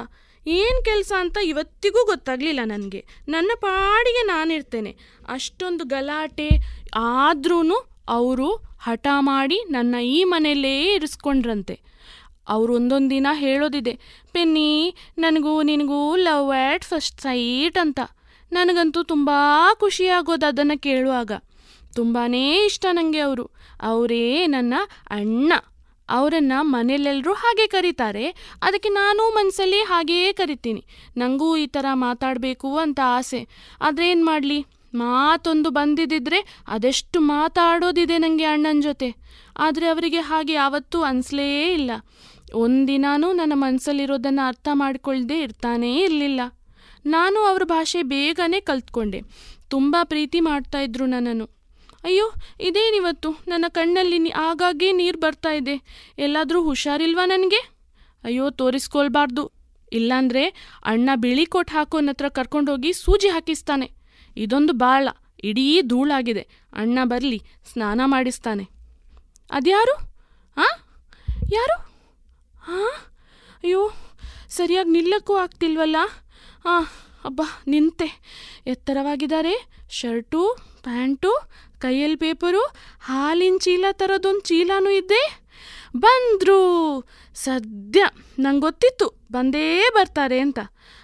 ಏನು 0.46 0.84
ಕೆಲಸ 0.84 1.12
ಅಂತ 1.18 1.38
ಇವತ್ತಿಗೂ 1.44 2.04
ಗೊತ್ತಾಗಲಿಲ್ಲ 2.04 2.60
ನನಗೆ. 2.64 3.04
ನನ್ನ 3.28 3.50
ಪಾಡಿಗೆ 3.54 4.26
ನಾನಿರ್ತೇನೆ. 4.26 4.96
ಅಷ್ಟೊಂದು 5.28 5.84
ಗಲಾಟೆ 5.84 6.48
ಆದ್ರೂ 6.94 7.88
ಅವರು 8.08 8.54
ಹಠ 8.82 9.06
ಮಾಡಿ 9.18 9.64
ನನ್ನ 9.70 9.94
ಈ 10.02 10.24
ಮನೆಯಲ್ಲೇ 10.24 10.94
ಇರಿಸ್ಕೊಂಡ್ರಂತೆ. 10.94 11.80
ಅವರು 12.48 12.74
ಒಂದೊಂದು 12.74 13.10
ದಿನ 13.10 13.26
ಹೇಳೋದಿದೆ, 13.32 13.98
ಪೆನ್ನಿ, 14.32 14.96
ನನಗೂ 15.18 15.62
ನಿನಗೂ 15.62 16.16
ಲವ್ 16.16 16.50
ಆ್ಯಟ್ 16.50 16.84
ಫಸ್ಟ್ 16.84 17.20
ಸೈಟ್ 17.20 17.78
ಅಂತ. 17.78 18.00
ನನಗಂತೂ 18.52 19.02
ತುಂಬ 19.02 19.30
ಖುಷಿಯಾಗೋದು 19.74 20.46
ಅದನ್ನು 20.46 20.80
ಕೇಳುವಾಗ. 20.80 21.32
ತುಂಬಾ 21.94 22.34
ಇಷ್ಟ 22.64 22.86
ನನಗೆ 22.92 23.18
ಅವರು. 23.18 23.50
ಅವರೇ 23.80 24.46
ನನ್ನ 24.46 24.74
ಅಣ್ಣ. 25.10 25.52
ಅವರನ್ನು 26.08 26.64
ಮನೆಯಲ್ಲೆಲ್ಲರೂ 26.64 27.32
ಹಾಗೆ 27.32 27.66
ಕರೀತಾರೆ. 27.66 28.34
ಅದಕ್ಕೆ 28.62 28.88
ನಾನು 28.88 29.34
ಮನಸ್ಸಲ್ಲಿ 29.34 29.80
ಹಾಗೆಯೇ 29.80 30.32
ಕರಿತೀನಿ. 30.32 30.84
ನನಗೂ 31.16 31.56
ಈ 31.56 31.66
ಥರ 31.66 31.86
ಮಾತಾಡಬೇಕು 31.92 32.76
ಅಂತ 32.76 33.00
ಆಸೆ. 33.04 33.48
ಆದರೆ 33.80 34.10
ಏನು 34.10 34.24
ಮಾಡಲಿ? 34.24 34.66
ಮಾತೊಂದು 34.94 35.70
ಬಂದಿದ್ದಿದ್ರೆ 35.70 36.62
ಅದೆಷ್ಟು 36.68 37.20
ಮಾತಾಡೋದಿದೆ 37.20 38.18
ನನಗೆ 38.18 38.44
ಅಣ್ಣನ 38.44 38.80
ಜೊತೆ. 38.80 39.14
ಆದರೆ 39.58 39.86
ಅವರಿಗೆ 39.86 40.18
ಹಾಗೆ 40.18 40.52
ಯಾವತ್ತೂ 40.52 41.02
ಅನಿಸ್ಲೇ 41.02 41.72
ಇಲ್ಲ. 41.72 41.90
ಒಂದಿನಾನೂ 42.54 43.32
ನನ್ನ 43.32 43.52
ಮನಸ್ಸಲ್ಲಿರೋದನ್ನು 43.54 44.46
ಅರ್ಥ 44.46 44.68
ಮಾಡಿಕೊಳ್ಳದೆ 44.72 45.40
ಇರ್ತಾನೇ 45.40 46.00
ಇರಲಿಲ್ಲ. 46.00 46.40
ನಾನು 47.06 47.40
ಅವ್ರ 47.40 47.62
ಭಾಷೆ 47.64 48.02
ಬೇಗನೆ 48.02 48.60
ಕಲ್ತ್ಕೊಂಡೆ. 48.60 49.20
ತುಂಬ 49.68 49.96
ಪ್ರೀತಿ 50.02 50.40
ಮಾಡ್ತಾಯಿದ್ರು 50.40 51.06
ನನ್ನನ್ನು. 51.06 51.63
ಅಯ್ಯೋ, 52.04 52.32
ಇದೇನಿವತ್ತು? 52.60 53.30
ನನ್ನ 53.48 53.64
ಕಣ್ಣಲ್ಲಿ 53.68 54.30
ಆಗಾಗ್ಗೆ 54.30 54.92
ನೀರು 54.92 55.20
ಬರ್ತಾ 55.20 55.52
ಇದೆ. 55.52 55.82
ಎಲ್ಲಾದರೂ 56.18 56.62
ಹುಷಾರಿಲ್ವಾ 56.62 57.26
ನನಗೆ? 57.26 57.56
ಅಯ್ಯೋ, 58.24 58.50
ತೋರಿಸ್ಕೊಳ್ಬಾರ್ದು. 58.50 59.52
ಇಲ್ಲಾಂದ್ರೆ 59.92 60.46
ಅಣ್ಣ 60.84 61.10
ಬಿಳಿ 61.14 61.46
ಕೋಟ್ 61.46 61.70
ಹಾಕೋನ 61.70 62.08
ಹತ್ರ 62.10 62.28
ಕರ್ಕೊಂಡೋಗಿ 62.28 62.92
ಸೂಜಿ 62.92 63.28
ಹಾಕಿಸ್ತಾನೆ. 63.28 63.90
ಇದೊಂದು 64.36 64.72
ಬಾಳ, 64.72 65.08
ಇಡೀ 65.44 65.82
ಧೂಳಾಗಿದೆ. 65.82 66.48
ಅಣ್ಣ 66.72 66.98
ಬರಲಿ, 67.04 67.42
ಸ್ನಾನ 67.72 68.00
ಮಾಡಿಸ್ತಾನೆ. 68.04 68.68
ಅದ್ಯಾರು? 69.50 69.94
ಆ? 70.56 70.64
ಯಾರು? 71.52 71.82
ಹಾಂ 72.58 72.92
ಅಯ್ಯೋ, 73.64 73.90
ಸರಿಯಾಗಿ 74.48 74.90
ನಿಲ್ಲಕ್ಕೂ 74.90 75.36
ಆಗ್ತಿಲ್ವಲ್ಲ? 75.36 75.96
ಹಾಂ 76.64 76.84
ಅಬ್ಬಾ, 77.24 77.62
ನಿಂತೆ. 77.66 78.20
ಎತ್ತರವಾಗಿದ್ದಾರೆ. 78.66 79.66
ಶರ್ಟು, 79.90 80.56
ಪ್ಯಾಂಟು 80.82 81.32
ಕೈಯಲ್ಲಿ 81.84 82.16
ಪೇಪರು, 82.16 82.62
ಹಾಲಿನ 83.00 83.56
ಚೀಲ 83.60 83.84
ಥರದೊಂದು 83.92 84.40
ಚೀಲನೂ 84.40 84.90
ಇದೆ 84.90 85.22
ಬಂದರು 85.96 86.58
ಸದ್ಯ 87.36 88.00
ನಂಗೆ 88.38 88.60
ಗೊತ್ತಿತ್ತು 88.60 89.06
ಬಂದೇ 89.32 89.66
ಬರ್ತಾರೆ 89.90 90.38
ಅಂತ. 90.40 90.60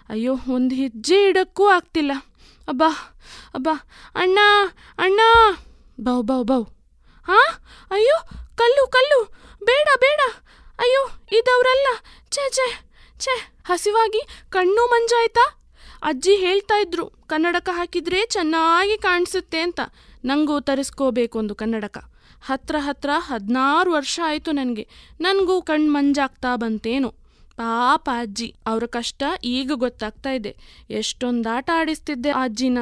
ಅಯ್ಯೋ, 0.08 0.32
ಒಂದು 0.54 0.74
ಹೆಜ್ಜೆ 0.74 1.18
ಇಡಕ್ಕೂ 1.28 1.64
ಆಗ್ತಿಲ್ಲ. 1.68 2.12
ಅಬ್ಬಾ 2.68 2.90
ಅಬ್ಬಾ, 3.54 3.74
ಅಣ್ಣ 4.14 4.38
ಅಣ್ಣ! 4.98 5.20
ಬೌ 6.00 6.18
ಬೌ 6.22 6.40
ಬೌ. 6.42 6.62
ಹಾಂ 7.26 7.50
ಅಯ್ಯೋ, 7.90 8.16
ಕಲ್ಲು 8.56 8.84
ಕಲ್ಲು! 8.86 9.20
ಬೇಡ 9.62 9.88
ಬೇಡ! 9.98 10.20
ಅಯ್ಯೋ, 10.78 11.02
ಇದವರಲ್ಲ! 11.38 11.88
ಛೇ 12.30 12.44
ಛೇ 12.56 12.66
ಛೇ, 13.20 13.34
ಹಸಿವಾಗಿ 13.64 14.20
ಕಣ್ಣು 14.50 14.84
ಮಂಜಾಯ್ತಾ? 14.86 15.44
ಅಜ್ಜಿ 16.02 16.34
ಹೇಳ್ತಾ 16.36 16.76
ಇದ್ರು, 16.80 17.06
ಕನ್ನಡಕ 17.26 17.68
ಹಾಕಿದ್ರೆ 17.72 18.20
ಚೆನ್ನಾಗಿ 18.26 18.96
ಕಾಣಿಸುತ್ತೆ 18.98 19.60
ಅಂತ. 19.60 19.80
ನನಗೂ 20.24 20.60
ತರಿಸ್ಕೋಬೇಕು 20.60 21.38
ಒಂದು 21.38 21.54
ಕನ್ನಡಕ. 21.54 21.98
ಹತ್ರ 22.42 22.76
ಹತ್ರ 22.78 23.10
ಹದಿನಾರು 23.16 23.92
ವರ್ಷ 23.92 24.20
ಆಯಿತು 24.24 24.52
ನನಗೆ. 24.52 24.88
ನನಗೂ 25.20 25.62
ಕಣ್ಣು 25.62 25.92
ಮಂಜಾಗ್ತಾ 25.92 26.56
ಬಂತೇನು. 26.56 27.10
ಪಾಪ 27.56 28.10
ಅಜ್ಜಿ, 28.12 28.54
ಅವರ 28.66 28.84
ಕಷ್ಟ 28.86 29.22
ಈಗ 29.44 29.72
ಗೊತ್ತಾಗ್ತಾ 29.74 30.32
ಇದೆ. 30.32 30.56
ಎಷ್ಟೊಂದು 30.90 31.48
ಆಟ 31.48 31.70
ಆಡಿಸ್ತಿದ್ದೆ 31.74 32.30
ಅಜ್ಜಿನ. 32.30 32.78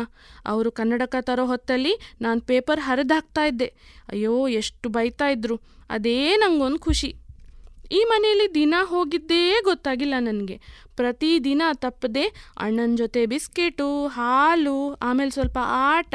ಅವರು 0.46 0.70
ಕನ್ನಡಕ 0.70 1.16
ತರೋ 1.20 1.46
ಹೊತ್ತಲ್ಲಿ 1.46 1.94
ನಾನು 2.20 2.40
ಪೇಪರ್ 2.40 2.80
ಹರಿದಾಕ್ತಾ 2.80 3.46
ಇದ್ದೆ. 3.46 3.74
ಅಯ್ಯೋ, 4.08 4.48
ಎಷ್ಟು 4.48 4.88
ಬೈತಾ 4.88 5.28
ಇದ್ರು. 5.28 5.60
ಅದೇ 5.90 6.36
ನಂಗೊಂದು 6.36 6.78
ಖುಷಿ. 6.78 7.16
ಈ 7.92 8.04
ಮನೆಯಲ್ಲಿ 8.08 8.54
ದಿನ 8.54 8.74
ಹೋಗಿದ್ದೇ 8.82 9.60
ಗೊತ್ತಾಗಿಲ್ಲ 9.64 10.14
ನನಗೆ. 10.18 10.60
ಪ್ರತಿದಿನ 10.96 11.62
ತಪ್ಪದೆ 11.74 12.24
ಅಣ್ಣನ 12.58 12.96
ಜೊತೆ 12.96 13.26
ಬಿಸ್ಕೆಟು, 13.26 14.06
ಹಾಲು, 14.06 14.94
ಆಮೇಲೆ 14.94 15.30
ಸ್ವಲ್ಪ 15.30 15.58
ಆಟ, 15.62 16.14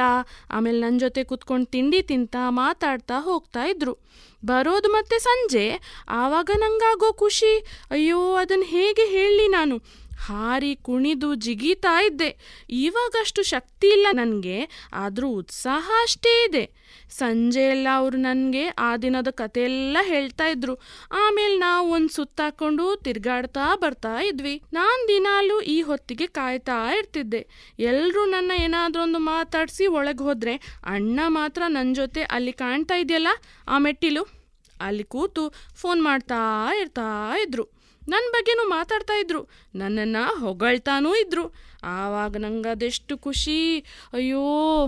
ಆಮೇಲೆ 0.49 0.79
ನನ್ನ 0.79 0.97
ಜೊತೆ 0.97 1.23
ಕುತ್ಕೊಂಡು 1.23 1.65
ತಿಂಡಿ 1.65 2.01
ತಿಂತಾ 2.01 2.49
ಮಾತಾಡ್ತಾ 2.49 3.13
ಹೋಗ್ತಾ 3.19 3.65
ಇದ್ರು. 3.65 3.97
ಬರೋದು 4.45 4.91
ಮತ್ತೆ 4.91 5.19
ಸಂಜೆ. 5.19 5.79
ಆವಾಗ 6.09 6.49
ನಂಗಾಗೋ 6.57 7.13
ಖುಷಿ. 7.13 7.65
ಅಯ್ಯೋ 7.91 8.33
ಅದನ್ನು 8.33 8.65
ಹೇಗೆ 8.65 9.05
ಹೇಳಲಿ 9.05 9.47
ನಾನು? 9.47 9.79
ಹಾರಿ 10.19 10.75
ಕುಣಿದು 10.75 11.35
ಜಿಗಿತಾ 11.35 12.03
ಇದ್ದೆ. 12.03 12.37
ಇವಾಗಷ್ಟು 12.69 13.43
ಶಕ್ತಿ 13.43 13.87
ಇಲ್ಲ 13.87 14.07
ನನಗೆ, 14.11 14.89
ಆದರೂ 14.93 15.27
ಉತ್ಸಾಹ 15.27 15.91
ಅಷ್ಟೇ 16.01 16.45
ಇದೆ. 16.45 16.83
ಸಂಜೆಯೆಲ್ಲ 17.09 17.87
ಅವರು 17.95 18.17
ನನಗೆ 18.17 18.67
ಆ 18.67 18.97
ದಿನದ 18.97 19.27
ಕಥೆಯೆಲ್ಲ 19.29 19.97
ಹೇಳ್ತಾ 20.01 20.47
ಇದ್ರು. 20.47 20.75
ಆಮೇಲೆ 21.11 21.57
ನಾವು 21.57 21.91
ಒಂದು 21.91 22.09
ಸುತ್ತಾಕೊಂಡು 22.13 22.95
ತಿರ್ಗಾಡ್ತಾ 22.95 23.75
ಬರ್ತಾ 23.75 24.21
ಇದ್ವಿ. 24.21 24.61
ನಾನು 24.73 25.07
ದಿನಾಲು 25.07 25.61
ಈ 25.61 25.81
ಹೊತ್ತಿಗೆ 25.81 26.27
ಕಾಯ್ತಾ 26.27 26.93
ಇರ್ತಿದ್ದೆ. 26.93 27.47
ಎಲ್ಲರೂ 27.79 28.25
ನನ್ನ 28.25 28.51
ಏನಾದ್ರೊಂದು 28.55 29.19
ಮಾತಾಡಿಸಿ 29.19 29.87
ಒಳಗೆ 29.87 30.23
ಹೋದರೆ 30.23 30.79
ಅಣ್ಣ 30.85 31.19
ಮಾತ್ರ 31.27 31.63
ನನ್ನ 31.67 31.93
ಜೊತೆ 31.93 32.23
ಅಲ್ಲಿ 32.23 32.51
ಕಾಣ್ತಾ 32.51 32.95
ಇದೆಯಲ್ಲ, 32.95 33.27
ಆ 33.67 33.77
ಮೆಟ್ಟಿಲು? 33.77 34.43
ಅಲ್ಲಿ 34.81 35.03
ಕೂತು 35.03 35.53
ಫೋನ್ 35.75 36.03
ಮಾಡ್ತಾ 36.03 36.69
ಇರ್ತಾ 36.79 37.37
ಇದ್ರು. 37.37 37.82
ನನ್ನ 38.07 38.25
ಬಗ್ಗೆನೂ 38.31 38.69
ಮಾತಾಡ್ತಾ 38.69 39.19
ಇದ್ರು. 39.19 39.47
ನನ್ನನ್ನು 39.75 40.39
ಹೊಗಳ್ತಾನೂ 40.39 41.15
ಇದ್ರು. 41.15 41.53
ಆವಾಗ 41.83 42.37
ನಂಗೆ 42.37 42.69
ಅದೆಷ್ಟು 42.69 43.17
ಖುಷಿ. 43.17 43.79
ಅಯ್ಯೋ, 44.13 44.87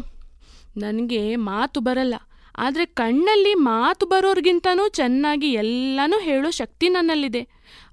ನನಗೆ 0.78 1.36
ಮಾತು 1.36 1.80
ಬರಲ್ಲ. 1.80 2.16
ಆದರೆ 2.58 2.86
ಕಣ್ಣಲ್ಲಿ 2.86 3.54
ಮಾತು 3.54 4.06
ಬರೋರ್ಗಿಂತನೂ 4.06 4.88
ಚೆನ್ನಾಗಿ 4.88 5.54
ಎಲ್ಲನೂ 5.54 6.20
ಹೇಳೋ 6.20 6.50
ಶಕ್ತಿ 6.50 6.90
ನನ್ನಲ್ಲಿದೆ. 6.90 7.48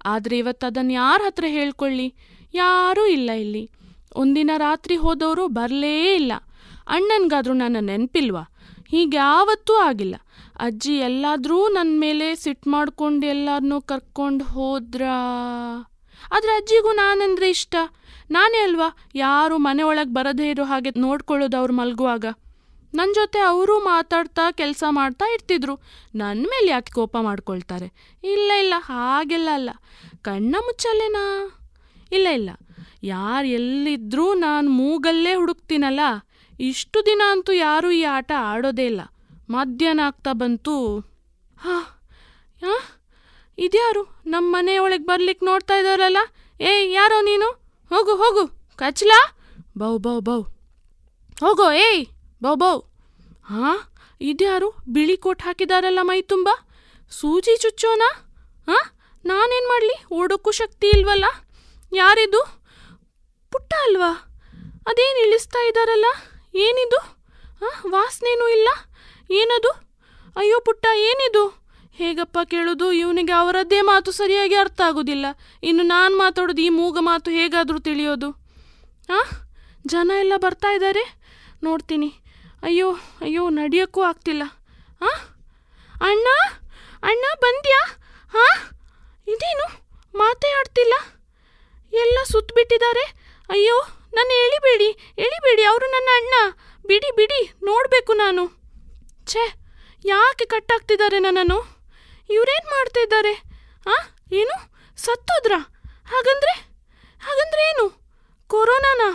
ಆದರೆ 0.04 0.38
ಇವತ್ತು 0.38 0.66
ಅದನ್ನು 0.66 0.92
ಯಾರ 0.92 1.20
ಹತ್ರ 1.26 1.44
ಹೇಳ್ಕೊಳ್ಳಿ? 1.48 2.14
ಯಾರೂ 2.54 3.06
ಇಲ್ಲ 3.06 3.30
ಇಲ್ಲಿ. 3.30 3.70
ಒಂದಿನ 4.16 4.50
ರಾತ್ರಿ 4.56 4.96
ಹೋದವರು 4.96 5.46
ಬರಲೇ 5.46 6.14
ಇಲ್ಲ. 6.14 6.32
ಅಣ್ಣನಿಗಾದರೂ 6.86 7.52
ನನ್ನ 7.52 7.76
ನೆನಪಿಲ್ವಾ? 7.80 8.42
ಹೀಗೆ 8.88 9.16
ಯಾವತ್ತೂ 9.16 9.74
ಆಗಿಲ್ಲ. 9.74 10.14
ಅಜ್ಜಿ 10.62 10.98
ಎಲ್ಲಾದರೂ 10.98 11.68
ನನ್ನ 11.68 12.00
ಮೇಲೆ 12.00 12.34
ಸಿಟ್ಟು 12.34 12.70
ಮಾಡ್ಕೊಂಡು 12.70 13.26
ಎಲ್ಲರನ್ನೂ 13.26 13.80
ಕರ್ಕೊಂಡು 13.80 14.44
ಹೋದ್ರ? 14.44 15.02
ಆದರೆ 16.32 16.50
ಅಜ್ಜಿಗೂ 16.50 16.92
ನಾನಂದ್ರೆ 16.92 17.50
ಇಷ್ಟ. 17.50 17.74
ನಾನೇ 18.30 18.58
ಅಲ್ವಾ? 18.58 18.96
ಯಾರು 19.14 19.58
ಮನೆ 19.58 19.82
ಒಳಗೆ 19.82 20.14
ಬರದೇ 20.14 20.50
ಇರೋ 20.50 20.64
ಹಾಗೆ 20.64 20.90
ನೋಡ್ಕೊಳ್ಳೋದು 20.96 21.56
ಅವ್ರು 21.56 21.74
ಮಲಗುವಾಗ. 21.74 22.24
ನನ್ನ 22.94 23.12
ಜೊತೆ 23.14 23.38
ಅವರು 23.38 23.78
ಮಾತಾಡ್ತಾ 23.78 24.50
ಕೆಲಸ 24.50 24.84
ಮಾಡ್ತಾ 24.88 25.32
ಇರ್ತಿದ್ರು. 25.32 25.78
ನನ್ನ 26.14 26.42
ಮೇಲೆ 26.42 26.70
ಯಾಕೆ 26.70 26.92
ಕೋಪ 26.92 27.16
ಮಾಡ್ಕೊಳ್ತಾರೆ? 27.16 28.18
ಇಲ್ಲ 28.24 28.52
ಇಲ್ಲ, 28.52 28.74
ಹಾಗೆಲ್ಲ 28.78 29.48
ಅಲ್ಲ. 29.54 29.70
ಕಣ್ಣ 30.22 30.56
ಮುಚ್ಚಲ್ಲೇನಾ? 30.60 31.24
ಇಲ್ಲ 32.12 32.28
ಇಲ್ಲ. 32.28 32.50
ಯಾರು 33.02 33.46
ಎಲ್ಲಿದ್ರೂ 33.46 34.34
ನಾನು 34.34 34.70
ಮೂಗಲ್ಲೇ 34.70 35.34
ಹುಡುಕ್ತೀನಲ್ಲ. 35.34 36.00
ಇಷ್ಟು 36.60 37.06
ದಿನ 37.06 37.22
ಅಂತೂ 37.30 37.52
ಯಾರೂ 37.52 37.90
ಈ 37.90 38.02
ಆಟ 38.02 38.32
ಆಡೋದೇ 38.38 38.86
ಇಲ್ಲ. 38.86 39.00
ಮಧ್ಯಾಹ್ನ 39.52 40.00
ಆಗ್ತಾ 40.00 40.32
ಬಂತು. 40.32 40.74
ಹಾ 41.60 41.76
ಇದ್ಯಾರು? 43.58 44.02
ನಮ್ಮ 44.26 44.56
ಮನೆಯೊಳಗೆ 44.56 45.06
ಬರ್ಲಿಕ್ಕೆ 45.06 45.46
ನೋಡ್ತಾ 45.46 45.74
ಇದ್ದಾರಲ್ಲ 45.78 46.18
ಏಯ್ 46.60 46.94
ಯಾರೋ 46.94 47.20
ನೀನು? 47.20 47.48
ಹೋಗು 47.90 48.14
ಹೋಗು. 48.16 48.42
ಕಚ್ಲಾ? 48.76 49.18
ಬೌ 49.78 49.98
ಬೌ 49.98 50.20
ಬೌ. 50.20 50.42
ಹೋಗೋ, 51.40 51.72
ಏಯ್! 51.72 52.06
ಬೌ 52.42 52.54
ಬೌ. 52.54 52.78
ಹಾಂ, 53.44 53.78
ಇದ್ಯಾರು? 54.20 54.68
ಬಿಳಿ 54.88 55.16
ಕೋಟ್ 55.16 55.42
ಹಾಕಿದಾರಲ್ಲ 55.42 55.98
ಮೈ 56.02 56.22
ತುಂಬ? 56.22 56.48
ಸೂಜಿ 57.10 57.56
ಚುಚ್ಚೋನಾ? 57.56 58.08
ಹಾಂ, 58.68 58.84
ನಾನೇನು 59.24 59.68
ಮಾಡಲಿ? 59.68 59.96
ಓಡೋಕ್ಕೂ 60.14 60.50
ಶಕ್ತಿ 60.50 60.88
ಇಲ್ವಲ್ಲ? 60.88 61.24
ಯಾರಿದು? 61.92 62.42
ಪುಟ್ಟ 63.52 63.74
ಅಲ್ವಾ? 63.82 64.12
ಅದೇನು 64.86 65.18
ಇಳಿಸ್ತಾ 65.26 65.60
ಇದ್ದಾರಲ್ಲ 65.66 66.06
ಏನಿದು? 66.54 67.00
ಹಾಂ, 67.60 67.92
ವಾಸನೆನೂ 67.92 68.48
ಇಲ್ಲ? 68.48 68.68
ಏನದು? 69.30 69.70
ಅಯ್ಯೋ 70.36 70.60
ಪುಟ್ಟ, 70.60 70.86
ಏನಿದು? 70.94 71.62
ಹೇಗಪ್ಪ 71.94 72.38
ಕೇಳೋದು? 72.44 72.92
ಇವನಿಗೆ 72.92 73.32
ಅವರದ್ದೇ 73.32 73.80
ಮಾತು 73.80 74.12
ಸರಿಯಾಗಿ 74.12 74.54
ಅರ್ಥ 74.54 74.80
ಆಗೋದಿಲ್ಲ. 74.80 75.26
ಇನ್ನು 75.62 75.82
ನಾನು 75.82 76.18
ಮಾತಾಡೋದು, 76.18 76.62
ಈ 76.62 76.68
ಮೂಗ 76.68 76.98
ಮಾತು 77.00 77.30
ಹೇಗಾದರೂ 77.30 77.78
ತಿಳಿಯೋದು. 77.78 78.30
ಹಾಂ 79.08 79.26
ಜನ 79.86 80.10
ಎಲ್ಲ 80.18 80.32
ಬರ್ತಾ 80.36 80.70
ಇದ್ದಾರೆ 80.72 81.18
ನೋಡ್ತೀನಿ. 81.64 82.08
ಅಯ್ಯೋ 82.62 82.92
ಅಯ್ಯೋ, 82.92 83.48
ನಡೆಯೋಕ್ಕೂ 83.48 84.02
ಆಗ್ತಿಲ್ಲ. 84.02 84.42
ಹಾಂ 85.00 85.18
ಅಣ್ಣ? 86.02 86.28
ಅಣ್ಣ, 87.02 87.24
ಬಂದ್ಯಾ? 87.40 87.80
ಹಾಂ 88.32 88.74
ಇದೇನು? 89.28 89.82
ಮಾತೇ 90.14 90.48
ಆಡ್ತಿಲ್ಲ? 90.48 90.94
ಎಲ್ಲ 91.92 92.18
ಸುತ್ತಬಿಟ್ಟಿದ್ದಾರೆ 92.22 93.04
ಅಯ್ಯೋ, 93.50 93.78
ನನ್ನ 94.14 94.30
ಎಳಿಬೇಡಿ 94.30 94.86
ಎಳಿಬೇಡಿ, 95.18 95.62
ಅವರು 95.62 95.86
ನನ್ನ 95.90 96.08
ಅಣ್ಣ. 96.16 96.34
ಬಿಡಿ 96.86 97.10
ಬಿಡಿ, 97.16 97.52
ನೋಡಬೇಕು 97.62 98.12
ನಾನು. 98.12 98.61
ಛೇ, 99.26 99.44
ಯಾಕೆ 100.04 100.44
ಕಟ್ಟಾಗ್ತಿದ್ದಾರೆ 100.44 101.18
ನನ್ನನ್ನು? 101.18 101.58
ಇವರೇನು 102.30 102.70
ಮಾಡ್ತಾ 102.70 103.00
ಇದ್ದಾರೆ 103.00 103.32
ಆ, 103.86 103.96
ಏನು? 104.32 104.56
ಸತ್ತೋದ್ರಾ? 104.96 105.58
ಹಾಗಂದ್ರೆ? 106.06 106.54
ಹಾಗಂದ್ರೆ 107.20 107.62
ಏನು? 107.70 107.86
ಕೊರೋನಾನಾ? 108.50 109.08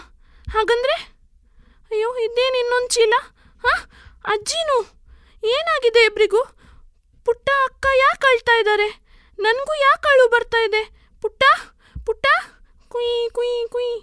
ಹಾಗಂದ್ರೆ? 0.52 0.96
ಅಯ್ಯೋ, 1.92 2.16
ಇದೇನು 2.18 2.58
ಇನ್ನೊಂದು 2.60 2.88
ಚೀಲ? 2.88 3.14
ಹಾಂ 3.64 3.82
ಅಜ್ಜಿನೂ? 4.26 4.78
ಏನಾಗಿದೆ 5.44 6.06
ಇಬ್ರಿಗೂ? 6.06 6.42
ಪುಟ್ಟ 7.26 7.50
ಅಕ್ಕ 7.64 7.86
ಯಾಕೆ 7.96 8.28
ಅಳ್ತಾ 8.28 8.60
ಇದ್ದಾರೆ? 8.60 8.90
ನನಗೂ 9.40 9.74
ಯಾಕೆ 9.74 10.08
ಅಳು 10.14 10.28
ಬರ್ತಾ 10.28 10.58
ಇದೆ? 10.66 10.84
ಪುಟ್ಟ? 11.22 11.44
ಪುಟ್ಟ? 12.06 12.26
ಕುಯ್ 12.88 13.30
ಕುಯ್ 13.32 13.68
ಕುಯ್. 13.70 13.96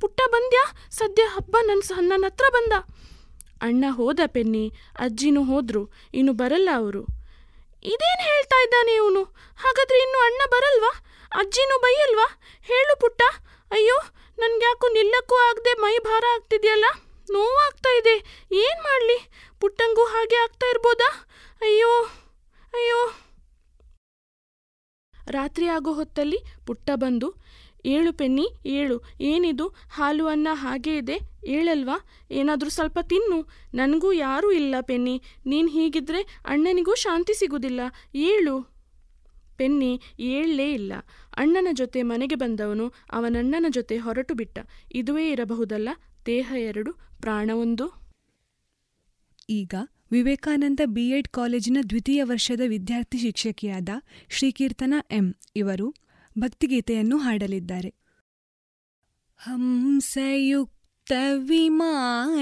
ಪುಟ್ಟ 0.00 0.20
ಬಂದ್ಯಾ? 0.28 0.88
ಸದ್ಯ 0.90 1.22
ಹಬ್ಬ 1.22 1.56
ನನ್ನ 1.62 1.80
ನನ್ನ 2.00 2.24
ಹತ್ರ 2.26 2.44
ಬಂದ. 2.52 2.72
ಅಣ್ಣ 3.62 3.84
ಹೋದ 3.90 4.20
ಪೆನ್ನಿ, 4.26 4.72
ಅಜ್ಜಿನೂ 4.98 5.44
ಹೋದ್ರು, 5.44 5.90
ಇನ್ನು 6.14 6.32
ಬರಲ್ಲ 6.32 6.68
ಅವರು. 6.74 7.02
ಇದೇನು 7.82 8.22
ಹೇಳ್ತಾ 8.22 8.62
ಇದ್ದಾನೆ 8.62 8.92
ಇವನು? 8.92 9.24
ಹಾಗಾದ್ರೆ 9.56 10.02
ಇನ್ನು 10.02 10.18
ಅಣ್ಣ 10.24 10.40
ಬರಲ್ವಾ? 10.50 11.04
ಅಜ್ಜಿನೂ 11.36 11.80
ಬೈಯಲ್ವಾ? 11.80 12.40
ಹೇಳು 12.62 13.00
ಪುಟ್ಟ. 13.00 13.22
ಅಯ್ಯೋ, 13.70 14.00
ನನ್ಗ್ಯಾಕೋ 14.38 14.88
ನಿಲ್ಲಕ್ಕೂ 14.88 15.34
ಆಗದೆ 15.34 15.74
ಮೈ 15.74 15.98
ಭಾರ 15.98 16.24
ಆಗ್ತಿದೆಯಲ್ಲ? 16.34 16.84
ನೋವಾಗ್ತಾ 17.30 17.98
ಇದೆ. 17.98 18.44
ಏನು 18.52 18.82
ಮಾಡಲಿ? 18.82 19.30
ಪುಟ್ಟಂಗೂ 19.60 20.04
ಹಾಗೆ 20.04 20.36
ಆಗ್ತಾ 20.36 20.66
ಇರ್ಬೋದಾ? 20.70 21.28
ಅಯ್ಯೋ 21.60 22.02
ಅಯ್ಯೋ. 22.74 23.12
ರಾತ್ರಿ 25.30 25.66
ಆಗೋ 25.66 25.92
ಹೊತ್ತಲ್ಲಿ 25.92 26.38
ಪುಟ್ಟ 26.66 26.90
ಬಂದು 26.94 27.34
ಏಳು 27.88 28.12
ಪೆನ್ನಿ, 28.12 28.46
ಏಳು. 28.66 28.96
ಏನಿದು? 29.20 29.68
ಹಾಲು 29.90 30.26
ಅನ್ನ 30.26 30.48
ಹಾಗೇ 30.52 30.96
ಇದೆ. 30.96 31.16
ಏಳಲ್ವಾ? 31.46 31.98
ಏನಾದರೂ 32.30 32.70
ಸ್ವಲ್ಪ 32.70 32.98
ತಿನ್ನು. 33.02 33.38
ನನಗೂ 33.74 34.12
ಯಾರೂ 34.12 34.52
ಇಲ್ಲ 34.52 34.74
ಪೆನ್ನಿ. 34.80 35.22
ನೀನು 35.46 35.68
ಹೀಗಿದ್ರೆ 35.68 36.20
ಅಣ್ಣನಿಗೂ 36.46 36.94
ಶಾಂತಿ 36.94 37.34
ಸಿಗುವುದಿಲ್ಲ 37.34 37.80
ಏಳು. 38.14 38.56
ಪೆನ್ನಿ, 39.56 40.00
ಏಳಲೇ 40.20 40.72
ಇಲ್ಲ. 40.72 40.92
ಅಣ್ಣನ 41.36 41.68
ಜೊತೆ 41.72 42.02
ಮನೆಗೆ 42.02 42.34
ಬಂದವನು 42.34 42.92
ಅವನಣ್ಣನ 43.12 43.66
ಜೊತೆ 43.68 43.98
ಹೊರಟು 43.98 44.34
ಬಿಟ್ಟ. 44.34 44.58
ಇದುವೇ 44.92 45.30
ಇರಬಹುದಲ್ಲ? 45.30 45.88
ದೇಹ 46.26 46.54
ಎರಡು, 46.58 46.92
ಪ್ರಾಣ 47.20 47.50
ಒಂದು. 47.54 47.86
ಈಗ 49.50 49.74
ವಿವೇಕಾನಂದ 50.10 50.80
ಬಿಎಡ್ 50.84 51.28
ಕಾಲೇಜಿನ 51.28 51.78
ದ್ವಿತೀಯ 51.90 52.24
ವರ್ಷದ 52.24 52.60
ವಿದ್ಯಾರ್ಥಿ 52.66 53.18
ಶಿಕ್ಷಕಿಯಾದ 53.18 53.88
ಶ್ರೀಕೀರ್ತನ 54.30 54.94
ಎಂ. 55.10 55.34
ಇವರು 55.56 55.94
ಭಕ್ತಿಗೀತೆಯನ್ನು 56.37 57.17
ಹಾಡಲಿದ್ದಾರೆ 57.17 57.91
ಹಂಸಯುಕ್ತ 59.41 61.11
ವಿಮಾನಚಾರಿಣಿ 61.49 62.41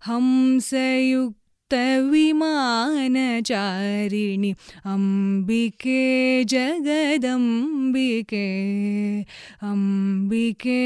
हंसयुक्त 0.07 1.38
विमानचारिणि 3.26 4.52
अम्बिके 4.84 6.44
जगदम्बिके 6.44 8.46
अम्बिके 9.62 10.80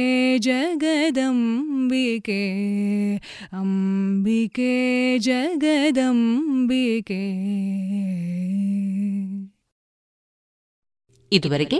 जगदम्बिके 0.48 2.42
अम्बिके 3.60 4.72
जगदम्बिके 5.28 7.22
ಇದುವರೆಗೆ 11.32 11.78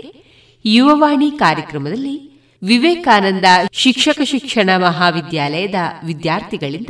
ಯುವವಾಣಿ 0.65 1.37
ಕಾರ್ಯಕ್ರಮದಲ್ಲಿ 1.37 2.29
ವಿವೇಕಾನಂದ 2.61 3.45
ಶಿಕ್ಷಕ 3.73 4.21
ಶಿಕ್ಷಣ 4.23 4.77
ಮಹಾವಿದ್ಯಾಲಯದ 4.77 5.75
ವಿದ್ಯಾರ್ಥಿಗಳಿಂದ 6.03 6.89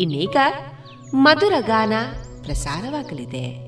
ಇನ್ನೀಗ 0.00 0.36
ಮಧುರ 1.14 1.52
ಗಾನ 1.60 1.92
ಪ್ರಸಾರವಾಗಲಿದೆ. 2.42 3.67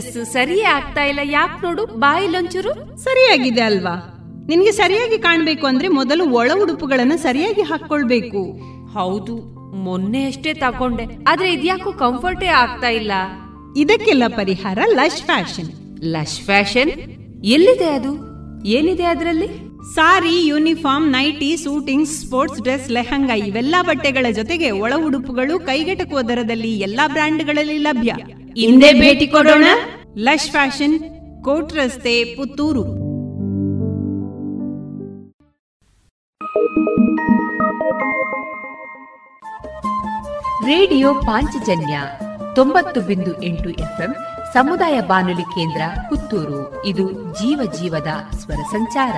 ಡ್ರೆಸ್ 0.00 0.32
ಸರಿಯೇ 0.32 0.62
ಆಗ್ತಾ 0.62 1.04
ಇಲ್ಲ. 1.04 1.20
ಯಾಕೆ 1.22 1.66
ನೋಡು 1.66 1.86
ಬಾಯಿಲೊಂಚೂರು 1.86 2.98
ಸರಿಯಾಗಿದೆ 2.98 3.60
ಅಲ್ವಾ? 3.60 4.16
ನಿನ್ಗೆ 4.48 4.72
ಸರಿಯಾಗಿ 4.72 5.18
ಕಾಣ್ಬೇಕು 5.18 5.66
ಅಂದ್ರೆ 5.66 5.88
ಮೊದಲು 5.88 6.30
ಒಳ 6.30 6.50
ಉಡುಪುಗಳನ್ನ 6.62 7.12
ಸರಿಯಾಗಿ 7.16 7.62
ಹಾಕೊಳ್ಬೇಕು 7.62 8.42
ಹೌದು 8.92 9.36
ಮೊನ್ನೆ 9.76 10.26
ಅಷ್ಟೇ 10.26 10.54
ತಕೊಂಡೆ 10.54 11.04
ಆದ್ರೆ 11.28 11.52
ಇದ್ಯಾಕೂ 11.52 11.92
ಕಂಫರ್ಟೇ 11.92 12.46
ಆಗ್ತಾ 12.46 12.88
ಇಲ್ಲ. 12.88 13.12
ಇದಕ್ಕೆಲ್ಲ 13.76 14.22
ಪರಿಹಾರ 14.28 14.78
ಲಶ್ 14.86 15.22
ಫ್ಯಾಷನ್. 15.22 15.68
Lush 16.02 16.40
fashion? 16.40 16.90
ಎಲ್ಲಿದೆ 17.44 17.88
ಅದು? 17.88 18.12
ಏನಿದೆ 18.66 19.04
ಅದರಲ್ಲಿ? 19.04 19.48
Sari 19.94 20.46
uniform 20.46 21.12
nighty 21.12 21.56
suiting 21.56 22.08
sports 22.08 22.60
dress 22.60 22.90
lehenga 22.90 23.34
ಇವೆಲ್ಲ 23.34 23.74
ಬಟ್ಟೆಗಳ 23.82 24.26
ಜೊತೆಗೆ 24.30 24.70
ಒಳ 24.70 24.92
ಉಡುಪುಗಳು 25.06 25.58
ಕೈಗೆಟಕುವ 25.58 26.22
ದರದಲ್ಲಿ 26.22 26.80
ಎಲ್ಲಾ 26.80 27.08
ಬ್ರ್ಯಾಂಡ್ಗಳಲ್ಲಿ 27.08 27.78
ಲಭ್ಯ. 27.78 28.12
ಹಿಂದೆ 28.60 28.92
ಭೇಟಿ 28.92 29.26
ಕೊಡೋಣ. 29.26 29.64
ಲಶ್ 30.16 30.50
ಫ್ಯಾಷನ್ 30.50 31.00
ಕೋಟ್ 31.44 31.72
ರಸ್ತೆ, 31.72 32.24
ಪುತ್ತೂರು. 32.24 32.84
ರೇಡಿಯೋ 40.66 41.14
ಪಾಂಚಜನ್ಯ 41.14 42.00
ತೊಂಬತ್ತು 42.54 43.00
ಬಿಂದು 43.00 43.42
ಎಂಟು 43.42 43.70
ಎಫ್ಎಂ, 43.70 44.16
ಸಮುದಾಯ 44.52 45.00
ಬಾನುಲಿ 45.00 45.42
ಕೇಂದ್ರ 45.42 45.82
ಪುತ್ತೂರು. 46.08 46.86
ಇದು 46.86 47.12
ಜೀವ 47.12 47.72
ಜೀವದ 47.80 48.34
ಸ್ವರ 48.36 48.62
ಸಂಚಾರ. 48.70 49.14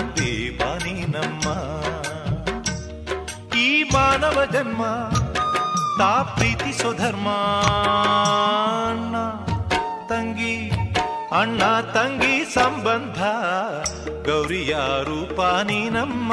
ತವರಿನ 0.00 0.12
ದೀಪ 0.18 0.62
ನೀನಮ್ಮ 0.84 1.46
ಈ 3.56 3.66
ಮಾನವ 3.92 4.38
ಜನ್ಮ 4.52 4.82
ತಾ 5.98 6.12
ಪ್ರೀತಿಸೋ 6.30 6.90
ಧರ್ಮ. 6.92 7.28
ಅಣ್ಣ 8.82 9.16
ತಂಗಿ 10.10 10.56
ಅಣ್ಣ 11.32 11.62
ತಂಗಿ 11.94 12.36
ಸಂಬಂಧ 12.54 13.18
ಗೌರಿಯ 14.28 14.74
ರೂಪ 15.08 15.38
ನೀನಮ್ಮ 15.68 16.32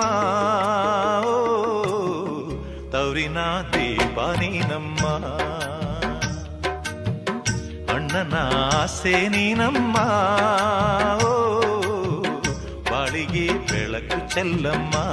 ತವರಿನ 2.94 3.40
ದೀಪ 3.74 4.18
ನೀನಮ್ಮ 4.40 5.04
ಅಣ್ಣನ 7.96 8.36
ಆಸೆ 8.74 9.18
ನೀನಮ್ಮ 9.30 9.96
ಓ, 11.24 11.34
వెలుగే 13.38 13.60
వెళకు 13.72 14.18
చెల్లమ్మా. 14.34 15.04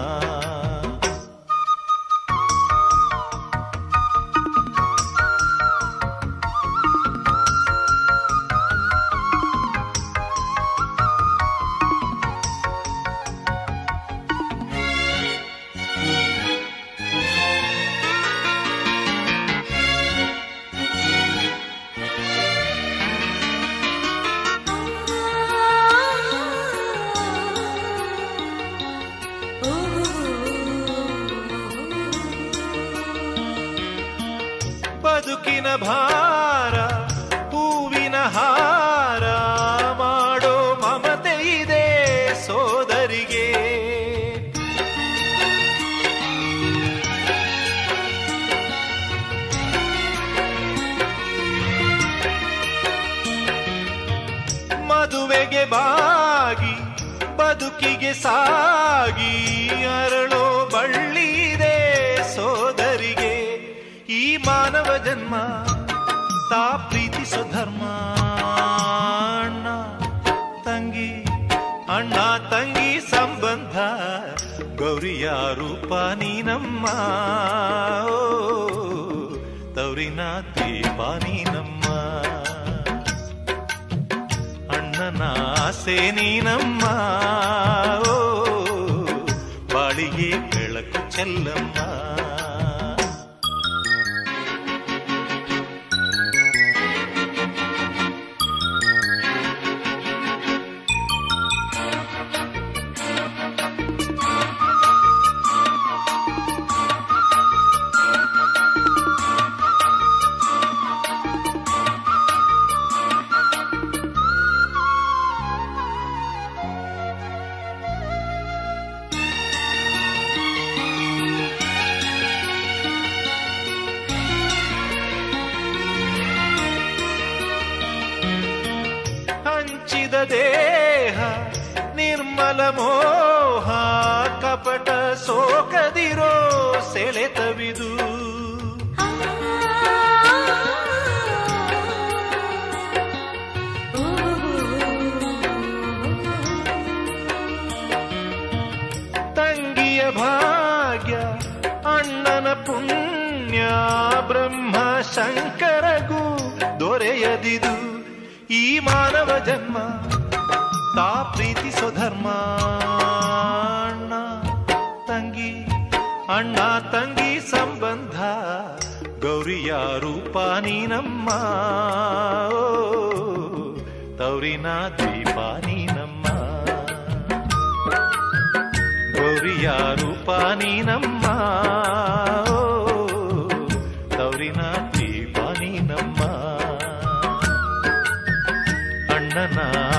ನೀನಮ್ಮ 86.10 86.63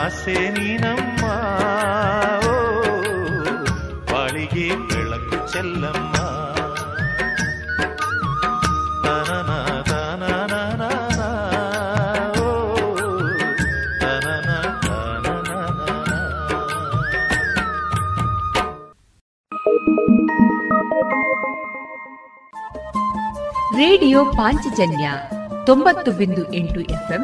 ಆಸೆ 0.06 0.50
ನೀನಮ್ಮ 0.50 1.24
ಓ, 2.48 2.56
ಬಾಳಿಗೆ 4.12 4.68
ಬೆಳಕು 4.88 5.54
ಚೆಲ್ಲಮ್ಮ 5.54 6.14
ತನನ 9.06 9.52
ತನನನ, 9.84 10.84
ಓ, 12.40 12.48
ತನನ 14.02 14.50
ತನನನ. 14.86 16.12
ರೇಡಿಯೋ 23.76 24.26
ಪಾಂಚಜನ್ಯ 24.32 25.06
ತೊಂಬತ್ತು 25.66 26.12
ಬಿಂದು 26.12 26.54
ಎಂಟು 26.54 26.80
ಎಫ್ಎಂ 26.90 27.24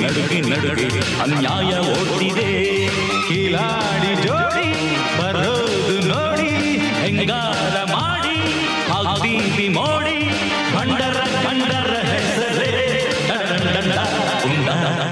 ನಡುಗಿ 0.00 0.40
ನಡುಗಿ 0.50 0.88
ಅನ್ಯಾಯ 1.22 1.72
ಓಡ್ತಿದೆ 1.92 2.50
ಕಿಲಾಡಿ 3.28 4.12
ಜೋಡಿ 4.22 4.68
ಬರೋದು 5.18 5.96
ನೋಡಿ, 6.08 6.50
ಹೆಂಗಾರ 7.02 7.76
ಮಾಡಿ, 7.92 8.36
ಹಾಕ್ತೀವಿ 8.90 9.68
ಮೋಡಿ, 9.68 10.18
ಭಂಡರ 10.76 11.18
ಭಂಡರ 11.46 11.94
ಹೆಸರೇ. 12.10 12.86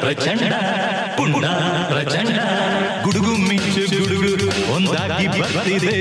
ಪ್ರಚಂಡ 0.02 0.52
ಪುಂಡ 1.16 1.44
ಪ್ರಚಂಡ. 1.92 2.38
ಗುಡುಗು 3.04 3.34
ಮಿಂಚು 3.48 3.84
ಗುಡುಗು 3.96 4.48
ಒಂದಾಗಿ 4.74 5.28
ಬರ್ತಿದೆ. 5.40 5.98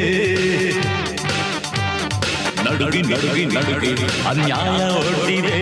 ನಡುಗಿ 2.65 3.01
ನಡುಗಿ 3.01 3.45
ನಡುಗಿ, 3.55 3.93
ಅನ್ಯಾಯ 4.29 4.79
ಓಡ್ತಿದೆ 4.97 5.59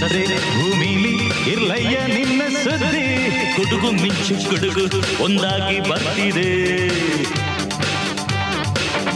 ಸಸರೆ 0.00 0.36
ಭೂಮಿಲಿ 0.52 1.14
ಇರ್ಲಯ್ಯ 1.52 1.96
ನಿನ್ನ 2.14 2.42
ಸುದ್ದಿ 2.62 3.06
ಗುಡುಗು 3.56 3.90
ಮಿಂಚು 4.02 4.34
ಕುಡುಗು 4.48 4.84
ಒಂದಾಗಿ 5.24 5.78
ಬರ್ತಿದೆ. 5.88 6.46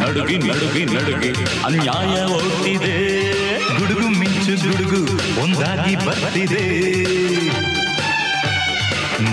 ನಡುಗಿ 0.00 0.36
ನಡುಗಿ 0.48 0.82
ನಡುಗಿ 0.94 1.30
ಅನ್ಯಾಯ 1.68 2.16
ಓಡ್ತಿದೆ 2.38 2.96
ಗುಡುಗು 3.78 4.08
ಮಿಂಚು 4.20 4.54
ಗುಡುಗು 4.64 5.00
ಒಂದಾಗಿ 5.42 5.94
ಬರ್ತಿದೆ. 6.06 6.64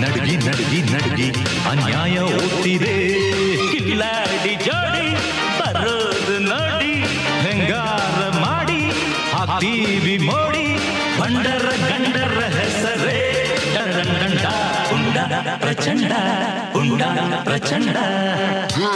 ನಡುಗಿ 0.02 0.36
ನಡುಗಿ 0.46 0.80
ನಡುಗಿ 0.94 1.28
ಅನ್ಯಾಯ 1.72 2.18
ಓಡ್ತಿದೆ 2.38 2.96
ಕಿಲಾಡಿ 3.86 4.54
ಜೋಡಿ, 4.66 5.06
ಬರೋದು 5.60 6.36
ನೋಡಿ, 6.50 6.92
ಹೆಂಗಾರ 7.44 8.20
ಮಾಡಿ 8.44 8.80
ಹಾಕ್ತೀವಿ 9.34 10.16
ಮೋಡಿ 10.28 10.51
ಬಂಡರ 11.18 11.66
ಗಂಡರ 11.82 12.38
ಹೆಸರೇ 12.56 13.18
ಡಂಡ 13.74 14.44
ಉಂಡ 14.94 15.16
ಪ್ರಚಂಡ 15.62 16.12
ಉಂಡ 16.76 17.02
ಪ್ರಚಂಡ 17.44 17.96
ಹೇ, 18.76 18.92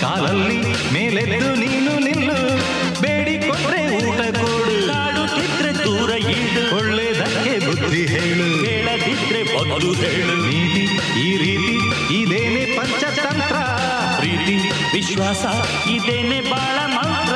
ಕಾಲಲ್ಲಿ 0.00 0.92
ಮೇಲೆದ್ದು 0.92 1.54
ನೀನು 1.54 1.98
ನಿಲ್ಲು. 1.98 2.56
ಬೇಡಿಕೊಂಡ್ರೆ 3.00 3.96
ಊಟ 3.96 4.16
ಕೊಡು. 4.16 4.86
ಕಾಡುತ್ತಿದ್ರೆ 4.86 5.84
ದೂರ 5.84 6.10
ಈಡು 6.10 6.76
ಒಳ್ಳೆದಕ್ಕೆ 6.76 7.66
ಬುದ್ಧಿ 7.66 8.06
ಹೇಳು. 8.06 8.64
ಹೇಳದಿದ್ರೆ 8.64 9.42
ಬದಲು 9.42 9.92
ಹೇಳು. 9.92 10.46
ನೀತಿ 10.46 10.84
ಈ 11.20 11.36
ರೀತಿ, 11.36 11.76
ಇದೇನೆ 12.14 12.76
ಪಂಚತಂತ್ರ. 12.76 13.56
ಪ್ರೀತಿ, 14.18 14.70
ವಿಶ್ವಾಸ, 14.94 15.44
ಇದೇನೆ 15.88 16.40
ಬಾಳ 16.40 16.96
ಮಂತ್ರ. 16.96 17.34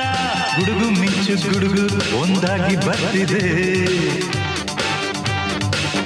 ಗುಡುಗು 0.58 1.00
ಮಿಂಚು 1.00 1.52
ಗುಡುಗು 1.52 2.20
ಒಂದಾಗಿ 2.20 2.76
ಬರ್ತಿದೆ. 2.76 3.68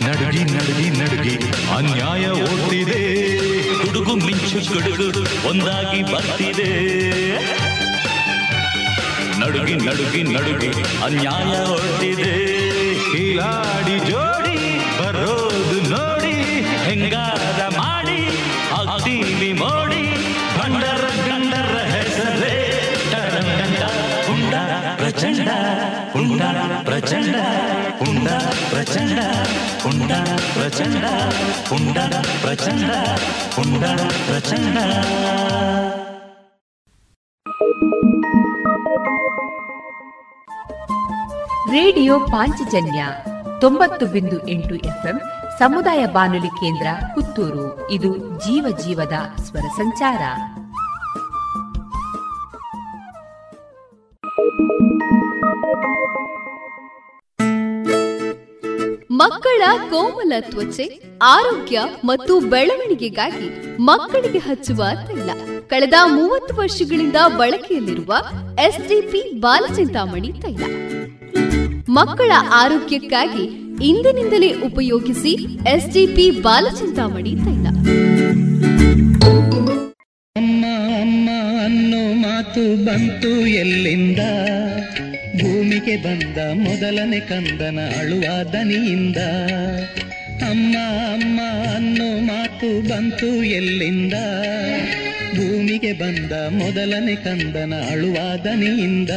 ನಡುಗಿ 0.05 0.45
ನಡಗಿ 0.45 0.91
ನಡುಗಿ 0.91 1.37
ಅನ್ಯಾಯ 1.77 2.29
ಓಡ್ತಿದೆ. 2.29 3.42
ಗುಡುಗು 4.05 4.15
ಮಿಂಚು 4.27 4.61
ಗುಡುಗು 4.69 5.21
ಒಂದಾಗಿ 5.49 5.99
ಬರ್ತಿದೆ. 6.03 6.71
ನಡುಗಿ 9.41 9.75
ನಡುಗಿ 9.87 10.23
ನಡುಗಿ 10.29 10.71
ಅನ್ಯಾಯ 11.07 11.53
ಓಡ್ತಿದೆ 11.75 12.33
ಕೀಲಾಡಿ 13.05 13.97
ಜೋಡಿ 14.09 14.57
ಬರೋದು 14.99 15.79
ನೋಡಿ 15.91 16.35
ಹೆಂಗಾರ 16.85 17.62
ಪ್ರಚಂಡ 25.23 25.49
ಉಂಡ 26.17 26.43
ಪ್ರಚಂಡ 26.85 27.37
ಉಂಡ 28.09 28.29
ಪ್ರಚಂಡ 28.71 29.19
ಉಂಡ 29.87 30.13
ಪ್ರಚಂಡ 30.53 31.05
ಉಂಡ 31.73 31.99
ಪ್ರಚಂಡ 32.41 32.91
ಉಂಡ 33.59 33.85
ಪ್ರಚಂಡ. 34.11 34.79
ರೇಡಿಯೋ 41.71 42.21
ಪಾಂಚಜನ್ಯ 42.21 43.07
ತೊಂಬತ್ತು 43.61 44.07
ಬಿಂದು 44.07 44.49
ಎಂಟು 44.49 44.75
ಎಫ್ಎಂ 44.75 45.21
ಸಮುದಾಯ 45.59 46.07
ಬಾನುಲಿ 46.07 46.49
ಕೇಂದ್ರ 46.49 46.87
ಪುತ್ತೂರು. 47.15 47.91
ಇದು 47.91 48.17
ಜೀವ 48.17 48.77
ಜೀವದ 48.85 49.41
ಸ್ವರ 49.43 49.69
ಸಂಚಾರ. 49.77 50.21
ಮಕ್ಕಳ 59.23 59.63
ಕೋಮಲ 59.91 60.33
ತ್ವಚೆ, 60.41 60.85
ಆರೋಗ್ಯ 61.23 61.81
ಮತ್ತು 62.05 62.41
ಬೆಳವಣಿಗೆಗಾಗಿ 62.53 63.47
ಮಕ್ಕಳಿಗೆ 63.81 64.39
ಹಚ್ಚುವ 64.39 64.83
ತೈಲ. 65.07 65.31
ಕಳೆದ 65.67 65.97
ಮೂವತ್ತು 66.07 66.53
ವರ್ಷಗಳಿಂದ 66.55 67.19
ಬಳಕೆಯಲ್ಲಿರುವ 67.37 68.13
ಎಸ್ಡಿಪಿ 68.67 69.23
ಬಾಲಚಿಂತಾಮಣಿ 69.41 70.31
ತೈಲ. 70.43 70.63
ಮಕ್ಕಳ 71.89 72.33
ಆರೋಗ್ಯಕ್ಕಾಗಿ 72.63 73.45
ಇಂದಿನಿಂದಲೇ 73.91 74.51
ಉಪಯೋಗಿಸಿ 74.69 75.33
ಎಸ್ಡಿಪಿ 75.75 76.31
ಬಾಲಚಿಂತಾಮಣಿ 76.47 77.35
ತೈಲ. 77.45 77.67
ಅಮ್ಮ 80.37 80.65
ಅಮ್ಮ 81.03 81.29
ಅನ್ನೋ 81.65 82.03
ಮಾತು 82.25 82.65
ಬಂತು 82.87 83.33
ಎಲ್ಲಿಂದ? 83.63 84.21
ಭೂಮಿಗೆ 85.43 85.97
ಬಂದ 85.97 86.39
ಮೊದಲನೇ 86.39 87.21
ಕಂದನ 87.21 87.79
ಅಳುವ 87.99 88.43
ದನಿಯಿಂದ. 88.43 89.17
ಅಮ್ಮ 90.51 90.79
ಅಮ್ಮ, 91.13 91.41
ಅನ್ನೋ 91.75 92.19
ಮಾತು 92.19 92.89
ಬಂತು 92.89 93.43
ಎಲ್ಲಿಂದ? 93.43 94.13
ಭೂಮಿಗೆ 95.37 95.93
ಬಂದ 95.93 96.33
ಮೊದಲನೇ 96.33 97.15
ಕಂದನ 97.15 97.75
ಅಳುವ 97.91 98.37
ದನಿಯಿಂದ. 98.37 99.11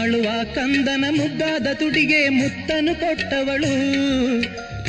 ಅಳುವ 0.00 0.26
ಕಂದನ 0.54 1.04
ಮುದ್ದಾದ 1.10 1.66
ತುಟಿಗೆ 1.72 2.28
ಮುತ್ತನು 2.28 3.00
ಕೊಟ್ಟವಳು. 3.00 3.76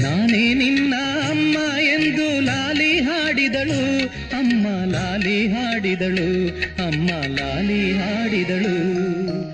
ನಾನೇ 0.01 0.53
ನಿನ್ನ 0.53 0.93
ಅಮ್ಮ 1.29 1.57
ಎಂದು 1.79 2.41
ಲಾಲಿ 2.41 3.01
ಹಾಡಿದಳು. 3.01 4.07
ಅಮ್ಮ 4.37 4.67
ಲಾಲಿ 4.91 5.47
ಹಾಡಿದಳು, 5.47 6.47
ಅಮ್ಮ 6.87 7.07
ಲಾಲಿ 7.07 7.91
ಹಾಡಿದಳು. 7.91 9.52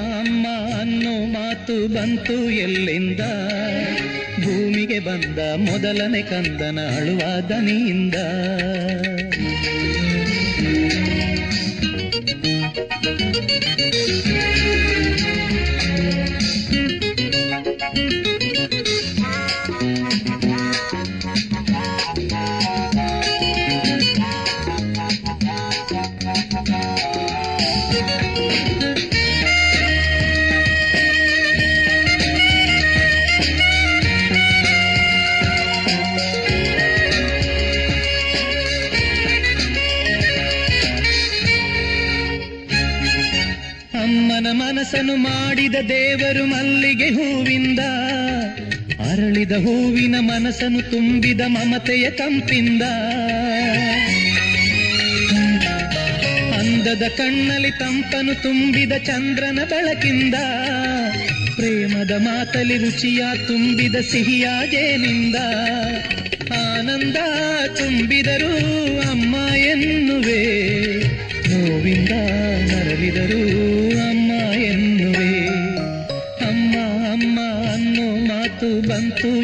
ಅಮ್ಮ 0.00 0.46
ಅನ್ನು 0.80 1.32
ಮಾತು 1.32 1.88
ಬಂತು 1.88 2.50
ಎಲ್ಲಿಂದ? 2.50 3.20
ಭೂಮಿಗೆ 4.44 4.98
ಬಂದ 4.98 5.38
ಮೊದಲನೇ 5.38 6.22
ಕಂದನ 6.22 6.78
ಅಳುವ 6.96 7.40
ದನಿಯಿಂದ. 7.40 8.14
ಅರಳಿದ 49.40 49.52
ಹೂವಿನ 49.52 50.14
ಮನಸ್ಸನ್ನು 50.20 50.82
ತುಂಬಿದ 50.90 51.40
ಮಮತೆಯ 51.46 52.10
ತಂಪಿಂದ. 52.10 52.82
ಅಂದದ 56.52 57.02
ಕಣ್ಣಲ್ಲಿ 57.16 57.70
ತಂಪನು 57.70 58.42
ತುಂಬಿದ 58.42 58.92
ಚಂದ್ರನ 58.92 59.58
ಬೆಳಕಿಂದ. 59.68 60.34
ಪ್ರೇಮದ 61.54 62.10
ಮಾತಲಿ 62.10 62.76
ರುಚಿಯ 62.76 63.22
ತುಂಬಿದ 63.46 63.94
ಸಿಹಿಯಾಗೇನಿಂದ 63.94 65.36
ಆನಂದ 66.52 67.16
ತುಂಬಿದರು 67.76 68.56
ಅಮ್ಮ 69.10 69.54
ಎನ್ನುವೆ. 69.54 70.44
ನೋವಿಂದ 71.48 72.29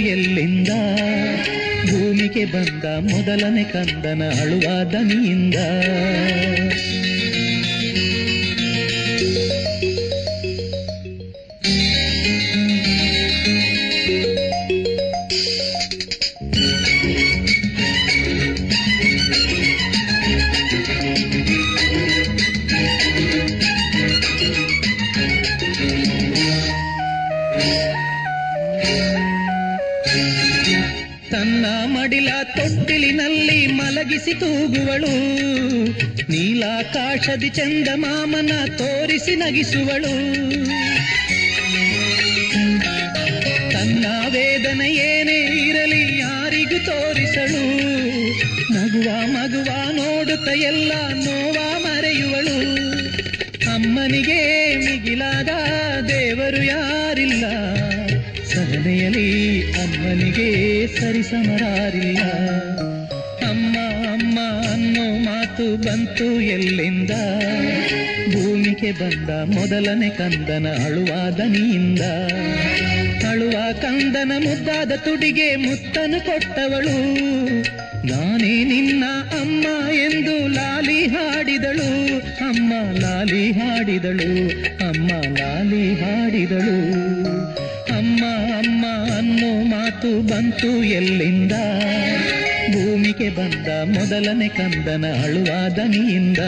ಎಲ್ಲಿಂದ 0.07 0.69
ಭೂಮಿಗೆ 1.91 2.45
ಬಂದ 2.45 2.85
ಮೊದಲನೇ 2.85 3.65
ಕಂದನ 3.65 4.23
ಅಳುವ 4.41 4.85
ದನಿಯಿಂದ. 4.85 5.57
ಮಲಗಿಸಿ 34.17 34.41
ತೂಗುವಳು. 34.41 35.15
ನೀಲಾಕಾಶದಿ 36.31 37.49
ಚಂದಮಾಮನ 37.49 38.51
ತೋರಿಸಿ 38.79 39.37
ನಗಿಸುವಳು. 39.37 40.66
ಬಂತು 66.17 66.41
ಎಲ್ಲಿಂದ? 66.41 67.11
ಭೂಮಿಗೆ 68.33 68.93
ಬಂದ 68.93 69.31
ಮೊದಲನೇ 69.31 70.09
ಕಂದನ 70.09 70.67
ಅಳುವಾದನಿಯಿಂದ 70.85 72.01
ಅಳುವ 73.29 73.73
ಕಂದನ 73.83 74.33
ಮುದ್ದಾದ 74.39 74.93
ತುಡಿಗೆ 74.97 75.57
ಮುತ್ತನು 75.57 76.27
ಕೊಟ್ಟವಳು. 76.27 76.97
ನಾನೇ 78.07 78.65
ನಿನ್ನ 78.65 79.05
ಅಮ್ಮ 79.41 79.67
ಎಂದು 79.91 80.49
ಲಾಲಿ 80.49 81.07
ಹಾಡಿದಳು. 81.07 82.19
ಅಮ್ಮ 82.19 82.73
ಲಾಲಿ 83.01 83.53
ಹಾಡಿದಳು, 83.53 84.49
ಅಮ್ಮ 84.89 85.09
ಲಾಲಿ 85.39 85.95
ಹಾಡಿದಳು. 86.01 86.79
ಅಮ್ಮ 87.97 88.25
ಅಮ್ಮ 88.57 88.87
ಅನ್ನೋ 89.17 89.63
ಮಾತು 89.63 90.21
ಬಂತು 90.21 90.85
ಎಲ್ಲಿಂದ? 90.85 91.53
ಬಂದ 93.37 93.69
ಮೊದಲನೇ 93.97 94.49
ಕಂದನ 94.49 95.05
ಅಳುವ 95.25 95.69
ದನಿಯಿಂದ 95.69 96.39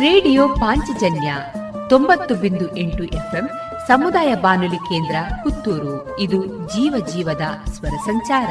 ರೇಡಿಯೋ 0.00 0.48
ಪಾಂಚಜನ್ಯ 0.48 1.34
ತೊಂಬತ್ತು 1.88 2.34
ಬಿಂದು 2.34 2.76
ಎಂಟು 2.76 3.04
ಎಫ್ಎಂ 3.04 3.48
ಸಮುದಾಯ 3.88 4.34
ಬಾನುಲಿ 4.34 4.76
ಕೇಂದ್ರ 4.76 5.16
ಪುತ್ತೂರು. 5.42 6.20
ಇದು 6.20 6.46
ಜೀವ 6.46 7.06
ಜೀವದ 7.12 7.70
ಸ್ವರ 7.72 7.88
ಸಂಚಾರ. 7.88 8.50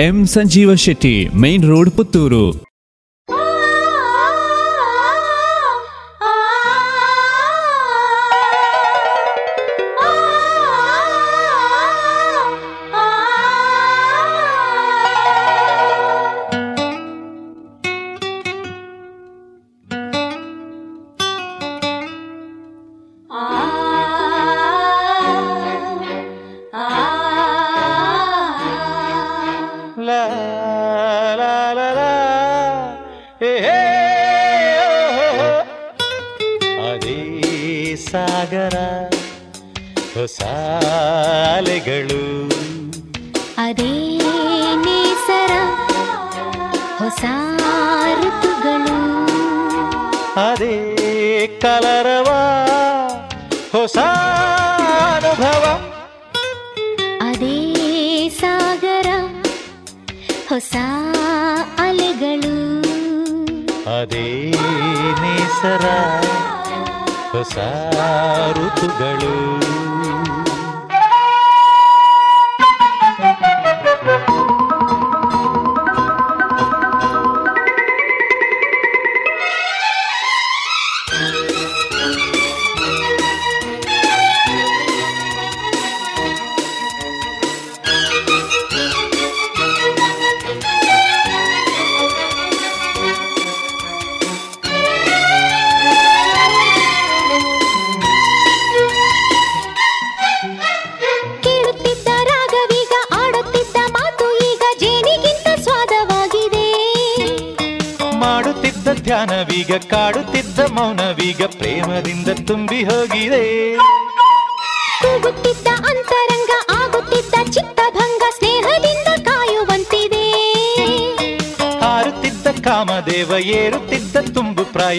M 0.00 0.26
Sanjeeva 0.26 0.74
Shetty 0.74 1.28
main 1.34 1.64
road 1.64 1.90
Puttur. 1.90 2.65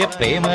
ತುಂಬು 0.07 0.47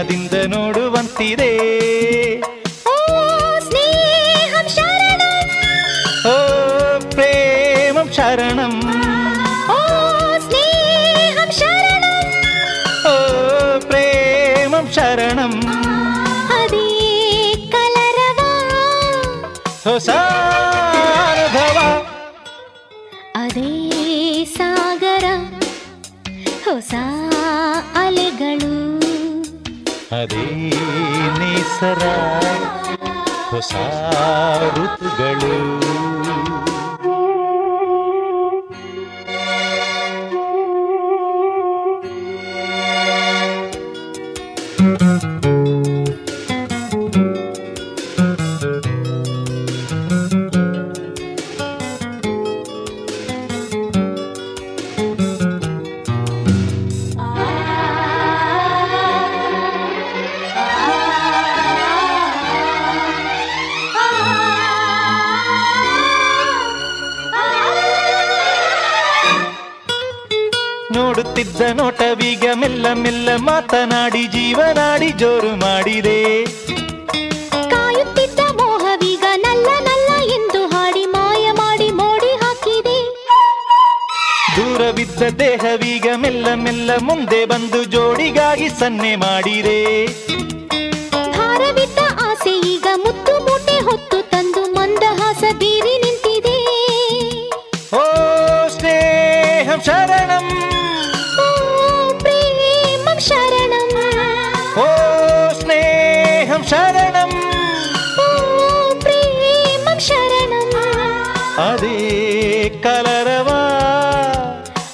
ಅದೇ 111.58 112.68
ಕಲರವ? 112.82 113.48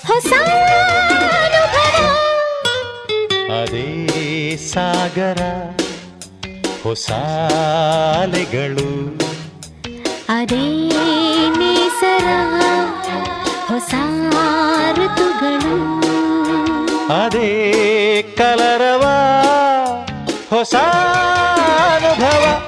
ಹೊಸ 0.06 0.32
ಅದೇ 3.52 4.56
ಸಾಗರ 4.56 5.38
ಹೊಸ 6.82 7.10
ಅಲೆಗಳು. 8.22 9.18
ಅದೇ 10.28 10.88
ನೇಸರ 11.48 12.24
ಹೊಸ 13.66 13.94
ಋತುಗಳು. 14.92 15.98
ಅದೇ 17.24 18.22
ಕಲರವ? 18.22 19.02
ಹೊಸ 20.50 20.74
ಅನುಭವ. 21.94 22.67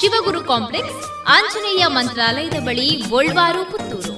Shivaguru 0.00 0.44
complex, 0.44 1.24
Anjaneya 1.28 1.86
ಮಂತ್ರಾಲಯದ 1.86 2.62
ಬಳಿ 2.64 2.88
ಗೋಲ್ವಾರು 2.90 3.72
ಪುತ್ತೂರು. 3.72 4.12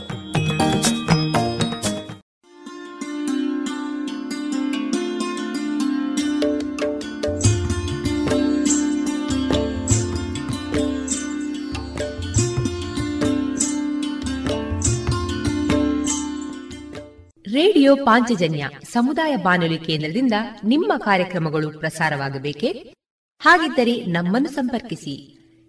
ರೇಡಿಯೋ 17.54 17.96
ಪಾಂಚಜನ್ಯ 17.96 18.68
ಸಮುದಾಯ 18.92 19.36
ಬಾನುಲಿ 19.36 19.78
ಕೇಂದ್ರದಿಂದ 19.78 20.32
ನಿಮ್ಮ 20.64 20.92
ಕಾರ್ಯಕ್ರಮಗಳು 20.98 21.78
ಪ್ರಸಾರವಾಗಬೇಕೆ? 21.78 22.94
ಹಾಗಿದ್ದರೆ 23.40 24.04
ನಮ್ಮನ್ನು 24.04 24.50
ಸಂಪರ್ಕಿಸಿ. 24.50 25.43